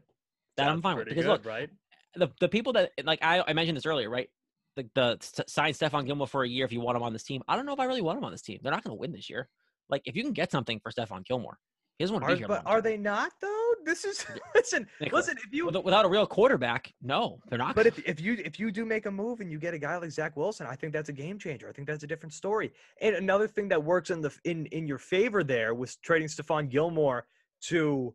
That 0.56 0.68
I'm 0.68 0.82
fine 0.82 0.96
with 0.96 1.08
because 1.08 1.24
good, 1.24 1.30
look, 1.30 1.46
right? 1.46 1.70
the 2.16 2.28
the 2.40 2.48
people 2.48 2.72
that 2.72 2.90
like 3.04 3.20
I, 3.22 3.42
I 3.46 3.52
mentioned 3.52 3.76
this 3.76 3.86
earlier, 3.86 4.10
right? 4.10 4.28
The 4.76 4.88
the 4.94 5.18
sign 5.46 5.72
Stephon 5.72 6.04
Gilmore 6.04 6.26
for 6.26 6.42
a 6.42 6.48
year 6.48 6.64
if 6.64 6.72
you 6.72 6.80
want 6.80 6.96
him 6.96 7.02
on 7.02 7.12
this 7.12 7.22
team. 7.22 7.42
I 7.46 7.56
don't 7.56 7.66
know 7.66 7.72
if 7.72 7.80
I 7.80 7.84
really 7.84 8.02
want 8.02 8.18
him 8.18 8.24
on 8.24 8.32
this 8.32 8.42
team. 8.42 8.58
They're 8.62 8.72
not 8.72 8.82
going 8.82 8.96
to 8.96 9.00
win 9.00 9.12
this 9.12 9.30
year. 9.30 9.48
Like 9.88 10.02
if 10.04 10.16
you 10.16 10.22
can 10.22 10.32
get 10.32 10.50
something 10.50 10.80
for 10.80 10.90
Stephon 10.90 11.24
Gilmore, 11.24 11.58
he 11.98 12.04
doesn't 12.04 12.14
want 12.14 12.26
to 12.26 12.34
be 12.34 12.38
here. 12.38 12.48
but 12.48 12.62
are 12.66 12.82
they 12.82 12.96
not 12.96 13.32
though? 13.40 13.50
This 13.84 14.04
is 14.04 14.24
listen, 14.54 14.86
Nicholas, 15.00 15.28
listen. 15.28 15.38
If 15.46 15.52
you 15.52 15.66
without 15.66 16.04
a 16.04 16.08
real 16.08 16.26
quarterback? 16.26 16.92
No, 17.02 17.38
they're 17.48 17.58
not. 17.58 17.76
but 17.76 17.86
if 17.86 17.98
if 18.04 18.20
you 18.20 18.36
if 18.44 18.58
you 18.58 18.72
do 18.72 18.84
make 18.84 19.06
a 19.06 19.10
move 19.10 19.40
and 19.40 19.50
you 19.50 19.58
get 19.58 19.74
a 19.74 19.78
guy 19.78 19.96
like 19.96 20.10
Zach 20.10 20.36
Wilson, 20.36 20.66
I 20.66 20.74
think 20.74 20.92
that's 20.92 21.08
a 21.08 21.12
game 21.12 21.38
changer. 21.38 21.68
I 21.68 21.72
think 21.72 21.86
that's 21.86 22.02
a 22.02 22.06
different 22.06 22.32
story. 22.32 22.72
And 23.00 23.14
another 23.14 23.46
thing 23.46 23.68
that 23.68 23.82
works 23.82 24.10
in 24.10 24.20
the 24.22 24.34
in 24.44 24.66
in 24.66 24.88
your 24.88 24.98
favor 24.98 25.44
there 25.44 25.74
was 25.74 25.96
trading 25.96 26.28
Stephon 26.28 26.68
Gilmore 26.68 27.26
to 27.68 28.14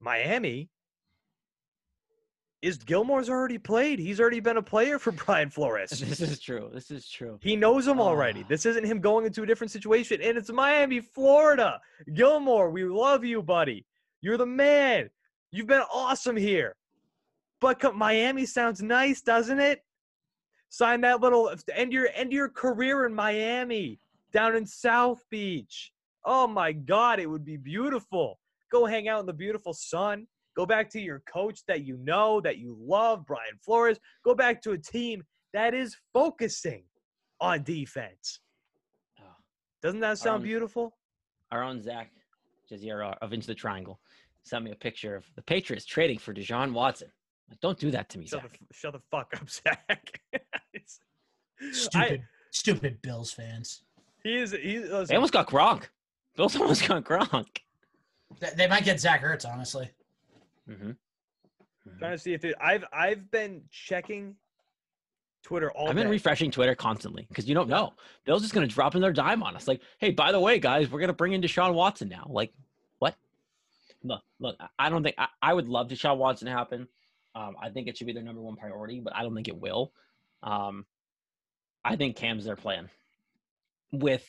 Miami. 0.00 0.68
Is 2.62 2.78
Gilmore's 2.78 3.28
already 3.28 3.58
played? 3.58 3.98
He's 3.98 4.18
already 4.18 4.40
been 4.40 4.56
a 4.56 4.62
player 4.62 4.98
for 4.98 5.12
Brian 5.26 5.50
Flores. 5.50 5.90
this 6.00 6.20
is 6.20 6.40
true. 6.40 6.70
This 6.72 6.90
is 6.90 7.08
true. 7.08 7.38
He 7.42 7.54
knows 7.54 7.86
him 7.86 8.00
already. 8.00 8.42
Ah. 8.44 8.48
This 8.48 8.66
isn't 8.66 8.84
him 8.84 9.00
going 9.00 9.26
into 9.26 9.42
a 9.42 9.46
different 9.46 9.70
situation. 9.70 10.20
And 10.22 10.36
it's 10.36 10.50
Miami, 10.50 11.00
Florida. 11.00 11.80
Gilmore, 12.14 12.70
we 12.70 12.84
love 12.84 13.24
you, 13.24 13.42
buddy. 13.42 13.84
You're 14.20 14.38
the 14.38 14.46
man. 14.46 15.10
You've 15.52 15.66
been 15.66 15.84
awesome 15.92 16.36
here. 16.36 16.74
But 17.60 17.94
Miami 17.94 18.46
sounds 18.46 18.82
nice, 18.82 19.22
doesn't 19.22 19.60
it? 19.60 19.82
Sign 20.68 21.00
that 21.02 21.20
little 21.20 21.54
end 21.74 21.92
your 21.92 22.08
end 22.14 22.32
your 22.32 22.48
career 22.48 23.06
in 23.06 23.14
Miami, 23.14 23.98
down 24.32 24.56
in 24.56 24.66
South 24.66 25.24
Beach. 25.30 25.92
Oh 26.24 26.46
my 26.46 26.72
God, 26.72 27.20
it 27.20 27.30
would 27.30 27.44
be 27.44 27.56
beautiful. 27.56 28.38
Go 28.72 28.86
hang 28.86 29.08
out 29.08 29.20
in 29.20 29.26
the 29.26 29.32
beautiful 29.32 29.72
sun. 29.72 30.26
Go 30.56 30.64
back 30.66 30.88
to 30.90 31.00
your 31.00 31.22
coach 31.32 31.60
that 31.68 31.84
you 31.84 31.98
know, 31.98 32.40
that 32.40 32.58
you 32.58 32.76
love, 32.80 33.26
Brian 33.26 33.58
Flores. 33.62 33.98
Go 34.24 34.34
back 34.34 34.62
to 34.62 34.72
a 34.72 34.78
team 34.78 35.22
that 35.52 35.74
is 35.74 35.96
focusing 36.12 36.84
on 37.40 37.62
defense. 37.62 38.40
Oh, 39.20 39.24
Doesn't 39.82 40.00
that 40.00 40.18
sound 40.18 40.36
Um, 40.36 40.42
beautiful? 40.42 40.96
our 41.52 41.62
own 41.62 41.82
Zach 41.82 42.10
Jazier 42.70 43.16
of 43.20 43.32
Into 43.32 43.46
the 43.46 43.54
Triangle 43.54 44.00
sent 44.42 44.64
me 44.64 44.70
a 44.72 44.76
picture 44.76 45.14
of 45.14 45.24
the 45.36 45.42
Patriots 45.42 45.84
trading 45.84 46.18
for 46.18 46.32
Deshaun 46.34 46.72
Watson. 46.72 47.12
Like, 47.48 47.60
don't 47.60 47.78
do 47.78 47.90
that 47.92 48.08
to 48.10 48.18
me, 48.18 48.26
Shut 48.26 48.42
Zach. 48.42 48.58
the, 48.58 48.74
shut 48.74 48.92
the 48.94 49.00
fuck 49.10 49.32
up, 49.40 49.48
Zach. 49.50 50.20
It's- 50.72 51.00
Stupid, 51.72 52.22
stupid 52.50 53.00
Bills 53.02 53.32
fans. 53.32 53.82
he 54.22 54.36
is. 54.36 54.52
He's. 54.52 54.88
They 55.08 55.14
almost 55.14 55.32
got 55.32 55.48
Gronk. 55.48 55.84
Bills 56.36 56.54
almost 56.60 56.86
got 56.86 57.02
Gronk. 57.04 57.46
They, 58.40 58.50
they 58.56 58.66
might 58.68 58.84
get 58.84 59.00
Zach 59.00 59.22
Ertz, 59.22 59.46
honestly. 59.50 59.90
Mm-hmm. 60.68 60.90
trying 61.98 62.12
to 62.12 62.18
see 62.18 62.34
if 62.34 62.44
it, 62.44 62.54
I've 62.60 62.84
I've 62.92 63.30
been 63.30 63.62
checking 63.70 64.34
Twitter 65.44 65.70
all 65.70 65.88
I've 65.88 65.94
day. 65.94 66.02
been 66.02 66.10
refreshing 66.10 66.50
Twitter 66.50 66.74
constantly 66.74 67.24
because 67.28 67.48
you 67.48 67.54
don't 67.54 67.68
know. 67.68 67.92
Bill's 68.24 68.42
just 68.42 68.52
going 68.52 68.66
to 68.68 68.74
drop 68.74 68.96
in 68.96 69.00
their 69.00 69.12
dime 69.12 69.42
on 69.44 69.54
us. 69.54 69.68
Like, 69.68 69.80
hey, 69.98 70.10
by 70.10 70.32
the 70.32 70.40
way, 70.40 70.58
guys, 70.58 70.90
we're 70.90 70.98
going 70.98 71.06
to 71.08 71.14
bring 71.14 71.34
in 71.34 71.40
Deshaun 71.40 71.72
Watson 71.74 72.08
now. 72.08 72.26
Like, 72.28 72.52
what? 72.98 73.14
Look, 74.02 74.22
look, 74.40 74.56
I- 74.58 74.68
I 74.86 74.88
don't 74.90 75.04
think 75.04 75.14
I, 75.18 75.28
I 75.40 75.54
would 75.54 75.68
love 75.68 75.86
Deshaun 75.88 76.16
Watson 76.16 76.46
to 76.46 76.52
happen. 76.52 76.88
Um, 77.36 77.54
I 77.62 77.68
think 77.68 77.86
it 77.86 77.96
should 77.96 78.06
be 78.08 78.12
their 78.12 78.22
number 78.24 78.40
one 78.40 78.56
priority, 78.56 78.98
but 78.98 79.14
I 79.14 79.22
don't 79.22 79.34
think 79.34 79.46
it 79.46 79.56
will. 79.56 79.92
Um, 80.42 80.84
I 81.84 81.94
think 81.94 82.16
Cam's 82.16 82.44
their 82.44 82.56
plan 82.56 82.88
with 83.92 84.26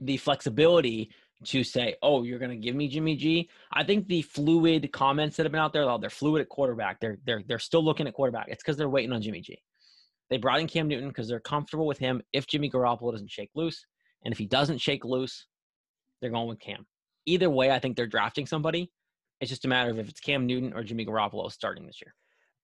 the 0.00 0.16
flexibility 0.16 1.10
to 1.44 1.64
say, 1.64 1.96
"Oh, 2.02 2.22
you're 2.22 2.38
going 2.38 2.50
to 2.50 2.56
give 2.56 2.74
me 2.74 2.88
Jimmy 2.88 3.16
G." 3.16 3.48
I 3.72 3.84
think 3.84 4.08
the 4.08 4.22
fluid 4.22 4.90
comments 4.92 5.36
that 5.36 5.44
have 5.44 5.52
been 5.52 5.60
out 5.60 5.72
there, 5.72 5.86
they're 5.98 6.10
fluid 6.10 6.42
at 6.42 6.48
quarterback. 6.48 7.00
They're 7.00 7.18
they're 7.24 7.42
they're 7.46 7.58
still 7.58 7.84
looking 7.84 8.06
at 8.06 8.14
quarterback. 8.14 8.46
It's 8.48 8.62
because 8.62 8.76
they're 8.76 8.88
waiting 8.88 9.12
on 9.12 9.22
Jimmy 9.22 9.40
G. 9.40 9.60
They 10.30 10.38
brought 10.38 10.60
in 10.60 10.66
Cam 10.66 10.88
Newton 10.88 11.08
because 11.08 11.28
they're 11.28 11.40
comfortable 11.40 11.86
with 11.86 11.98
him 11.98 12.22
if 12.32 12.46
Jimmy 12.46 12.70
Garoppolo 12.70 13.12
doesn't 13.12 13.30
shake 13.30 13.50
loose. 13.54 13.84
And 14.24 14.32
if 14.32 14.38
he 14.38 14.46
doesn't 14.46 14.78
shake 14.78 15.04
loose, 15.04 15.46
they're 16.20 16.30
going 16.30 16.48
with 16.48 16.60
Cam. 16.60 16.86
Either 17.26 17.50
way, 17.50 17.70
I 17.70 17.78
think 17.78 17.96
they're 17.96 18.06
drafting 18.06 18.46
somebody. 18.46 18.90
It's 19.40 19.50
just 19.50 19.64
a 19.64 19.68
matter 19.68 19.90
of 19.90 19.98
if 19.98 20.08
it's 20.08 20.20
Cam 20.20 20.46
Newton 20.46 20.72
or 20.72 20.84
Jimmy 20.84 21.04
Garoppolo 21.04 21.50
starting 21.50 21.86
this 21.86 22.00
year. 22.00 22.14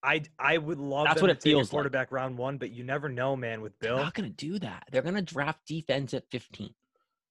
I 0.03 0.23
I 0.39 0.57
would 0.57 0.79
love 0.79 1.05
That's 1.05 1.21
what 1.21 1.29
it 1.29 1.41
feels 1.41 1.67
like. 1.67 1.71
quarterback 1.71 2.11
round 2.11 2.37
one, 2.37 2.57
but 2.57 2.71
you 2.71 2.83
never 2.83 3.09
know, 3.09 3.35
man. 3.35 3.61
With 3.61 3.77
Bill, 3.79 3.97
They're 3.97 4.05
not 4.05 4.13
going 4.13 4.29
to 4.29 4.35
do 4.35 4.57
that. 4.59 4.85
They're 4.91 5.01
going 5.01 5.15
to 5.15 5.21
draft 5.21 5.59
defense 5.67 6.13
at 6.13 6.23
15. 6.31 6.73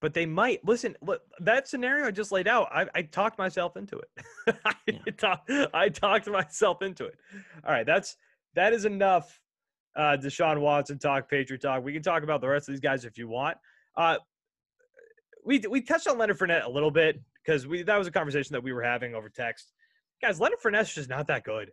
But 0.00 0.14
they 0.14 0.26
might 0.26 0.64
listen. 0.64 0.96
Look, 1.02 1.22
that 1.40 1.66
scenario 1.68 2.06
I 2.06 2.10
just 2.10 2.30
laid 2.32 2.46
out. 2.48 2.68
I, 2.72 2.86
I 2.94 3.02
talked 3.02 3.38
myself 3.38 3.76
into 3.76 3.98
it. 3.98 4.56
I, 4.64 4.74
Yeah. 4.86 4.98
talk- 5.16 5.48
I 5.74 5.88
talked 5.88 6.28
myself 6.28 6.82
into 6.82 7.04
it. 7.06 7.14
All 7.64 7.72
right, 7.72 7.86
that's 7.86 8.16
that 8.54 8.72
is 8.72 8.84
enough. 8.84 9.40
Uh, 9.96 10.16
Deshaun 10.16 10.60
Watson 10.60 10.98
talk, 10.98 11.28
Patriot 11.28 11.60
talk. 11.60 11.82
We 11.82 11.92
can 11.92 12.02
talk 12.02 12.22
about 12.22 12.40
the 12.40 12.48
rest 12.48 12.68
of 12.68 12.72
these 12.74 12.80
guys 12.80 13.04
if 13.04 13.18
you 13.18 13.26
want. 13.28 13.56
Uh, 13.96 14.16
we 15.44 15.60
we 15.68 15.80
touched 15.80 16.06
on 16.06 16.18
Leonard 16.18 16.38
Fournette 16.38 16.64
a 16.64 16.70
little 16.70 16.90
bit 16.90 17.20
because 17.44 17.66
we 17.66 17.82
that 17.82 17.96
was 17.98 18.06
a 18.06 18.10
conversation 18.12 18.52
that 18.54 18.62
we 18.62 18.72
were 18.72 18.82
having 18.82 19.14
over 19.14 19.28
text. 19.28 19.72
Guys, 20.22 20.38
Leonard 20.40 20.60
Fournette's 20.60 20.94
just 20.94 21.08
not 21.08 21.26
that 21.28 21.42
good. 21.44 21.72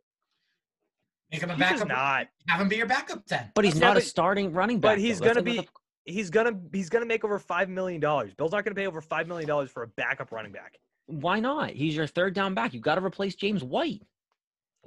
Make 1.31 1.41
him 1.41 1.49
a 1.49 1.53
He's 1.55 1.61
just 1.61 1.73
backup. 1.73 1.87
not. 1.87 2.27
Have 2.47 2.61
him 2.61 2.67
be 2.69 2.75
your 2.77 2.85
backup 2.85 3.25
then. 3.27 3.51
But 3.55 3.65
he's 3.65 3.75
Yeah, 3.79 3.87
not 3.87 3.97
a 3.97 4.01
starting 4.01 4.53
running 4.53 4.79
back. 4.79 4.93
but 4.93 4.99
he's 4.99 5.19
gonna 5.19 5.41
be- 5.41 5.53
another- 5.53 5.67
He's 6.05 6.29
gonna 6.29 6.53
he's 6.71 6.89
gonna 6.89 7.05
make 7.05 7.23
over 7.23 7.39
five 7.39 7.67
million 7.67 7.99
dollars. 7.99 8.33
Bill's 8.33 8.51
not 8.51 8.63
gonna 8.63 8.75
pay 8.75 8.87
over 8.87 9.01
five 9.01 9.27
million 9.27 9.47
dollars 9.47 9.71
for 9.71 9.83
a 9.83 9.87
backup 9.87 10.31
running 10.31 10.51
back. 10.51 10.79
Why 11.07 11.39
not? 11.39 11.71
He's 11.71 11.95
your 11.95 12.07
third 12.07 12.33
down 12.33 12.53
back. 12.53 12.73
You 12.73 12.79
got 12.79 12.95
to 12.95 13.05
replace 13.05 13.35
James 13.35 13.63
White. 13.63 14.01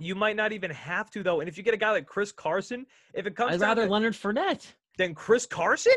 You 0.00 0.14
might 0.14 0.36
not 0.36 0.52
even 0.52 0.70
have 0.70 1.10
to 1.10 1.22
though. 1.22 1.40
And 1.40 1.48
if 1.48 1.56
you 1.56 1.62
get 1.64 1.74
a 1.74 1.78
guy 1.78 1.90
like 1.90 2.06
Chris 2.06 2.32
Carson, 2.32 2.86
if 3.14 3.26
it 3.26 3.34
comes 3.36 3.54
I'd 3.54 3.60
rather 3.60 3.86
to, 3.86 3.90
Leonard 3.90 4.14
Fournette. 4.14 4.66
than 4.96 5.14
Chris 5.14 5.46
Carson, 5.46 5.96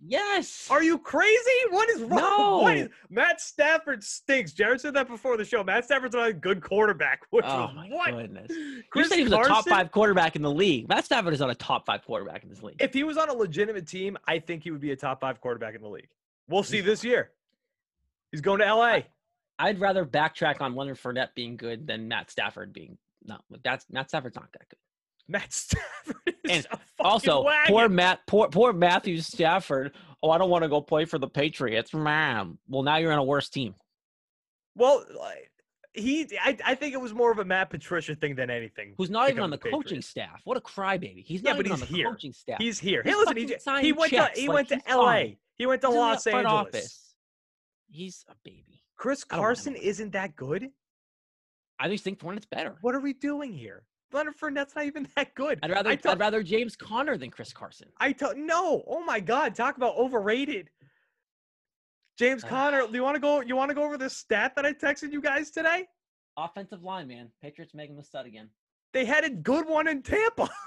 Yes. 0.00 0.68
are 0.70 0.82
you 0.82 0.98
crazy? 0.98 1.50
What 1.70 1.88
is 1.90 2.02
wrong? 2.02 2.18
No. 2.18 2.68
is, 2.68 2.88
Matt 3.10 3.40
Stafford 3.40 4.02
stinks. 4.04 4.52
Jared 4.52 4.80
said 4.80 4.94
that 4.94 5.08
before 5.08 5.36
the 5.36 5.44
show. 5.44 5.64
Matt 5.64 5.84
Stafford's 5.84 6.14
not 6.14 6.28
a 6.28 6.32
good 6.32 6.62
quarterback. 6.62 7.22
Which 7.30 7.44
oh 7.46 7.70
my 7.74 7.88
what? 7.88 8.12
goodness. 8.12 8.50
You 8.50 9.04
said 9.04 9.18
he 9.18 9.24
was 9.24 9.32
a 9.32 9.42
top 9.42 9.68
five 9.68 9.90
quarterback 9.90 10.36
in 10.36 10.42
the 10.42 10.50
league. 10.50 10.88
Matt 10.88 11.04
Stafford 11.04 11.34
is 11.34 11.40
not 11.40 11.50
a 11.50 11.54
top 11.54 11.86
five 11.86 12.04
quarterback 12.04 12.42
in 12.42 12.48
this 12.48 12.62
league. 12.62 12.76
If 12.80 12.92
he 12.94 13.04
was 13.04 13.16
on 13.16 13.28
a 13.28 13.32
legitimate 13.32 13.86
team, 13.86 14.16
I 14.26 14.38
think 14.38 14.62
he 14.62 14.70
would 14.70 14.80
be 14.80 14.92
a 14.92 14.96
top 14.96 15.20
five 15.20 15.40
quarterback 15.40 15.74
in 15.74 15.82
the 15.82 15.88
league. 15.88 16.08
We'll 16.48 16.62
see 16.62 16.80
this 16.80 17.04
year. 17.04 17.30
He's 18.30 18.40
going 18.40 18.60
to 18.60 18.74
LA. 18.74 19.00
I'd 19.58 19.80
rather 19.80 20.04
backtrack 20.04 20.60
on 20.60 20.74
Leonard 20.74 20.98
Fournette 20.98 21.34
being 21.34 21.56
good 21.56 21.86
than 21.86 22.08
Matt 22.08 22.30
Stafford 22.30 22.72
being 22.72 22.98
no. 23.24 23.38
That's 23.64 23.84
Matt 23.90 24.08
Stafford's 24.08 24.36
not 24.36 24.52
that 24.52 24.68
good. 24.68 24.78
Matt 25.28 25.52
Stafford 25.52 26.16
is 26.44 26.66
And 26.66 26.66
Also, 26.98 27.42
wagon. 27.42 27.74
poor 27.74 27.88
Matt, 27.88 28.20
poor 28.26 28.48
poor 28.48 28.72
Matthew 28.72 29.20
Stafford. 29.20 29.94
Oh, 30.22 30.30
I 30.30 30.38
don't 30.38 30.50
want 30.50 30.62
to 30.64 30.68
go 30.68 30.80
play 30.80 31.04
for 31.04 31.18
the 31.18 31.28
Patriots, 31.28 31.94
man. 31.94 32.58
Well, 32.68 32.82
now 32.82 32.96
you're 32.96 33.12
on 33.12 33.18
a 33.18 33.24
worse 33.24 33.48
team. 33.48 33.74
Well, 34.74 35.04
he, 35.94 36.28
I, 36.40 36.56
I 36.64 36.74
think 36.74 36.94
it 36.94 37.00
was 37.00 37.12
more 37.12 37.30
of 37.32 37.38
a 37.38 37.44
Matt 37.44 37.70
Patricia 37.70 38.14
thing 38.14 38.34
than 38.36 38.50
anything. 38.50 38.94
Who's 38.98 39.10
not 39.10 39.28
even 39.30 39.42
on 39.42 39.50
to 39.50 39.56
the 39.56 39.70
coaching 39.70 40.02
staff? 40.02 40.40
What 40.44 40.56
a 40.56 40.60
crybaby. 40.60 41.24
He's 41.24 41.42
Yeah, 41.42 41.50
not 41.52 41.56
but 41.58 41.66
even 41.66 41.78
he's 41.78 41.82
on 41.82 41.88
the 41.88 41.96
here. 41.96 42.10
coaching 42.10 42.32
staff. 42.32 42.58
He's 42.60 42.78
here. 42.78 43.02
He's 43.04 43.12
Hey, 43.12 43.18
listen, 43.18 43.36
he, 43.36 43.42
fucking 43.44 43.56
j- 43.56 43.60
signing 43.60 43.84
he 43.84 43.92
went 43.92 44.10
checks, 44.12 44.34
to 44.34 44.40
he 44.40 44.48
like, 44.48 44.54
went 44.54 44.68
to 44.68 44.80
L.A. 44.90 45.04
fine. 45.04 45.36
He 45.56 45.66
went 45.66 45.80
to 45.82 45.86
He's 45.88 45.94
the 45.94 46.00
Los 46.00 46.26
Angeles. 46.26 46.52
office. 46.52 47.14
He's 47.90 48.24
a 48.28 48.34
baby. 48.44 48.82
Chris 48.96 49.24
I 49.30 49.36
don't 49.36 49.42
want 49.44 49.58
him 49.58 49.64
Carson 49.74 49.74
isn't 49.76 50.12
that 50.12 50.36
good. 50.36 50.68
I 51.80 51.88
just 51.88 52.04
think 52.04 52.18
Fournette's 52.18 52.46
better. 52.46 52.76
What 52.80 52.94
are 52.94 53.00
we 53.00 53.12
doing 53.12 53.52
here? 53.52 53.84
Leonard 54.12 54.36
Fournette's 54.36 54.74
not 54.74 54.84
even 54.86 55.08
that 55.16 55.34
good. 55.34 55.58
I'd 55.62 55.70
rather 55.70 55.90
I 55.90 55.98
I'd 56.04 56.18
rather 56.20 56.42
James 56.42 56.76
Conner 56.76 57.16
than 57.16 57.30
Chris 57.30 57.52
Carson. 57.52 57.88
I 57.98 58.12
tell 58.12 58.34
no. 58.36 58.82
Oh 58.86 59.04
my 59.04 59.20
God! 59.20 59.54
Talk 59.54 59.76
about 59.76 59.96
overrated. 59.96 60.70
James 62.18 62.42
Ah. 62.44 62.48
Conner, 62.48 62.86
do 62.86 62.94
you 62.94 63.02
want 63.02 63.14
to 63.14 63.20
go? 63.20 63.40
You 63.40 63.56
want 63.56 63.70
to 63.70 63.74
go 63.74 63.84
over 63.84 63.96
this 63.96 64.16
stat 64.16 64.54
that 64.56 64.66
I 64.66 64.72
texted 64.72 65.12
you 65.12 65.20
guys 65.20 65.50
today? 65.50 65.86
Offensive 66.36 66.82
line, 66.82 67.08
man. 67.08 67.30
Patriots 67.42 67.74
making 67.74 67.96
the 67.96 68.02
stud 68.02 68.26
again. 68.26 68.48
They 68.92 69.04
had 69.04 69.24
a 69.24 69.30
good 69.30 69.68
one 69.68 69.86
in 69.86 70.02
Tampa. 70.02 70.48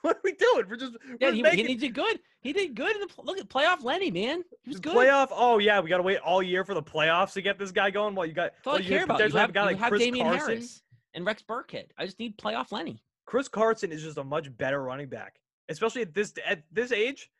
what 0.00 0.16
are 0.16 0.20
we 0.24 0.32
doing? 0.32 0.64
We're 0.68 0.76
just, 0.76 0.96
Yeah, 1.20 1.28
we're 1.28 1.34
he, 1.34 1.42
making 1.42 1.66
he 1.66 1.74
did 1.74 1.94
good. 1.94 2.18
He 2.40 2.52
did 2.52 2.74
good 2.74 2.96
in 2.96 3.02
the 3.02 3.08
look 3.22 3.38
at 3.38 3.48
playoff 3.48 3.84
Lenny, 3.84 4.10
man. 4.10 4.42
He 4.62 4.70
was 4.70 4.80
good. 4.80 4.94
playoff. 4.94 5.28
Oh 5.30 5.58
yeah, 5.58 5.80
we 5.80 5.88
got 5.88 5.98
to 5.98 6.02
wait 6.02 6.18
all 6.18 6.42
year 6.42 6.64
for 6.64 6.74
the 6.74 6.82
playoffs 6.82 7.32
to 7.34 7.42
get 7.42 7.58
this 7.58 7.70
guy 7.70 7.90
going. 7.90 8.14
Well, 8.14 8.26
you 8.26 8.32
got. 8.32 8.52
That's 8.54 8.66
all 8.66 8.72
well, 8.74 8.82
I 8.82 8.86
care 8.86 9.04
about. 9.04 9.18
You 9.20 9.38
have, 9.38 9.50
a 9.50 9.52
guy 9.52 9.70
you 9.70 9.76
like 9.76 9.88
Chris 9.88 10.02
Damian 10.02 10.26
Carson. 10.26 10.48
Harris 10.48 10.82
and 11.16 11.26
Rex 11.26 11.42
Burkhead. 11.42 11.86
I 11.98 12.04
just 12.04 12.20
need 12.20 12.38
playoff 12.38 12.70
Lenny. 12.70 13.02
Chris 13.24 13.48
Carson 13.48 13.90
is 13.90 14.02
just 14.02 14.18
a 14.18 14.24
much 14.24 14.56
better 14.56 14.82
running 14.82 15.08
back, 15.08 15.40
especially 15.68 16.02
at 16.02 16.14
this 16.14 16.32
at 16.46 16.62
this 16.70 16.92
age. 16.92 17.30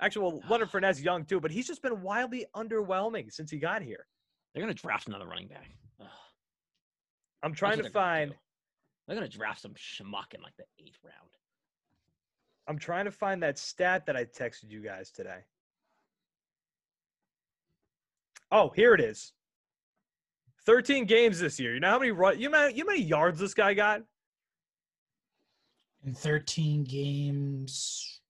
Actually, 0.00 0.22
well, 0.22 0.42
Leonard 0.48 0.70
Fournette's 0.70 1.02
young 1.02 1.24
too, 1.24 1.40
but 1.40 1.50
he's 1.50 1.66
just 1.66 1.82
been 1.82 2.00
wildly 2.00 2.46
underwhelming 2.56 3.30
since 3.30 3.50
he 3.50 3.58
got 3.58 3.82
here. 3.82 4.06
They're 4.54 4.62
gonna 4.62 4.72
draft 4.72 5.08
another 5.08 5.26
running 5.26 5.48
back. 5.48 5.68
Ugh, 6.00 6.06
I'm 7.42 7.52
trying 7.52 7.76
to 7.76 7.82
gonna 7.82 7.92
find. 7.92 8.30
do. 8.30 8.36
They're 9.06 9.16
gonna 9.16 9.28
draft 9.28 9.60
some 9.60 9.74
schmuck 9.74 10.32
in 10.34 10.40
like 10.40 10.56
the 10.56 10.64
eighth 10.78 10.98
round. 11.04 11.18
I'm 12.66 12.78
trying 12.78 13.04
to 13.04 13.10
find 13.10 13.42
that 13.42 13.58
stat 13.58 14.06
that 14.06 14.16
I 14.16 14.24
texted 14.24 14.70
you 14.70 14.80
guys 14.80 15.10
today. 15.10 15.40
Oh, 18.50 18.70
here 18.74 18.94
it 18.94 19.00
is. 19.00 19.32
13 20.66 21.04
games 21.04 21.38
this 21.40 21.58
year. 21.60 21.74
You 21.74 21.80
know 21.80 21.90
how 21.90 21.98
many 21.98 22.10
run, 22.10 22.38
you 22.40 22.48
know, 22.48 22.66
you 22.66 22.84
know 22.84 22.90
how 22.90 22.96
many 22.96 23.04
yards 23.04 23.38
this 23.38 23.54
guy 23.54 23.74
got? 23.74 24.02
In 26.06 26.14
13 26.14 26.84
games, 26.84 28.20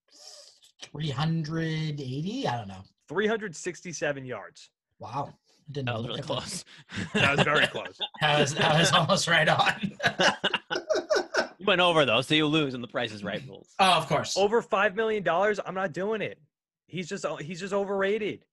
380. 0.82 2.46
I 2.48 2.56
don't 2.58 2.68
know. 2.68 2.82
367 3.08 4.24
yards. 4.24 4.70
Wow. 4.98 5.34
Didn't 5.70 5.86
That 5.86 5.94
was 5.94 6.02
look 6.02 6.10
really 6.10 6.22
close. 6.22 6.64
That 7.14 7.36
was 7.36 7.44
very 7.44 7.66
close. 7.66 7.98
That 8.20 8.40
was, 8.40 8.54
that 8.54 8.78
was 8.78 8.92
almost 8.92 9.28
right 9.28 9.48
on. 9.48 9.92
you 11.58 11.66
went 11.66 11.80
over 11.80 12.04
though, 12.04 12.20
so 12.20 12.34
you 12.34 12.46
lose 12.46 12.74
in 12.74 12.80
the 12.80 12.88
Price 12.88 13.12
is 13.12 13.24
Right 13.24 13.42
rules. 13.48 13.68
oh, 13.78 13.92
of 13.92 14.06
course. 14.06 14.36
Over 14.36 14.60
five 14.62 14.94
million 14.94 15.22
dollars. 15.22 15.58
I'm 15.64 15.74
not 15.74 15.92
doing 15.92 16.20
it. 16.20 16.38
He's 16.86 17.08
just 17.08 17.24
he's 17.40 17.60
just 17.60 17.72
overrated. 17.72 18.44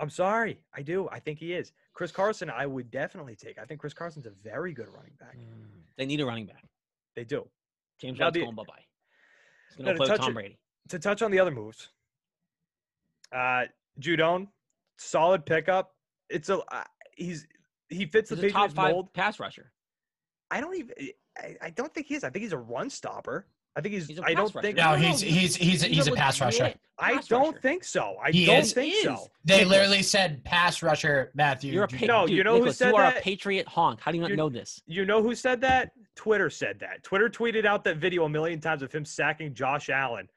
I'm 0.00 0.10
sorry. 0.10 0.58
I 0.74 0.82
do. 0.82 1.08
I 1.12 1.18
think 1.20 1.38
he 1.38 1.52
is. 1.52 1.72
Chris 1.92 2.10
Carson, 2.10 2.50
I 2.50 2.64
would 2.66 2.90
definitely 2.90 3.36
take. 3.36 3.58
I 3.58 3.64
think 3.66 3.80
Chris 3.80 3.92
Carson's 3.94 4.26
a 4.26 4.30
very 4.30 4.72
good 4.72 4.88
running 4.88 5.12
back. 5.20 5.36
Mm, 5.36 5.82
They 5.98 6.06
need 6.06 6.20
a 6.20 6.26
running 6.26 6.46
back. 6.46 6.64
They 7.14 7.24
do. 7.24 7.46
James 8.00 8.18
White's 8.18 8.36
going 8.36 8.54
bye 8.54 8.62
bye. 8.66 8.74
He's 9.76 9.84
gonna 9.84 9.96
play 9.96 10.04
with 10.04 10.08
touch 10.08 10.20
Tom 10.20 10.34
Brady. 10.34 10.58
to 10.88 10.98
touch 10.98 11.20
on 11.22 11.30
the 11.30 11.38
other 11.38 11.50
moves, 11.50 11.90
uh, 13.32 13.64
Judon, 14.00 14.48
solid 14.98 15.44
pickup. 15.44 15.94
It's 16.30 16.48
a 16.48 16.58
uh, 16.72 16.84
he's 17.14 17.46
he 17.90 18.06
fits 18.06 18.30
He's 18.30 18.40
the 18.40 18.46
a 18.46 18.50
top 18.50 18.60
Patriots 18.62 18.74
five 18.74 18.92
mold. 18.92 19.12
pass 19.12 19.38
rusher. 19.38 19.70
I 20.50 20.60
don't 20.60 20.74
even. 20.76 20.94
I, 21.38 21.56
I 21.60 21.70
don't 21.70 21.92
think 21.94 22.06
he 22.06 22.14
is. 22.14 22.24
I 22.24 22.30
think 22.30 22.42
he's 22.42 22.52
a 22.52 22.58
run 22.58 22.88
stopper. 22.90 23.46
I 23.76 23.80
think 23.80 23.94
he's. 23.94 24.08
He's 24.08 24.18
a 24.18 24.22
I 24.24 24.34
pass 24.34 24.36
don't 24.36 24.54
rusher. 24.56 24.62
think. 24.62 24.76
No, 24.78 24.90
no, 24.92 24.96
he's 24.96 25.20
he's- 25.20 25.54
he's 25.54 25.82
he's 25.82 25.82
he's 25.82 26.06
a 26.08 26.12
pass 26.12 26.40
rusher. 26.40 26.64
legit 26.64 26.80
I 26.98 27.20
don't 27.28 27.46
rusher. 27.50 27.60
think 27.60 27.84
so. 27.84 28.16
I 28.22 28.30
He 28.32 28.44
don't 28.44 28.56
is. 28.58 28.72
think 28.72 28.94
Is. 28.94 29.02
so. 29.04 29.28
They 29.44 29.58
Nicholas. 29.58 29.70
literally 29.78 30.02
said 30.02 30.44
pass 30.44 30.82
rusher, 30.82 31.30
Matthew. 31.34 31.72
You're 31.72 31.84
a 31.84 31.88
Judon. 31.88 32.00
pa- 32.00 32.06
No, 32.06 32.26
dude, 32.26 32.36
you 32.36 32.44
know 32.44 32.52
who 32.54 32.58
Nicholas, 32.58 32.76
said 32.78 32.88
you 32.90 32.96
are 32.96 33.02
that? 33.12 33.18
a 33.18 33.20
Patriot 33.22 33.66
honk. 33.68 34.00
How 34.00 34.10
do 34.10 34.16
you 34.18 34.22
not 34.22 34.30
You- 34.30 34.36
know 34.36 34.48
this? 34.48 34.82
You 34.86 35.04
know 35.06 35.22
who 35.22 35.34
said 35.34 35.60
that? 35.62 35.92
Twitter 36.16 36.50
said 36.50 36.78
that. 36.80 37.02
Twitter 37.04 37.28
tweeted 37.30 37.64
out 37.64 37.84
that 37.84 37.96
video 37.96 38.24
a 38.24 38.28
million 38.28 38.60
times 38.60 38.82
of 38.82 38.92
him 38.92 39.04
sacking 39.04 39.54
Josh 39.54 39.88
Allen. 39.88 40.28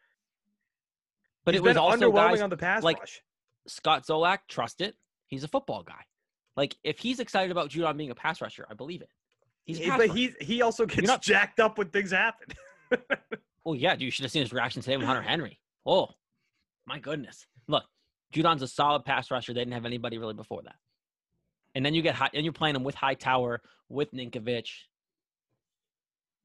But 1.43 1.55
He's 1.55 1.59
it 1.59 1.63
was 1.63 1.75
also 1.75 2.11
underwhelming 2.11 2.29
guys 2.31 2.41
on 2.41 2.49
the 2.49 2.57
pass 2.57 2.83
like- 2.83 2.99
rush. 2.99 3.21
Scott 3.67 4.05
Zolak. 4.05 4.39
Trust 4.47 4.79
it. 4.81 4.95
He's 5.27 5.43
a 5.43 5.47
football 5.47 5.83
guy. 5.83 6.03
Like 6.55 6.75
if 6.83 6.99
he's 6.99 7.19
excited 7.19 7.49
about 7.51 7.69
Judon 7.71 7.97
being 7.97 8.11
a 8.11 8.15
pass 8.15 8.41
rusher, 8.41 8.67
I 8.69 8.73
believe 8.75 9.01
it. 9.01 9.09
He's 9.65 9.79
a 9.79 9.83
Yeah, 9.83 9.89
pass 9.89 9.97
but 9.97 10.09
rusher. 10.09 10.17
he 10.39 10.45
he 10.45 10.61
also 10.61 10.85
gets 10.85 11.07
not- 11.07 11.21
jacked 11.21 11.59
up 11.59 11.77
when 11.77 11.89
things 11.89 12.11
happen. 12.11 12.47
Oh 13.65 13.73
yeah, 13.73 13.93
dude, 13.93 14.01
you 14.01 14.11
should 14.11 14.23
have 14.23 14.31
seen 14.31 14.41
his 14.41 14.51
reaction 14.51 14.81
today 14.81 14.97
with 14.97 15.05
Hunter 15.05 15.21
Henry. 15.21 15.57
Oh, 15.85 16.09
my 16.85 16.99
goodness! 16.99 17.47
Look, 17.67 17.85
Judon's 18.33 18.61
a 18.61 18.67
solid 18.67 19.05
pass 19.05 19.31
rusher. 19.31 19.53
They 19.53 19.61
didn't 19.61 19.73
have 19.73 19.85
anybody 19.85 20.17
really 20.17 20.33
before 20.33 20.61
that. 20.63 20.75
And 21.73 21.85
then 21.85 21.93
you 21.93 22.01
get 22.01 22.13
high, 22.13 22.29
and 22.33 22.43
you're 22.43 22.51
playing 22.51 22.75
him 22.75 22.83
with 22.83 22.95
Hightower, 22.95 23.61
with 23.87 24.11
Ninkovich. 24.11 24.69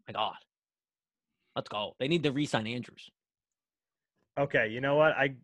My 0.07 0.13
God, 0.13 0.37
let's 1.57 1.69
go. 1.69 1.97
They 1.99 2.07
need 2.07 2.23
to 2.23 2.31
re-sign 2.31 2.69
Andrews. 2.69 3.11
okay, 4.39 4.69
you 4.69 4.81
know 4.81 4.95
what? 4.95 5.13
I 5.13 5.35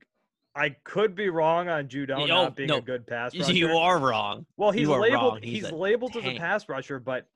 I 0.55 0.77
could 0.85 1.17
be 1.17 1.29
wrong 1.29 1.69
on 1.69 1.89
Judon 1.89 2.29
not 2.29 2.55
being 2.55 2.69
no, 2.69 2.77
a 2.77 2.81
good 2.83 3.05
pass 3.07 3.37
rusher. 3.39 3.53
You 3.53 3.77
are 3.77 3.99
wrong. 3.99 4.47
well, 4.57 4.71
he's 4.71 4.87
labeled 4.87 5.13
wrong. 5.13 5.41
he's, 5.43 5.65
He's 5.65 5.73
labeled 5.73 6.17
as 6.17 6.25
a 6.25 6.39
pass 6.39 6.69
rusher, 6.69 7.01
but 7.01 7.27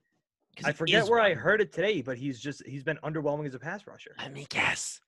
I 0.65 0.73
forget 0.73 1.09
where 1.09 1.21
I 1.21 1.35
heard 1.35 1.61
it 1.61 1.73
today. 1.73 2.03
But 2.03 2.19
he's 2.19 2.41
just 2.41 2.67
he's 2.67 2.83
been 2.83 2.99
underwhelming 3.05 3.47
as 3.47 3.55
a 3.55 3.59
pass 3.59 3.87
rusher. 3.87 4.15
Let 4.19 4.33
me 4.33 4.47
guess. 4.49 5.01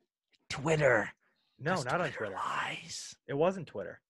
Twitter. 0.48 1.10
No, 1.58 1.74
'Cause 1.74 1.84
not 1.84 2.00
on 2.00 2.10
Twitter. 2.10 2.34
Lies. 2.34 3.14
It 3.28 3.34
wasn't 3.34 3.66
Twitter. 3.66 4.00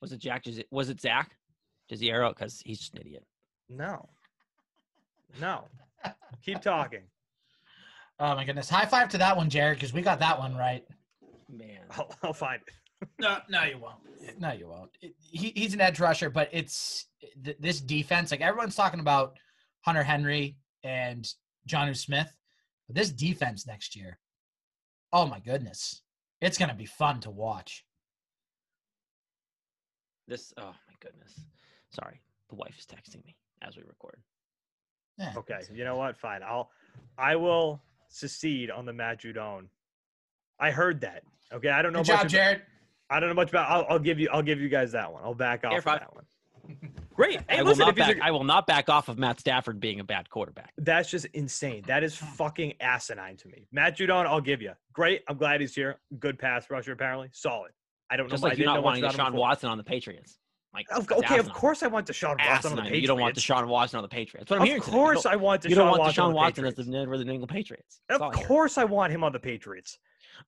Was 0.00 0.12
it 0.12 0.18
Jack? 0.18 0.44
Jazi- 0.44 0.66
Was 0.70 0.88
it 0.88 1.00
Zach? 1.00 1.36
Jaziero? 1.90 2.30
Because 2.30 2.60
he's 2.64 2.78
just 2.78 2.94
an 2.94 3.00
idiot. 3.00 3.24
No. 3.68 4.08
No. 5.40 5.64
Keep 6.44 6.60
talking. 6.62 7.02
Oh 8.18 8.34
my 8.34 8.44
goodness! 8.44 8.68
High 8.68 8.86
five 8.86 9.08
to 9.10 9.18
that 9.18 9.36
one, 9.36 9.48
Jared, 9.50 9.76
because 9.78 9.92
we 9.92 10.02
got 10.02 10.18
that 10.20 10.38
one 10.38 10.54
right. 10.56 10.84
Man. 11.48 11.80
I'll, 11.90 12.14
I'll 12.22 12.32
find 12.32 12.60
it. 12.66 12.74
No, 13.18 13.38
no, 13.48 13.64
you 13.64 13.78
won't. 13.78 14.38
No, 14.40 14.52
you 14.52 14.68
won't. 14.68 14.90
It- 15.00 15.16
he, 15.18 15.52
he's 15.56 15.74
an 15.74 15.80
edge 15.80 15.98
rusher, 15.98 16.30
but 16.30 16.48
it's 16.52 17.06
th- 17.44 17.56
this 17.58 17.80
defense. 17.80 18.30
Like 18.30 18.40
everyone's 18.40 18.76
talking 18.76 19.00
about 19.00 19.36
Hunter 19.80 20.04
Henry 20.04 20.56
and 20.84 21.28
Jonnu 21.68 21.96
Smith. 21.96 22.36
But 22.86 22.96
this 22.96 23.10
defense 23.10 23.66
next 23.66 23.96
year, 23.96 24.18
oh 25.12 25.26
my 25.26 25.40
goodness, 25.40 26.02
it's 26.40 26.58
going 26.58 26.70
to 26.70 26.74
be 26.74 26.86
fun 26.86 27.20
to 27.20 27.30
watch. 27.30 27.84
This. 30.28 30.52
Oh 30.56 30.62
my 30.62 30.94
goodness. 31.00 31.40
Sorry, 31.90 32.20
the 32.48 32.56
wife 32.56 32.76
is 32.78 32.86
texting 32.86 33.24
me 33.24 33.36
as 33.62 33.76
we 33.76 33.82
record. 33.82 34.18
Yeah. 35.18 35.34
Okay, 35.36 35.60
you 35.72 35.84
know 35.84 35.96
what? 35.96 36.16
Fine. 36.16 36.42
I'll 36.42 36.70
I 37.18 37.36
will 37.36 37.82
secede 38.08 38.70
on 38.70 38.86
the 38.86 38.92
Matt 38.92 39.20
Judon. 39.20 39.66
I 40.58 40.70
heard 40.70 41.00
that. 41.02 41.22
Okay, 41.52 41.68
I 41.68 41.82
don't 41.82 41.92
know 41.92 42.02
Good 42.02 42.12
much 42.12 42.16
job, 42.16 42.20
about, 42.20 42.30
Jared. 42.30 42.62
I 43.10 43.20
don't 43.20 43.28
know 43.28 43.34
much 43.34 43.50
about 43.50 43.68
I'll, 43.70 43.86
I'll 43.90 43.98
give 43.98 44.18
you 44.18 44.28
I'll 44.32 44.42
give 44.42 44.60
you 44.60 44.68
guys 44.68 44.92
that 44.92 45.12
one. 45.12 45.22
I'll 45.22 45.34
back 45.34 45.64
off 45.64 45.76
of 45.76 45.84
that 45.84 46.14
one. 46.14 46.24
Great. 47.22 47.40
Hey, 47.48 47.58
I 47.58 47.62
will 47.62 47.68
listen, 47.68 47.86
not 47.86 47.94
back. 47.94 48.16
a- 48.16 48.24
I 48.24 48.30
will 48.32 48.42
not 48.42 48.66
back 48.66 48.88
off 48.88 49.08
of 49.08 49.16
Matt 49.16 49.38
Stafford 49.38 49.78
being 49.78 50.00
a 50.00 50.04
bad 50.04 50.28
quarterback. 50.28 50.72
that's 50.78 51.08
just 51.08 51.26
insane. 51.26 51.84
That 51.86 52.02
is 52.02 52.18
hmm. 52.18 52.26
fucking 52.26 52.74
asinine 52.80 53.36
to 53.36 53.48
me. 53.48 53.68
Matt 53.70 53.96
Judon, 53.96 54.26
I'll 54.26 54.40
give 54.40 54.60
you. 54.60 54.72
Great. 54.92 55.22
I'm 55.28 55.36
glad 55.36 55.60
he's 55.60 55.74
here. 55.74 56.00
Good 56.18 56.36
pass 56.38 56.68
rusher, 56.68 56.92
apparently. 56.92 57.28
Solid. 57.32 57.70
I 58.10 58.16
don't 58.16 58.26
know. 58.26 58.30
Just 58.30 58.44
I 58.44 58.48
like 58.48 58.58
you 58.58 58.64
didn't 58.64 58.74
know 58.74 58.80
not 58.80 59.00
much 59.00 59.02
wanting 59.02 59.18
Deshaun. 59.18 59.34
Watson 59.34 59.70
on 59.70 59.78
the 59.78 59.84
Patriots. 59.84 60.38
Like 60.74 60.86
Of- 60.90 61.06
that's 61.06 61.22
okay, 61.24 61.38
of 61.38 61.52
course 61.52 61.82
I 61.82 61.86
want 61.86 62.06
Deshaun 62.08 62.38
Watson 62.38 62.72
on 62.72 62.76
the 62.76 62.82
Patriots. 62.82 63.02
You 63.02 63.06
don't 63.06 63.20
want 63.20 63.36
Deshaun 63.36 63.68
Watson 63.68 63.98
on 63.98 64.02
the 64.02 64.08
Patriots. 64.08 64.48
That's 64.48 64.58
what 64.58 64.68
I'm. 64.68 64.76
Of 64.76 64.84
today. 64.84 64.92
Course 64.92 65.22
don't- 65.22 65.32
I 65.32 65.36
want 65.36 65.62
Deshaun 65.62 65.68
You 65.70 65.74
don't 65.76 65.90
want 65.90 66.02
Deshaun 66.02 66.24
on 66.24 66.30
the 66.30 66.36
Watson 66.36 66.64
as 66.64 66.74
the 66.74 66.82
Patriots. 66.82 67.18
the 67.18 67.24
New 67.24 67.32
England 67.32 67.50
Patriots. 67.50 68.00
That's 68.08 68.20
all 68.20 68.30
Of 68.30 68.36
I 68.36 68.42
course 68.42 68.78
I 68.78 68.84
want 68.84 69.12
him 69.12 69.22
on 69.22 69.32
the 69.32 69.38
Patriots. 69.38 69.98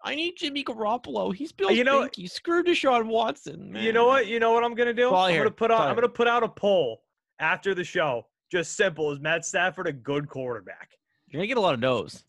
I 0.03 0.15
need 0.15 0.35
Jimmy 0.37 0.65
Garoppolo. 0.65 1.35
He's 1.35 1.53
Bill 1.53 1.71
You 1.71 1.85
know- 1.85 2.03
Stinky. 2.03 2.27
Screw 2.27 2.63
Deshaun 2.65 3.07
Watson. 3.07 3.73
Man. 3.73 3.83
You 3.83 3.93
know 3.93 4.07
what? 4.07 4.27
You 4.27 4.41
know 4.41 4.53
what 4.53 4.65
I'm 4.65 4.75
gonna 4.75 4.93
do? 4.95 5.05
That's 5.11 5.15
I 5.15 5.27
I'm 5.27 5.31
hear. 5.33 5.41
gonna 5.43 5.51
put 5.51 5.69
That's 5.69 5.79
out. 5.79 5.83
all 5.83 5.87
I 5.87 5.91
I'm 5.91 5.95
gonna 5.97 6.09
put 6.09 6.27
out 6.29 6.43
a 6.43 6.49
poll 6.49 7.03
after 7.39 7.75
the 7.75 7.85
show. 7.85 8.27
Just 8.51 8.77
simple. 8.77 9.11
Is 9.13 9.21
Matt 9.21 9.45
Stafford 9.45 9.87
a 9.87 9.93
good 9.93 10.29
quarterback? 10.29 10.91
You're 11.29 11.39
gonna 11.41 11.47
get 11.49 11.57
a 11.57 11.61
lot 11.61 11.75
of 11.75 11.81
no's. 11.81 12.25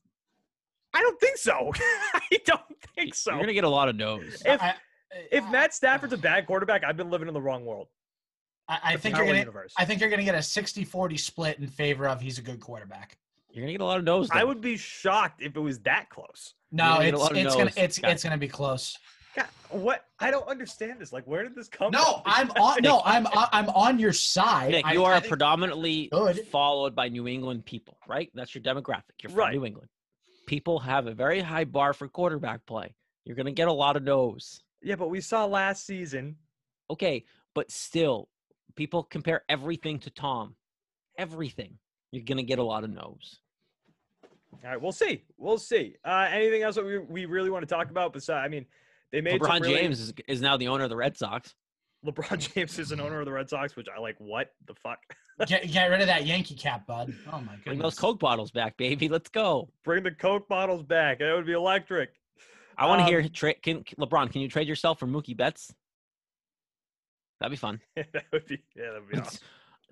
I 0.94 1.02
don't 1.02 1.20
think 1.20 1.38
so. 1.38 1.72
I 2.14 2.40
don't 2.46 2.62
think 2.96 3.14
so. 3.16 3.32
You're 3.32 3.42
gonna 3.42 3.54
get 3.54 3.64
a 3.66 3.70
lot 3.70 3.90
of 3.90 3.96
no's. 3.96 4.42
If 4.46 4.62
I, 4.62 4.76
if 5.32 5.44
Matt 5.50 5.74
Stafford's 5.74 6.14
a 6.14 6.18
bad 6.18 6.46
quarterback, 6.48 6.84
I've 6.84 6.98
been 6.98 7.10
living 7.10 7.28
in 7.28 7.34
the 7.34 7.42
wrong 7.42 7.66
world. 7.66 7.88
I, 8.68 8.80
I 8.84 8.98
think 8.98 9.16
you're 9.18 9.26
gonna. 9.26 9.40
universe. 9.40 9.74
I 9.78 9.86
think 9.86 10.02
you're 10.02 10.10
gonna 10.10 10.24
get 10.24 10.36
a 10.36 10.40
60-40 10.40 11.20
split 11.20 11.60
in 11.60 11.68
favor 11.68 12.08
of 12.08 12.22
he's 12.22 12.38
a 12.40 12.42
good 12.42 12.60
quarterback. 12.60 13.18
You're 13.56 13.64
gonna 13.64 13.72
get 13.72 13.82
a 13.82 13.86
lot 13.86 13.98
of 14.00 14.04
no's. 14.04 14.30
I 14.32 14.44
would 14.44 14.60
be 14.60 14.76
shocked 14.76 15.42
if 15.42 15.56
it 15.56 15.60
was 15.60 15.80
that 15.80 16.10
close. 16.10 16.54
No, 16.72 16.84
gonna 16.96 17.06
get 17.06 17.14
a 17.14 17.16
it's 17.16 17.20
lot 17.24 17.38
it's 17.38 17.56
gonna 17.56 17.72
it's 17.78 18.00
Okay. 18.00 18.12
it's 18.12 18.24
gonna 18.24 18.38
be 18.38 18.50
close. 18.50 18.98
God, 19.34 19.48
what? 19.70 20.06
I 20.20 20.30
don't 20.30 20.48
understand 20.48 21.00
this. 21.00 21.14
Like, 21.14 21.26
where 21.26 21.42
did 21.44 21.56
this 21.56 21.70
come 21.70 21.92
No, 21.92 22.04
from? 22.04 22.22
I'm 22.26 22.52
on. 22.52 22.78
No, 22.82 23.02
I'm 23.06 23.26
I'm 23.34 23.70
on 23.70 23.98
your 23.98 24.12
side. 24.14 24.72
Nick, 24.72 24.86
you 24.92 25.04
I 25.04 25.14
are 25.14 25.20
think- 25.22 25.30
predominantly 25.30 26.10
good. 26.12 26.46
followed 26.48 26.96
by 26.96 27.08
New 27.08 27.30
England 27.30 27.66
people, 27.66 27.98
right? 28.10 28.30
That's 28.34 28.54
your 28.54 28.62
demographic. 28.62 29.16
You're 29.24 29.30
from 29.30 29.40
Right. 29.40 29.54
New 29.54 29.66
England. 29.66 29.90
People 30.48 30.78
have 30.80 31.08
a 31.08 31.14
very 31.14 31.40
high 31.40 31.64
bar 31.64 31.94
for 31.94 32.10
quarterback 32.10 32.66
play. 32.66 32.94
You're 33.24 33.38
gonna 33.38 33.52
get 33.52 33.70
a 33.70 33.74
lot 33.74 33.96
of 33.96 34.04
no's. 34.04 34.62
Yeah, 34.82 34.96
but 34.96 35.10
we 35.10 35.22
saw 35.22 35.46
last 35.46 35.86
season. 35.86 36.36
Okay, 36.92 37.24
but 37.56 37.72
still, 37.72 38.28
people 38.76 39.02
compare 39.04 39.44
everything 39.48 39.98
to 40.00 40.10
Tom. 40.10 40.56
Everything. 41.18 41.78
You're 42.12 42.24
gonna 42.26 42.44
get 42.44 42.60
a 42.60 42.64
lot 42.64 42.84
of 42.84 42.90
no's. 42.90 43.40
All 44.64 44.70
right, 44.72 44.82
we'll 44.82 44.92
see. 44.92 45.24
We'll 45.38 45.58
see. 45.58 45.96
Uh, 46.06 46.28
anything 46.32 46.64
else 46.64 46.76
that 46.76 46.86
we, 46.86 47.00
we 47.00 47.26
really 47.26 47.50
want 47.50 47.68
to 47.68 47.74
talk 47.74 47.90
about? 47.90 48.14
Besides, 48.14 48.46
I 48.46 48.48
mean, 48.50 48.66
they 49.12 49.22
made 49.22 49.42
LeBron 49.42 49.62
really- 49.62 49.76
James 49.76 50.00
is, 50.00 50.14
is 50.28 50.42
now 50.42 50.58
the 50.58 50.68
owner 50.68 50.84
of 50.86 50.90
the 50.90 50.96
Red 50.96 51.18
Sox. 51.18 51.54
LeBron 52.06 52.38
James 52.54 52.78
is 52.80 52.92
an 52.92 53.00
owner 53.02 53.20
of 53.20 53.26
the 53.26 53.32
Red 53.32 53.50
Sox, 53.50 53.76
which 53.76 53.88
I 53.96 54.00
like. 54.00 54.16
What 54.20 54.52
the 54.68 54.76
fuck? 54.76 55.00
Get, 55.48 55.70
get 55.70 55.88
rid 55.88 56.00
of 56.00 56.08
that 56.08 56.26
Yankee 56.26 56.56
cap, 56.56 56.88
bud. 56.88 57.14
Oh 57.28 57.42
my 57.42 57.48
god. 57.56 57.64
Bring 57.66 57.80
those. 57.80 58.00
Coke 58.00 58.20
bottles 58.22 58.52
back, 58.52 58.78
baby. 58.78 59.10
Let's 59.10 59.28
go. 59.30 59.68
Bring 59.84 60.02
the 60.04 60.12
Coke 60.12 60.48
bottles 60.48 60.82
back. 60.82 61.20
That 61.20 61.34
would 61.36 61.46
be 61.46 61.52
electric. 61.52 62.12
I 62.78 62.86
want 62.88 63.00
to 63.00 63.04
Um, 63.04 63.10
hear 63.10 63.28
tra- 63.28 63.54
can 63.56 63.84
LeBron. 64.00 64.32
Can 64.32 64.40
you 64.40 64.48
trade 64.48 64.66
yourself 64.70 64.98
for 64.98 65.08
Mookie 65.08 65.36
Betts? 65.36 65.74
That'd 67.42 67.52
be 67.52 67.58
fun. 67.58 67.82
that 67.96 68.24
would 68.32 68.46
be 68.46 68.64
yeah, 68.78 68.92
that 68.94 69.02
would 69.02 69.10
be 69.10 69.20
awesome. 69.20 69.40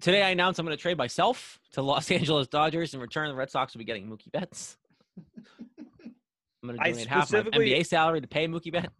Today 0.03 0.21
I 0.21 0.31
announced 0.31 0.59
I'm 0.59 0.65
going 0.65 0.75
to 0.75 0.81
trade 0.81 0.97
myself 0.97 1.61
to 1.71 1.81
Los 1.81 2.11
Angeles 2.11 2.49
Dodgers. 2.49 2.93
In 2.93 2.99
return, 2.99 3.29
the 3.29 3.35
Red 3.35 3.49
Sox 3.49 3.73
will 3.73 3.79
be 3.79 3.85
getting 3.85 4.05
Mookie 4.05 4.29
Betts. 4.33 4.75
I'm 5.17 6.67
going 6.67 6.77
to 6.77 6.91
donate 6.91 7.07
half 7.07 7.31
my 7.31 7.39
NBA 7.39 7.85
salary 7.85 8.19
to 8.19 8.27
pay 8.27 8.45
Mookie 8.45 8.73
Betts. 8.73 8.91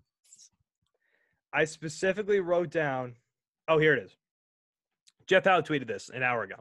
I 1.53 1.65
specifically 1.65 2.39
wrote 2.39 2.69
down. 2.69 3.15
Oh, 3.67 3.79
here 3.79 3.93
it 3.93 4.03
is. 4.05 4.15
Jeff 5.27 5.43
Howe 5.43 5.59
tweeted 5.59 5.87
this 5.87 6.09
an 6.09 6.23
hour 6.23 6.43
ago. 6.43 6.55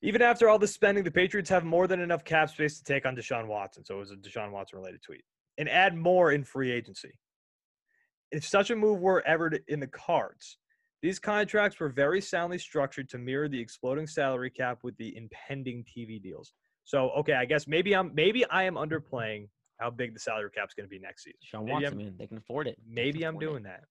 Even 0.00 0.22
after 0.22 0.48
all 0.48 0.58
the 0.58 0.66
spending, 0.66 1.04
the 1.04 1.10
Patriots 1.10 1.50
have 1.50 1.62
more 1.62 1.86
than 1.86 2.00
enough 2.00 2.24
cap 2.24 2.48
space 2.48 2.78
to 2.78 2.84
take 2.84 3.04
on 3.04 3.14
Deshaun 3.14 3.48
Watson. 3.48 3.84
So 3.84 3.96
it 3.96 3.98
was 3.98 4.12
a 4.12 4.16
Deshaun 4.16 4.50
Watson 4.50 4.78
related 4.78 5.02
tweet 5.02 5.24
and 5.58 5.68
add 5.68 5.94
more 5.94 6.32
in 6.32 6.42
free 6.42 6.72
agency. 6.72 7.12
If 8.32 8.46
such 8.46 8.70
a 8.70 8.76
move 8.76 9.00
were 9.00 9.22
ever 9.26 9.52
in 9.68 9.80
the 9.80 9.88
cards, 9.88 10.56
these 11.02 11.18
contracts 11.18 11.78
were 11.78 11.88
very 11.88 12.20
soundly 12.20 12.58
structured 12.58 13.08
to 13.10 13.18
mirror 13.18 13.48
the 13.48 13.60
exploding 13.60 14.06
salary 14.06 14.50
cap 14.50 14.78
with 14.82 14.96
the 14.96 15.16
impending 15.16 15.84
TV 15.84 16.20
deals. 16.22 16.52
So, 16.84 17.10
okay, 17.18 17.34
I 17.34 17.44
guess 17.44 17.66
maybe 17.66 17.94
I'm 17.94 18.14
maybe 18.14 18.44
I 18.50 18.64
am 18.64 18.74
underplaying 18.74 19.48
how 19.78 19.90
big 19.90 20.14
the 20.14 20.20
salary 20.20 20.50
cap's 20.54 20.72
going 20.74 20.86
to 20.86 20.90
be 20.90 20.98
next 20.98 21.24
season. 21.24 21.38
Sean 21.42 21.64
Maybe 21.66 21.84
I'm- 21.86 21.96
man, 21.96 22.14
they 22.18 22.26
can 22.26 22.38
afford 22.38 22.66
it. 22.66 22.78
Maybe 22.88 23.24
I'm 23.24 23.34
afford 23.34 23.42
it. 23.42 23.46
doing 23.50 23.62
that. 23.64 23.84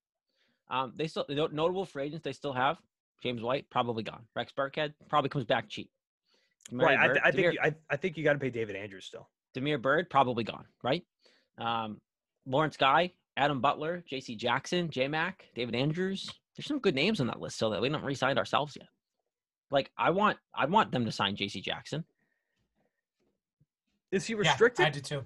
Um, 0.70 0.93
they 0.95 1.08
still 1.08 1.26
notable 1.30 1.86
free 1.86 2.06
agents. 2.06 2.24
They 2.24 2.34
still 2.34 2.53
have 2.53 2.78
James 3.22 3.41
White, 3.43 3.70
probably 3.70 4.01
gone. 4.01 4.26
Rex 4.36 4.51
Burkhead 4.58 4.93
probably 5.10 5.30
comes 5.30 5.45
back 5.45 5.70
cheap. 5.70 5.91
Damiere 6.72 6.88
Right. 6.88 6.99
I, 6.99 7.08
th- 7.08 7.20
I 7.20 7.32
think 7.32 7.36
Damiere- 7.36 7.53
you, 7.53 7.60
I, 7.64 7.76
I 7.91 7.97
think 7.97 8.18
you 8.18 8.24
got 8.24 8.34
to 8.34 8.39
pay 8.39 8.49
David 8.49 8.76
Andrews 8.76 9.06
still. 9.06 9.30
Damiere 9.53 9.78
Byrd 9.78 10.10
probably 10.10 10.43
gone. 10.43 10.66
Right. 10.84 11.03
Um, 11.60 12.01
Lawrence 12.47 12.78
Guy, 12.78 13.12
Adam 13.38 13.62
Butler, 13.62 14.03
J.C. 14.10 14.36
Jackson, 14.36 14.89
J 14.89 15.08
Mac, 15.08 15.45
David 15.53 15.76
Andrews. 15.76 16.30
There's 16.56 16.66
some 16.68 16.80
good 16.80 16.95
names 16.95 17.20
on 17.20 17.28
that 17.28 17.39
list 17.39 17.58
still 17.58 17.72
that 17.72 17.82
we 17.82 17.89
haven't 17.89 18.06
re-signed 18.06 18.39
ourselves 18.39 18.76
yet. 18.80 18.88
Like 19.72 19.91
I 19.97 20.12
want, 20.12 20.38
I 20.53 20.66
want 20.66 20.91
them 20.91 21.06
to 21.06 21.12
sign 21.12 21.36
J.C. 21.36 21.62
Jackson. 21.62 22.06
Is 24.12 24.26
he 24.26 24.34
restricted? 24.36 24.45
Yeah, 24.45 24.51
restricted? 24.51 24.86
I 24.86 24.89
did 24.89 25.06
too. 25.06 25.26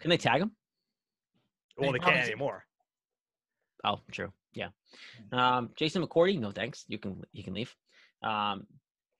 Can 0.00 0.10
they 0.10 0.16
tag 0.18 0.42
him? 0.42 0.52
well, 1.78 1.92
They 1.92 1.98
they 1.98 2.02
can't 2.02 2.12
probably- 2.14 2.30
anymore. 2.32 2.64
Oh, 3.84 4.00
true. 4.10 4.32
Yeah. 4.52 4.68
Um, 5.32 5.70
Jason 5.76 6.02
McCourty, 6.04 6.38
no 6.38 6.50
thanks. 6.50 6.84
You 6.88 6.98
can 6.98 7.22
you 7.32 7.42
can 7.44 7.54
leave. 7.54 7.74
Um, 8.22 8.66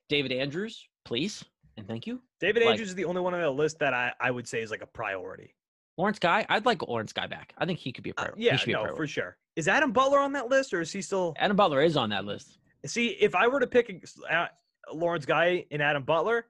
David 0.09 0.33
Andrews, 0.33 0.87
please 1.05 1.45
and 1.77 1.87
thank 1.87 2.07
you. 2.07 2.21
David 2.41 2.63
Like- 2.63 2.73
Andrews 2.73 2.89
is 2.91 2.95
the 2.95 3.05
only 3.05 3.21
one 3.21 3.35
on 3.35 3.41
the 3.41 3.51
list 3.51 3.79
that 3.81 3.95
I, 3.95 4.13
I 4.21 4.31
would 4.31 4.47
say 4.49 4.61
is 4.63 4.71
like 4.71 4.83
a 4.83 4.87
priority. 4.87 5.55
Lawrence 5.97 6.19
Guy, 6.19 6.45
I'd 6.49 6.67
like 6.67 6.83
Lawrence 6.83 7.13
Guy 7.13 7.27
back. 7.27 7.55
I 7.59 7.65
think 7.67 7.79
he 7.79 7.93
could 7.93 8.05
be 8.05 8.11
a 8.11 8.15
Uh, 8.17 8.23
priority. 8.25 8.43
yeah, 8.43 8.53
he 8.53 8.59
should 8.59 8.67
be 8.67 8.73
a 8.73 8.77
no, 8.77 8.81
priority. 8.83 8.97
for 9.03 9.07
sure. 9.07 9.37
Is 9.57 9.69
Adam 9.69 9.93
Butler 9.93 10.19
on 10.19 10.33
that 10.33 10.49
list, 10.49 10.75
or 10.75 10.81
is 10.83 10.93
he 10.93 11.01
still? 11.01 11.35
Adam 11.39 11.57
Butler 11.57 11.81
is 11.83 11.97
on 11.97 12.11
that 12.11 12.25
list. 12.25 12.59
See, 12.85 13.09
if 13.09 13.35
I 13.35 13.49
were 13.49 13.61
to 13.61 13.67
pick 13.67 13.89
a, 14.31 14.35
uh, 14.35 14.49
Lawrence 14.93 15.25
Guy 15.27 15.65
and 15.71 15.81
Adam 15.83 16.03
Butler, 16.05 16.47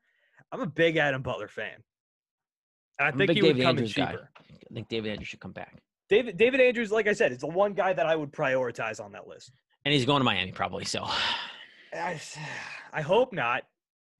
I'm 0.52 0.60
a 0.60 0.66
big 0.66 0.96
Adam 0.96 1.22
Butler 1.22 1.48
fan. 1.48 1.82
I 3.00 3.04
I'm 3.08 3.16
think 3.18 3.30
he 3.32 3.42
would 3.42 3.48
David 3.56 3.62
come 3.62 3.70
in 3.70 3.84
Andrews 3.84 3.94
guy. 3.94 4.10
cheaper. 4.12 4.30
I 4.40 4.74
think 4.74 4.88
David 4.88 5.10
Andrews 5.12 5.28
should 5.28 5.40
come 5.40 5.52
back, 5.52 5.80
David 6.08 6.36
David 6.36 6.60
Andrews, 6.60 6.90
like 6.90 7.06
I 7.06 7.12
said, 7.12 7.30
is 7.32 7.38
the 7.38 7.46
one 7.46 7.72
guy 7.72 7.92
that 7.92 8.06
I 8.06 8.16
would 8.16 8.32
prioritize 8.32 9.02
on 9.02 9.12
that 9.12 9.26
list. 9.28 9.52
and 9.84 9.94
he's 9.94 10.04
going 10.04 10.18
to 10.20 10.24
Miami 10.24 10.50
probably. 10.52 10.84
So 10.84 11.04
I, 11.94 12.20
I 12.92 13.00
hope 13.02 13.32
not. 13.32 13.62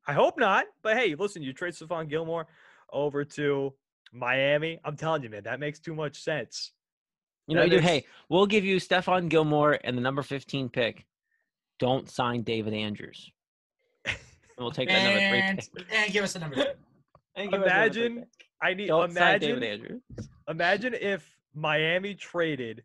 I 0.06 0.12
hope 0.12 0.38
not. 0.38 0.66
But 0.82 0.96
hey, 0.96 1.14
listen, 1.16 1.42
you 1.42 1.52
trade 1.52 1.74
Stephon 1.74 2.08
Gilmore 2.08 2.46
over 2.92 3.24
to 3.24 3.74
Miami. 4.16 4.80
I'm 4.84 4.96
telling 4.96 5.22
you, 5.22 5.30
man, 5.30 5.44
that 5.44 5.60
makes 5.60 5.78
too 5.78 5.94
much 5.94 6.22
sense. 6.22 6.72
you 7.46 7.54
know, 7.54 7.62
That 7.62 7.70
you 7.70 7.80
do. 7.80 7.82
Hey, 7.86 8.04
we'll 8.28 8.46
give 8.46 8.64
you 8.64 8.76
Stephon 8.76 9.28
Gilmore 9.28 9.78
and 9.84 9.96
the 9.96 10.02
number 10.02 10.22
15 10.22 10.68
pick. 10.68 11.06
Don't 11.78 12.08
sign 12.10 12.42
David 12.42 12.74
Andrews. 12.74 13.30
And 14.06 14.16
we'll 14.64 14.70
take 14.70 14.88
that 14.88 15.02
number 15.04 15.18
three 15.28 15.38
And, 15.40 15.58
pick. 15.58 15.86
and 15.92 16.12
give 16.12 16.24
us 16.24 16.32
the 16.32 16.38
number. 16.38 16.56
three. 16.56 16.64
And 17.36 17.50
give 17.50 17.60
us 17.60 17.66
the 17.66 17.72
number 17.74 17.94
three 17.94 18.06
Imagine, 18.06 18.16
pick. 18.20 18.46
I 18.62 18.74
need 18.74 18.86
Don't 18.86 19.12
sign 19.12 19.40
David 19.40 19.62
Andrews. 19.62 20.00
imagine 20.48 20.94
if 20.94 21.28
Miami 21.54 22.14
traded 22.14 22.82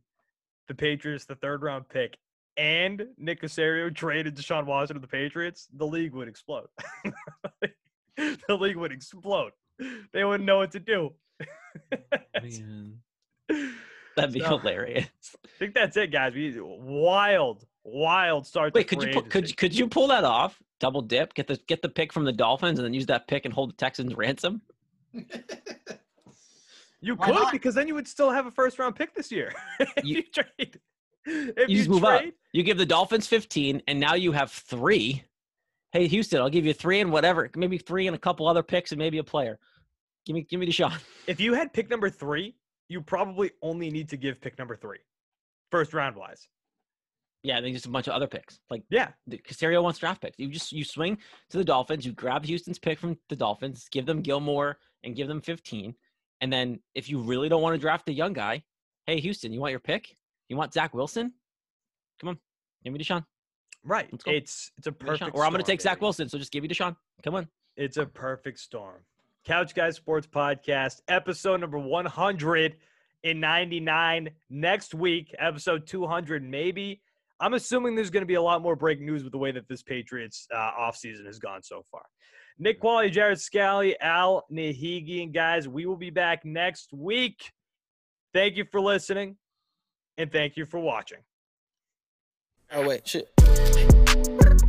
the 0.67 0.75
Patriots 0.75 1.25
the 1.25 1.35
third 1.35 1.61
round 1.61 1.87
pick 1.87 2.17
and 2.57 3.07
Nick 3.17 3.41
Caserio 3.41 3.93
traded 3.95 4.35
Deshaun 4.35 4.65
Watson 4.65 4.95
to 4.95 4.99
the 4.99 5.07
Patriots, 5.07 5.67
the 5.73 5.87
league 5.87 6.13
would 6.13 6.27
explode. 6.27 6.67
the 8.17 8.55
league 8.55 8.75
would 8.75 8.91
explode. 8.91 9.51
They 10.13 10.23
wouldn't 10.23 10.45
know 10.45 10.57
what 10.57 10.71
to 10.71 10.79
do. 10.79 11.11
Man, 12.41 12.99
That'd 14.15 14.33
be 14.33 14.39
So- 14.41 14.57
hilarious. 14.59 15.07
I 15.45 15.49
think 15.59 15.73
that's 15.73 15.95
it, 15.97 16.11
guys. 16.11 16.33
We 16.33 16.55
wild, 16.59 17.65
wild 17.83 18.45
start. 18.47 18.73
Wait, 18.73 18.87
could 18.87 19.01
you 19.01 19.11
pull, 19.13 19.21
could 19.23 19.55
could 19.57 19.75
you 19.77 19.87
pull 19.87 20.07
that 20.07 20.23
off? 20.23 20.61
Double 20.79 21.01
dip, 21.01 21.33
get 21.33 21.47
the 21.47 21.57
get 21.67 21.81
the 21.81 21.89
pick 21.89 22.11
from 22.11 22.25
the 22.25 22.31
Dolphins, 22.31 22.79
and 22.79 22.85
then 22.85 22.93
use 22.93 23.05
that 23.07 23.27
pick 23.27 23.45
and 23.45 23.53
hold 23.53 23.69
the 23.69 23.75
Texans 23.75 24.15
ransom. 24.15 24.61
You 27.03 27.15
Why 27.15 27.25
could 27.25 27.35
not? 27.35 27.51
because 27.51 27.73
then 27.73 27.87
you 27.87 27.95
would 27.95 28.07
still 28.07 28.29
have 28.29 28.45
a 28.45 28.51
first 28.51 28.77
round 28.77 28.95
pick 28.95 29.15
this 29.15 29.31
year. 29.31 29.51
if 29.79 30.05
You- 30.05 30.17
you, 30.17 30.23
trade. 30.23 30.79
If 31.25 31.67
You 31.69 31.75
you, 31.75 31.77
just 31.77 31.89
move 31.89 32.03
up. 32.03 32.21
You 32.53 32.61
give 32.63 32.77
the 32.77 32.85
Dolphins 32.85 33.25
15, 33.27 33.81
and 33.87 33.99
now 33.99 34.13
you 34.13 34.31
have 34.33 34.51
three, 34.51 35.23
Hey, 35.91 36.07
Houston, 36.07 36.39
I'll 36.39 36.49
give 36.49 36.65
you 36.65 36.73
three 36.73 37.01
and 37.01 37.11
whatever, 37.11 37.49
maybe 37.55 37.77
three 37.77 38.07
and 38.07 38.15
a 38.15 38.19
couple 38.19 38.47
other 38.47 38.63
picks 38.63 38.91
and 38.91 38.99
maybe 38.99 39.17
a 39.17 39.23
player. 39.23 39.59
Give 40.25 40.35
me, 40.35 40.43
give 40.43 40.59
me 40.59 40.67
Deshaun. 40.67 40.97
If 41.27 41.39
you 41.39 41.53
had 41.53 41.73
pick 41.73 41.89
number 41.89 42.09
three, 42.09 42.55
you 42.87 43.01
probably 43.01 43.51
only 43.61 43.89
need 43.89 44.09
to 44.09 44.17
give 44.17 44.41
pick 44.41 44.57
number 44.57 44.75
three, 44.75 44.99
first 45.69 45.93
round 45.93 46.15
wise. 46.15 46.47
Yeah, 47.43 47.57
and 47.57 47.65
then 47.65 47.73
just 47.73 47.85
a 47.85 47.89
bunch 47.89 48.07
of 48.07 48.13
other 48.13 48.27
picks. 48.27 48.59
Like 48.69 48.83
Yeah, 48.89 49.09
the 49.27 49.37
Caserio 49.37 49.81
wants 49.81 49.99
draft 49.99 50.21
picks. 50.21 50.37
You 50.37 50.47
just 50.49 50.71
you 50.71 50.83
swing 50.83 51.17
to 51.49 51.57
the 51.57 51.63
Dolphins, 51.63 52.05
you 52.05 52.13
grab 52.13 52.45
Houston's 52.45 52.79
pick 52.79 52.99
from 52.99 53.17
the 53.29 53.35
Dolphins, 53.35 53.87
give 53.91 54.05
them 54.05 54.21
Gilmore 54.21 54.77
and 55.03 55.15
give 55.15 55.27
them 55.27 55.41
15. 55.41 55.95
And 56.41 56.53
then 56.53 56.79
if 56.95 57.09
you 57.09 57.21
really 57.21 57.49
don't 57.49 57.61
want 57.61 57.73
to 57.75 57.79
draft 57.79 58.09
a 58.09 58.13
young 58.13 58.33
guy, 58.33 58.63
hey 59.07 59.19
Houston, 59.19 59.53
you 59.53 59.59
want 59.59 59.71
your 59.71 59.79
pick? 59.79 60.15
You 60.49 60.57
want 60.57 60.73
Zach 60.73 60.93
Wilson? 60.93 61.33
Come 62.19 62.29
on, 62.29 62.37
give 62.83 62.93
me 62.93 62.99
Deshaun. 62.99 63.25
Right. 63.83 64.07
Let's 64.11 64.23
go. 64.23 64.31
It's 64.31 64.71
it's 64.77 64.87
a 64.87 64.91
Give 64.91 65.01
me 65.01 65.07
Deshaun. 65.09 65.19
perfect. 65.19 65.35
Or 65.37 65.43
I'm 65.45 65.51
going 65.51 65.63
to 65.63 65.67
take 65.69 65.81
Zach 65.81 65.97
baby. 65.97 66.05
Wilson, 66.05 66.29
so 66.29 66.37
just 66.37 66.51
give 66.51 66.61
me 66.63 66.69
Deshaun. 66.69 66.95
Come 67.23 67.35
on. 67.35 67.47
It's 67.77 67.97
a 67.97 68.05
perfect 68.05 68.59
storm. 68.59 68.97
Couch 69.45 69.73
Guys 69.73 69.95
Sports 69.95 70.27
Podcast, 70.27 71.01
episode 71.07 71.61
number 71.61 71.79
199. 71.79 74.29
Next 74.49 74.93
week, 74.93 75.33
episode 75.39 75.87
200, 75.87 76.43
maybe. 76.43 77.01
I'm 77.39 77.53
assuming 77.55 77.95
there's 77.95 78.11
going 78.11 78.21
to 78.21 78.27
be 78.27 78.35
a 78.35 78.41
lot 78.41 78.61
more 78.61 78.75
breaking 78.75 79.07
news 79.07 79.23
with 79.23 79.31
the 79.31 79.39
way 79.39 79.51
that 79.51 79.67
this 79.67 79.81
Patriots 79.81 80.47
uh, 80.53 80.71
offseason 80.79 81.25
has 81.25 81.39
gone 81.39 81.63
so 81.63 81.83
far. 81.89 82.03
Nick 82.59 82.79
Qualley, 82.79 83.11
Jared 83.11 83.41
Scally, 83.41 83.99
Al 83.99 84.45
Nahigi, 84.51 85.23
and 85.23 85.33
guys, 85.33 85.67
we 85.67 85.87
will 85.87 85.97
be 85.97 86.11
back 86.11 86.45
next 86.45 86.93
week. 86.93 87.51
Thank 88.33 88.55
you 88.57 88.65
for 88.71 88.79
listening, 88.79 89.37
and 90.19 90.31
thank 90.31 90.55
you 90.55 90.65
for 90.65 90.79
watching. 90.79 91.17
Oh 92.71 92.87
wait, 92.87 93.07
shit. 93.07 93.27
Brr. 94.11 94.60